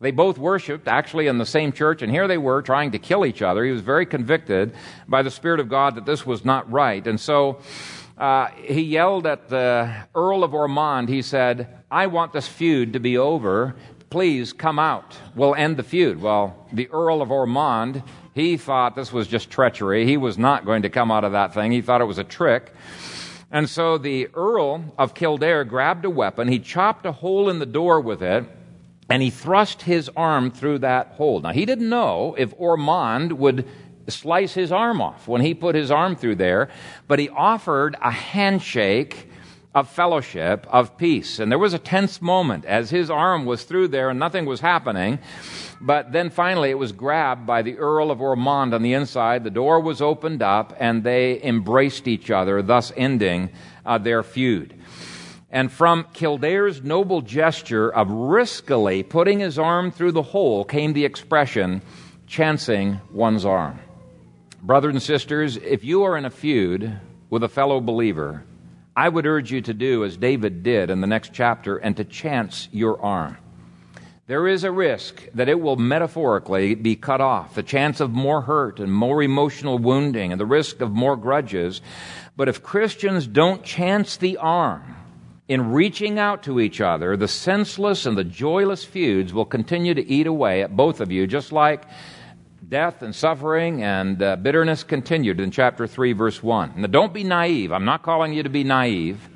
They 0.00 0.10
both 0.10 0.38
worshiped 0.38 0.88
actually 0.88 1.26
in 1.26 1.36
the 1.36 1.44
same 1.44 1.70
church, 1.70 2.00
and 2.00 2.10
here 2.10 2.26
they 2.26 2.38
were 2.38 2.62
trying 2.62 2.92
to 2.92 2.98
kill 2.98 3.26
each 3.26 3.42
other. 3.42 3.62
He 3.62 3.72
was 3.72 3.82
very 3.82 4.06
convicted 4.06 4.74
by 5.06 5.20
the 5.20 5.30
Spirit 5.30 5.60
of 5.60 5.68
God 5.68 5.96
that 5.96 6.06
this 6.06 6.24
was 6.24 6.46
not 6.46 6.72
right. 6.72 7.06
And 7.06 7.20
so 7.20 7.60
uh, 8.16 8.46
he 8.56 8.80
yelled 8.80 9.26
at 9.26 9.50
the 9.50 9.94
Earl 10.14 10.44
of 10.44 10.54
Ormond. 10.54 11.10
He 11.10 11.20
said, 11.20 11.68
I 11.90 12.06
want 12.06 12.32
this 12.32 12.48
feud 12.48 12.94
to 12.94 13.00
be 13.00 13.18
over. 13.18 13.76
Please 14.08 14.54
come 14.54 14.78
out. 14.78 15.14
We'll 15.34 15.54
end 15.54 15.76
the 15.76 15.82
feud. 15.82 16.22
Well, 16.22 16.68
the 16.72 16.88
Earl 16.88 17.20
of 17.20 17.30
Ormond, 17.30 18.02
he 18.34 18.56
thought 18.56 18.96
this 18.96 19.12
was 19.12 19.28
just 19.28 19.50
treachery. 19.50 20.04
He 20.06 20.16
was 20.16 20.36
not 20.36 20.64
going 20.64 20.82
to 20.82 20.90
come 20.90 21.10
out 21.12 21.24
of 21.24 21.32
that 21.32 21.54
thing. 21.54 21.70
He 21.72 21.80
thought 21.80 22.00
it 22.00 22.06
was 22.06 22.18
a 22.18 22.24
trick. 22.24 22.72
And 23.50 23.68
so 23.68 23.96
the 23.98 24.28
Earl 24.34 24.92
of 24.98 25.14
Kildare 25.14 25.64
grabbed 25.64 26.04
a 26.04 26.10
weapon. 26.10 26.48
He 26.48 26.58
chopped 26.58 27.06
a 27.06 27.12
hole 27.12 27.48
in 27.48 27.60
the 27.60 27.66
door 27.66 28.00
with 28.00 28.22
it. 28.22 28.44
and 29.08 29.22
he 29.22 29.30
thrust 29.30 29.82
his 29.82 30.10
arm 30.16 30.50
through 30.50 30.78
that 30.78 31.08
hole. 31.08 31.40
Now, 31.40 31.52
he 31.52 31.66
didn't 31.66 31.88
know 31.88 32.34
if 32.38 32.54
Ormond 32.58 33.32
would 33.38 33.66
slice 34.08 34.54
his 34.54 34.72
arm 34.72 35.00
off 35.00 35.28
when 35.28 35.40
he 35.40 35.54
put 35.54 35.74
his 35.74 35.90
arm 35.90 36.16
through 36.16 36.36
there, 36.36 36.68
but 37.08 37.18
he 37.18 37.28
offered 37.28 37.96
a 38.02 38.10
handshake 38.10 39.30
of 39.74 39.88
fellowship, 39.88 40.66
of 40.70 40.96
peace. 40.96 41.38
And 41.38 41.50
there 41.50 41.58
was 41.58 41.74
a 41.74 41.78
tense 41.78 42.22
moment 42.22 42.64
as 42.64 42.90
his 42.90 43.10
arm 43.10 43.44
was 43.44 43.64
through 43.64 43.88
there 43.88 44.08
and 44.08 44.18
nothing 44.18 44.46
was 44.46 44.60
happening. 44.60 45.18
But 45.80 46.12
then 46.12 46.30
finally 46.30 46.70
it 46.70 46.78
was 46.78 46.92
grabbed 46.92 47.46
by 47.46 47.62
the 47.62 47.76
Earl 47.78 48.10
of 48.10 48.20
Ormond 48.20 48.74
on 48.74 48.82
the 48.82 48.94
inside. 48.94 49.44
The 49.44 49.50
door 49.50 49.80
was 49.80 50.00
opened 50.00 50.42
up 50.42 50.74
and 50.78 51.02
they 51.02 51.42
embraced 51.42 52.08
each 52.08 52.30
other, 52.30 52.62
thus 52.62 52.92
ending 52.96 53.50
uh, 53.84 53.98
their 53.98 54.22
feud. 54.22 54.74
And 55.50 55.70
from 55.70 56.06
Kildare's 56.12 56.82
noble 56.82 57.20
gesture 57.20 57.88
of 57.88 58.08
riskily 58.08 59.08
putting 59.08 59.38
his 59.38 59.58
arm 59.58 59.92
through 59.92 60.12
the 60.12 60.22
hole 60.22 60.64
came 60.64 60.92
the 60.92 61.04
expression, 61.04 61.80
chancing 62.26 63.00
one's 63.12 63.44
arm. 63.44 63.78
Brothers 64.62 64.94
and 64.94 65.02
sisters, 65.02 65.56
if 65.58 65.84
you 65.84 66.02
are 66.04 66.16
in 66.16 66.24
a 66.24 66.30
feud 66.30 66.98
with 67.30 67.44
a 67.44 67.48
fellow 67.48 67.80
believer, 67.80 68.42
I 68.96 69.08
would 69.08 69.26
urge 69.26 69.52
you 69.52 69.60
to 69.60 69.74
do 69.74 70.04
as 70.04 70.16
David 70.16 70.62
did 70.62 70.90
in 70.90 71.00
the 71.00 71.06
next 71.06 71.32
chapter 71.32 71.76
and 71.76 71.96
to 71.98 72.04
chance 72.04 72.68
your 72.72 73.00
arm. 73.00 73.36
There 74.26 74.48
is 74.48 74.64
a 74.64 74.72
risk 74.72 75.28
that 75.34 75.50
it 75.50 75.60
will 75.60 75.76
metaphorically 75.76 76.74
be 76.74 76.96
cut 76.96 77.20
off, 77.20 77.54
the 77.54 77.62
chance 77.62 78.00
of 78.00 78.10
more 78.10 78.40
hurt 78.40 78.80
and 78.80 78.90
more 78.90 79.22
emotional 79.22 79.78
wounding 79.78 80.32
and 80.32 80.40
the 80.40 80.46
risk 80.46 80.80
of 80.80 80.92
more 80.92 81.14
grudges. 81.14 81.82
But 82.34 82.48
if 82.48 82.62
Christians 82.62 83.26
don't 83.26 83.62
chance 83.62 84.16
the 84.16 84.38
arm, 84.38 84.96
in 85.46 85.72
reaching 85.72 86.18
out 86.18 86.44
to 86.44 86.58
each 86.58 86.80
other, 86.80 87.18
the 87.18 87.28
senseless 87.28 88.06
and 88.06 88.16
the 88.16 88.24
joyless 88.24 88.82
feuds 88.82 89.34
will 89.34 89.44
continue 89.44 89.92
to 89.92 90.06
eat 90.06 90.26
away 90.26 90.62
at 90.62 90.74
both 90.74 91.00
of 91.00 91.12
you, 91.12 91.26
just 91.26 91.52
like 91.52 91.84
death 92.66 93.02
and 93.02 93.14
suffering 93.14 93.82
and 93.82 94.22
uh, 94.22 94.36
bitterness 94.36 94.84
continued 94.84 95.38
in 95.38 95.50
chapter 95.50 95.86
3, 95.86 96.14
verse 96.14 96.42
1. 96.42 96.72
Now, 96.76 96.86
don't 96.86 97.12
be 97.12 97.24
naive. 97.24 97.72
I'm 97.72 97.84
not 97.84 98.02
calling 98.02 98.32
you 98.32 98.42
to 98.42 98.48
be 98.48 98.64
naive. 98.64 99.28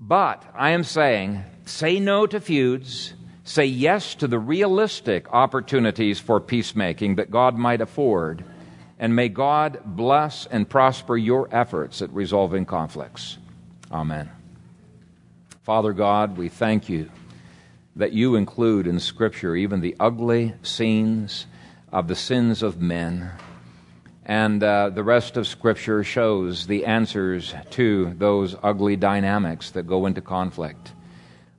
But 0.00 0.42
I 0.52 0.70
am 0.70 0.82
saying 0.82 1.44
say 1.64 2.00
no 2.00 2.26
to 2.26 2.40
feuds, 2.40 3.14
say 3.48 3.64
yes 3.64 4.14
to 4.14 4.28
the 4.28 4.38
realistic 4.38 5.32
opportunities 5.32 6.20
for 6.20 6.38
peacemaking 6.38 7.14
that 7.14 7.30
God 7.30 7.56
might 7.56 7.80
afford, 7.80 8.44
and 8.98 9.16
may 9.16 9.30
God 9.30 9.80
bless 9.86 10.44
and 10.44 10.68
prosper 10.68 11.16
your 11.16 11.48
efforts 11.50 12.02
at 12.02 12.12
resolving 12.12 12.66
conflicts. 12.66 13.38
Amen. 13.90 14.28
Father 15.62 15.94
God, 15.94 16.36
we 16.36 16.50
thank 16.50 16.90
you 16.90 17.10
that 17.96 18.12
you 18.12 18.36
include 18.36 18.86
in 18.86 19.00
Scripture 19.00 19.56
even 19.56 19.80
the 19.80 19.96
ugly 19.98 20.52
scenes 20.62 21.46
of 21.90 22.06
the 22.06 22.14
sins 22.14 22.62
of 22.62 22.82
men. 22.82 23.30
And 24.26 24.62
uh, 24.62 24.90
the 24.90 25.02
rest 25.02 25.38
of 25.38 25.46
Scripture 25.46 26.04
shows 26.04 26.66
the 26.66 26.84
answers 26.84 27.54
to 27.70 28.12
those 28.18 28.54
ugly 28.62 28.96
dynamics 28.96 29.70
that 29.70 29.86
go 29.86 30.04
into 30.04 30.20
conflict. 30.20 30.92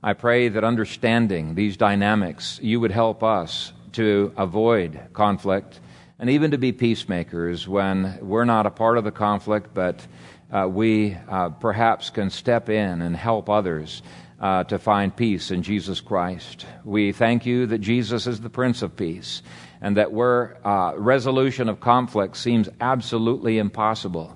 I 0.02 0.14
pray 0.14 0.48
that 0.48 0.64
understanding 0.64 1.54
these 1.56 1.76
dynamics, 1.76 2.58
you 2.62 2.80
would 2.80 2.90
help 2.90 3.22
us 3.22 3.74
to 3.92 4.32
avoid 4.34 4.98
conflict 5.12 5.78
and 6.18 6.30
even 6.30 6.52
to 6.52 6.58
be 6.58 6.72
peacemakers 6.72 7.68
when 7.68 8.18
we're 8.22 8.46
not 8.46 8.64
a 8.64 8.70
part 8.70 8.96
of 8.96 9.04
the 9.04 9.10
conflict, 9.10 9.74
but 9.74 10.06
uh, 10.50 10.66
we 10.70 11.18
uh, 11.28 11.50
perhaps 11.50 12.08
can 12.08 12.30
step 12.30 12.70
in 12.70 13.02
and 13.02 13.14
help 13.14 13.50
others 13.50 14.00
uh, 14.40 14.64
to 14.64 14.78
find 14.78 15.14
peace 15.14 15.50
in 15.50 15.62
Jesus 15.62 16.00
Christ. 16.00 16.64
We 16.82 17.12
thank 17.12 17.44
you 17.44 17.66
that 17.66 17.78
Jesus 17.78 18.26
is 18.26 18.40
the 18.40 18.48
Prince 18.48 18.80
of 18.80 18.96
Peace 18.96 19.42
and 19.82 19.98
that 19.98 20.12
where 20.12 20.66
uh, 20.66 20.94
resolution 20.96 21.68
of 21.68 21.80
conflict 21.80 22.38
seems 22.38 22.70
absolutely 22.80 23.58
impossible, 23.58 24.34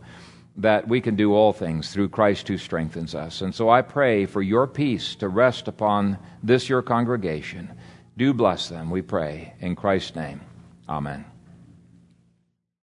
that 0.56 0.86
we 0.86 1.00
can 1.00 1.16
do 1.16 1.34
all 1.34 1.52
things 1.52 1.92
through 1.92 2.08
Christ 2.08 2.46
who 2.46 2.58
strengthens 2.58 3.14
us. 3.14 3.40
And 3.40 3.54
so 3.54 3.68
I 3.68 3.82
pray 3.82 4.26
for 4.26 4.40
your 4.40 4.66
peace 4.66 5.16
to 5.16 5.28
rest 5.28 5.66
upon 5.66 6.18
this 6.42 6.68
your 6.68 6.82
congregation. 6.82 7.72
Do 8.16 8.32
bless 8.32 8.68
them, 8.68 8.90
we 8.90 9.02
pray. 9.02 9.54
In 9.60 9.74
Christ's 9.74 10.14
name, 10.14 10.40
amen. 10.88 11.24